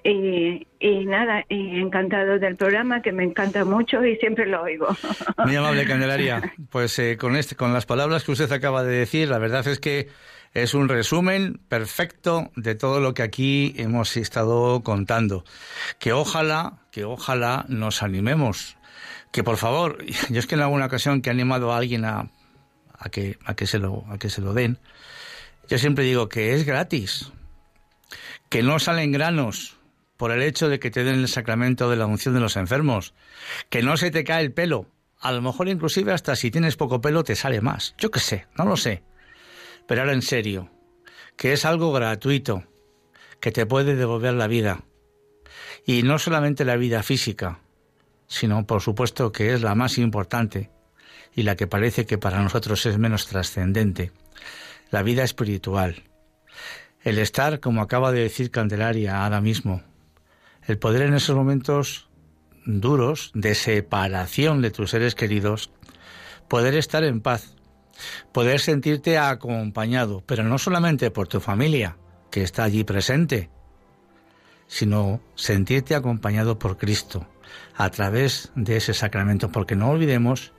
Y, 0.04 0.68
y 0.80 1.06
nada, 1.06 1.44
y 1.50 1.80
encantado 1.80 2.40
del 2.40 2.56
programa, 2.56 3.02
que 3.02 3.12
me 3.12 3.24
encanta 3.24 3.66
mucho 3.66 4.04
y 4.06 4.16
siempre 4.18 4.46
lo 4.46 4.62
oigo. 4.62 4.88
Muy 5.46 5.56
amable, 5.56 5.86
Candelaria. 5.86 6.54
Pues 6.70 6.98
eh, 7.00 7.18
con, 7.18 7.36
este, 7.36 7.56
con 7.56 7.74
las 7.74 7.86
palabras 7.86 8.24
que 8.24 8.32
usted 8.32 8.52
acaba 8.52 8.84
de 8.84 8.96
decir, 8.96 9.30
la 9.30 9.38
verdad 9.38 9.68
es 9.68 9.80
que 9.80 10.08
es 10.54 10.74
un 10.74 10.88
resumen 10.88 11.60
perfecto 11.68 12.52
de 12.56 12.76
todo 12.76 13.02
lo 13.02 13.14
que 13.14 13.24
aquí 13.24 13.74
hemos 13.78 14.16
estado 14.16 14.82
contando. 14.84 15.44
Que 16.00 16.14
ojalá, 16.14 16.80
que 16.92 17.04
ojalá 17.04 17.66
nos 17.68 18.02
animemos. 18.04 18.78
Que 19.32 19.44
por 19.44 19.58
favor, 19.58 19.98
yo 20.30 20.40
es 20.40 20.48
que 20.48 20.56
en 20.56 20.62
alguna 20.62 20.86
ocasión 20.86 21.22
que 21.22 21.30
he 21.30 21.34
animado 21.34 21.74
a 21.74 21.78
alguien 21.78 22.06
a, 22.06 22.30
a, 22.98 23.10
que, 23.10 23.38
a, 23.46 23.56
que, 23.56 23.68
se 23.68 23.80
lo, 23.80 24.06
a 24.10 24.18
que 24.18 24.30
se 24.30 24.42
lo 24.42 24.54
den, 24.54 24.80
yo 25.68 25.78
siempre 25.78 26.06
digo 26.06 26.30
que 26.30 26.54
es 26.54 26.66
gratis 26.66 27.32
que 28.50 28.64
no 28.64 28.80
salen 28.80 29.12
granos 29.12 29.78
por 30.18 30.32
el 30.32 30.42
hecho 30.42 30.70
de 30.70 30.80
que 30.80 30.92
te 30.92 31.04
den 31.04 31.16
el 31.16 31.28
sacramento 31.28 31.90
de 31.90 31.98
la 31.98 32.06
unción 32.06 32.34
de 32.34 32.40
los 32.40 32.56
enfermos, 32.56 33.14
que 33.70 33.82
no 33.82 33.98
se 33.98 34.12
te 34.12 34.24
cae 34.24 34.44
el 34.44 34.54
pelo, 34.54 34.88
a 35.20 35.32
lo 35.32 35.42
mejor 35.42 35.68
inclusive 35.68 36.14
hasta 36.14 36.36
si 36.36 36.52
tienes 36.52 36.78
poco 36.78 37.02
pelo 37.02 37.24
te 37.24 37.36
sale 37.36 37.62
más, 37.62 37.96
yo 37.98 38.12
qué 38.12 38.20
sé, 38.20 38.48
no 38.58 38.66
lo 38.66 38.78
sé, 38.78 39.04
pero 39.88 40.02
ahora 40.02 40.14
en 40.14 40.22
serio, 40.22 40.70
que 41.36 41.54
es 41.54 41.66
algo 41.66 41.92
gratuito, 41.92 42.64
que 43.40 43.52
te 43.52 43.66
puede 43.66 43.96
devolver 43.96 44.34
la 44.34 44.48
vida, 44.48 44.84
y 45.86 46.04
no 46.04 46.18
solamente 46.18 46.66
la 46.66 46.78
vida 46.78 47.04
física, 47.04 47.60
sino 48.28 48.66
por 48.66 48.82
supuesto 48.82 49.32
que 49.32 49.54
es 49.54 49.62
la 49.62 49.76
más 49.76 49.98
importante 49.98 50.72
y 51.36 51.44
la 51.44 51.56
que 51.56 51.68
parece 51.68 52.06
que 52.06 52.18
para 52.18 52.42
nosotros 52.42 52.86
es 52.86 52.98
menos 52.98 53.28
trascendente, 53.28 54.12
la 54.90 55.04
vida 55.04 55.24
espiritual 55.24 56.04
el 57.06 57.20
estar, 57.20 57.60
como 57.60 57.82
acaba 57.82 58.12
de 58.12 58.22
decir 58.22 58.50
Candelaria 58.50 59.24
ahora 59.24 59.40
mismo, 59.40 59.84
el 60.68 60.80
poder 60.80 61.04
en 61.04 61.14
esos 61.14 61.36
momentos 61.36 62.10
duros 62.66 63.32
de 63.36 63.54
separación 63.54 64.64
de 64.64 64.72
tus 64.72 64.90
seres 64.90 65.14
queridos, 65.14 65.70
poder 66.48 66.74
estar 66.74 67.04
en 67.04 67.22
paz, 67.22 67.56
poder 68.34 68.60
sentirte 68.60 69.20
acompañado, 69.20 70.24
pero 70.26 70.44
no 70.44 70.58
solamente 70.58 71.12
por 71.12 71.28
tu 71.28 71.40
familia, 71.40 71.96
que 72.32 72.42
está 72.42 72.64
allí 72.64 72.84
presente, 72.84 73.52
sino 74.66 75.22
sentirte 75.36 75.94
acompañado 75.94 76.58
por 76.58 76.76
Cristo 76.76 77.28
a 77.76 77.92
través 77.92 78.52
de 78.56 78.78
ese 78.78 78.96
sacramento, 78.96 79.52
porque 79.52 79.76
no 79.76 79.92
olvidemos 79.92 80.54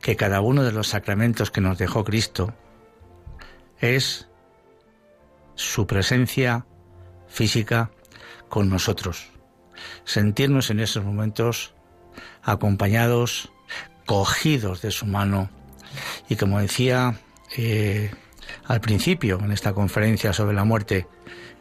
que 0.00 0.14
cada 0.14 0.40
uno 0.40 0.62
de 0.62 0.70
los 0.70 0.86
sacramentos 0.86 1.50
que 1.50 1.60
nos 1.60 1.78
dejó 1.78 2.04
Cristo 2.04 2.54
es 3.80 4.28
su 5.54 5.86
presencia 5.86 6.66
física 7.28 7.90
con 8.48 8.68
nosotros. 8.68 9.30
Sentirnos 10.04 10.70
en 10.70 10.80
esos 10.80 11.04
momentos 11.04 11.74
acompañados 12.42 13.50
cogidos 14.06 14.82
de 14.82 14.90
su 14.90 15.06
mano 15.06 15.50
y 16.28 16.36
como 16.36 16.60
decía 16.60 17.18
eh, 17.56 18.10
al 18.64 18.80
principio 18.80 19.38
en 19.42 19.52
esta 19.52 19.72
conferencia 19.72 20.32
sobre 20.32 20.54
la 20.54 20.64
muerte 20.64 21.06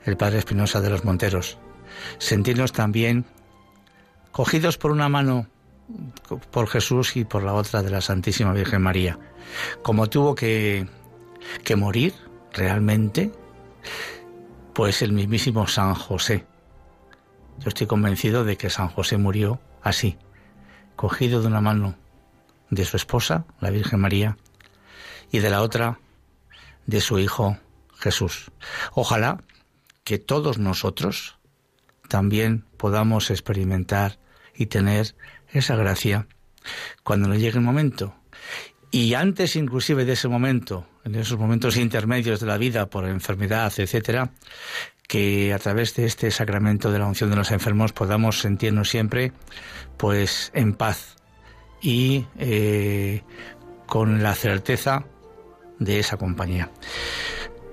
el 0.06 0.18
padre 0.18 0.40
Espinosa 0.40 0.82
de 0.82 0.90
los 0.90 1.06
Monteros, 1.06 1.58
sentirnos 2.18 2.74
también 2.74 3.26
cogidos 4.32 4.78
por 4.78 4.92
una 4.92 5.08
mano 5.08 5.48
por 6.52 6.68
Jesús 6.68 7.16
y 7.16 7.26
por 7.26 7.44
la 7.44 7.54
otra 7.54 7.84
de 7.84 7.90
la 7.90 8.02
Santísima 8.02 8.54
Virgen 8.54 8.82
María. 8.82 9.20
Como 9.82 10.08
tuvo 10.08 10.36
que, 10.36 10.88
que 11.64 11.76
morir 11.76 12.14
realmente, 12.54 13.32
pues 14.74 15.02
el 15.02 15.14
mismísimo 15.14 15.68
San 15.68 15.94
José. 15.94 16.46
Yo 17.60 17.70
estoy 17.70 17.88
convencido 17.88 18.44
de 18.44 18.58
que 18.58 18.70
San 18.70 18.88
José 18.88 19.18
murió 19.18 19.60
así, 19.82 20.18
cogido 20.96 21.42
de 21.42 21.48
una 21.48 21.62
mano 21.62 21.96
de 22.70 22.86
su 22.86 22.98
esposa, 22.98 23.46
la 23.60 23.70
Virgen 23.70 24.00
María, 24.00 24.38
y 25.32 25.40
de 25.40 25.50
la 25.50 25.62
otra 25.62 26.00
de 26.86 27.02
su 27.02 27.20
Hijo 27.20 27.58
Jesús. 27.98 28.52
Ojalá 28.94 29.44
que 30.04 30.18
todos 30.18 30.58
nosotros 30.58 31.38
también 32.08 32.66
podamos 32.78 33.30
experimentar 33.30 34.20
y 34.56 34.68
tener 34.68 35.16
esa 35.50 35.76
gracia 35.76 36.28
cuando 37.04 37.28
nos 37.28 37.38
llegue 37.38 37.58
el 37.58 37.64
momento. 37.64 38.16
Y 38.94 39.16
antes 39.16 39.56
inclusive 39.56 40.06
de 40.06 40.14
ese 40.14 40.28
momento, 40.28 40.86
en 41.04 41.16
esos 41.16 41.40
momentos 41.40 41.78
intermedios 41.78 42.40
de 42.40 42.46
la 42.46 42.60
vida 42.60 42.86
por 42.86 43.08
enfermedad, 43.08 43.74
etcétera, 43.76 44.30
que 45.08 45.52
a 45.52 45.58
través 45.58 45.96
de 45.96 46.06
este 46.06 46.30
sacramento 46.30 46.92
de 46.92 47.00
la 47.00 47.08
unción 47.08 47.32
de 47.32 47.36
los 47.36 47.50
enfermos 47.50 47.92
podamos 47.92 48.40
sentirnos 48.40 48.92
siempre 48.92 49.32
pues 49.98 50.52
en 50.54 50.76
paz 50.76 51.16
y 51.82 52.28
eh, 52.38 53.24
con 53.88 54.22
la 54.22 54.36
certeza 54.36 55.06
de 55.80 55.98
esa 55.98 56.18
compañía. 56.18 56.70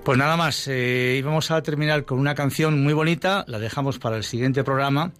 Pues 0.03 0.17
nada 0.17 0.35
más, 0.35 0.67
eh, 0.67 1.17
íbamos 1.19 1.51
a 1.51 1.61
terminar 1.61 2.05
con 2.05 2.17
una 2.17 2.33
canción 2.33 2.81
muy 2.81 2.93
bonita, 2.93 3.45
la 3.47 3.59
dejamos 3.59 3.99
para 3.99 4.17
el 4.17 4.23
siguiente 4.23 4.63
programa 4.63 5.11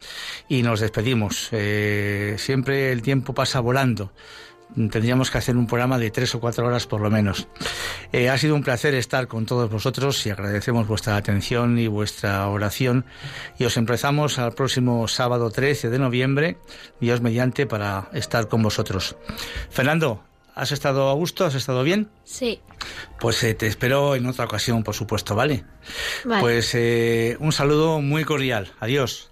y 0.50 0.64
nos 0.64 0.80
despedimos. 0.80 1.50
Eh, 1.52 2.38
siempre 2.40 2.92
el 2.92 3.04
tiempo 3.04 3.36
pasa 3.36 3.60
volando. 3.60 4.12
Tendríamos 4.76 5.30
que 5.30 5.38
hacer 5.38 5.58
un 5.58 5.68
programa 5.68 5.98
de 5.98 6.12
tres 6.12 6.34
o 6.36 6.40
cuatro 6.40 6.66
horas 6.66 6.88
por 6.88 7.02
lo 7.02 7.10
menos. 7.10 7.48
Eh, 8.12 8.30
ha 8.30 8.38
sido 8.38 8.56
un 8.56 8.64
placer 8.64 8.94
estar 8.94 9.28
con 9.28 9.46
todos 9.46 9.70
vosotros 9.70 10.26
y 10.26 10.30
agradecemos 10.30 10.88
vuestra 10.88 11.16
atención 11.18 11.78
y 11.78 11.88
vuestra 11.88 12.48
oración. 12.48 13.06
Y 13.58 13.66
os 13.66 13.78
empezamos 13.78 14.40
al 14.40 14.54
próximo 14.54 15.08
sábado 15.08 15.52
13 15.52 15.90
de 15.90 16.00
noviembre, 16.00 16.58
Dios 17.00 17.22
mediante, 17.22 17.66
para 17.66 18.10
estar 18.14 18.48
con 18.48 18.64
vosotros. 18.64 19.16
Fernando, 19.70 20.24
¿Has 20.54 20.72
estado 20.72 21.10
a 21.10 21.14
gusto? 21.14 21.46
¿Has 21.46 21.56
estado 21.56 21.82
bien? 21.82 22.10
Sí. 22.26 22.60
Pues 23.20 23.42
eh, 23.44 23.54
te 23.54 23.68
espero 23.68 24.16
en 24.16 24.26
otra 24.26 24.46
ocasión, 24.46 24.84
por 24.84 24.94
supuesto, 24.94 25.34
¿vale? 25.34 25.64
Vale. 26.26 26.42
Pues 26.42 26.76
eh, 26.76 27.38
un 27.40 27.54
saludo 27.54 28.02
muy 28.02 28.26
cordial. 28.26 28.74
Adiós. 28.80 29.32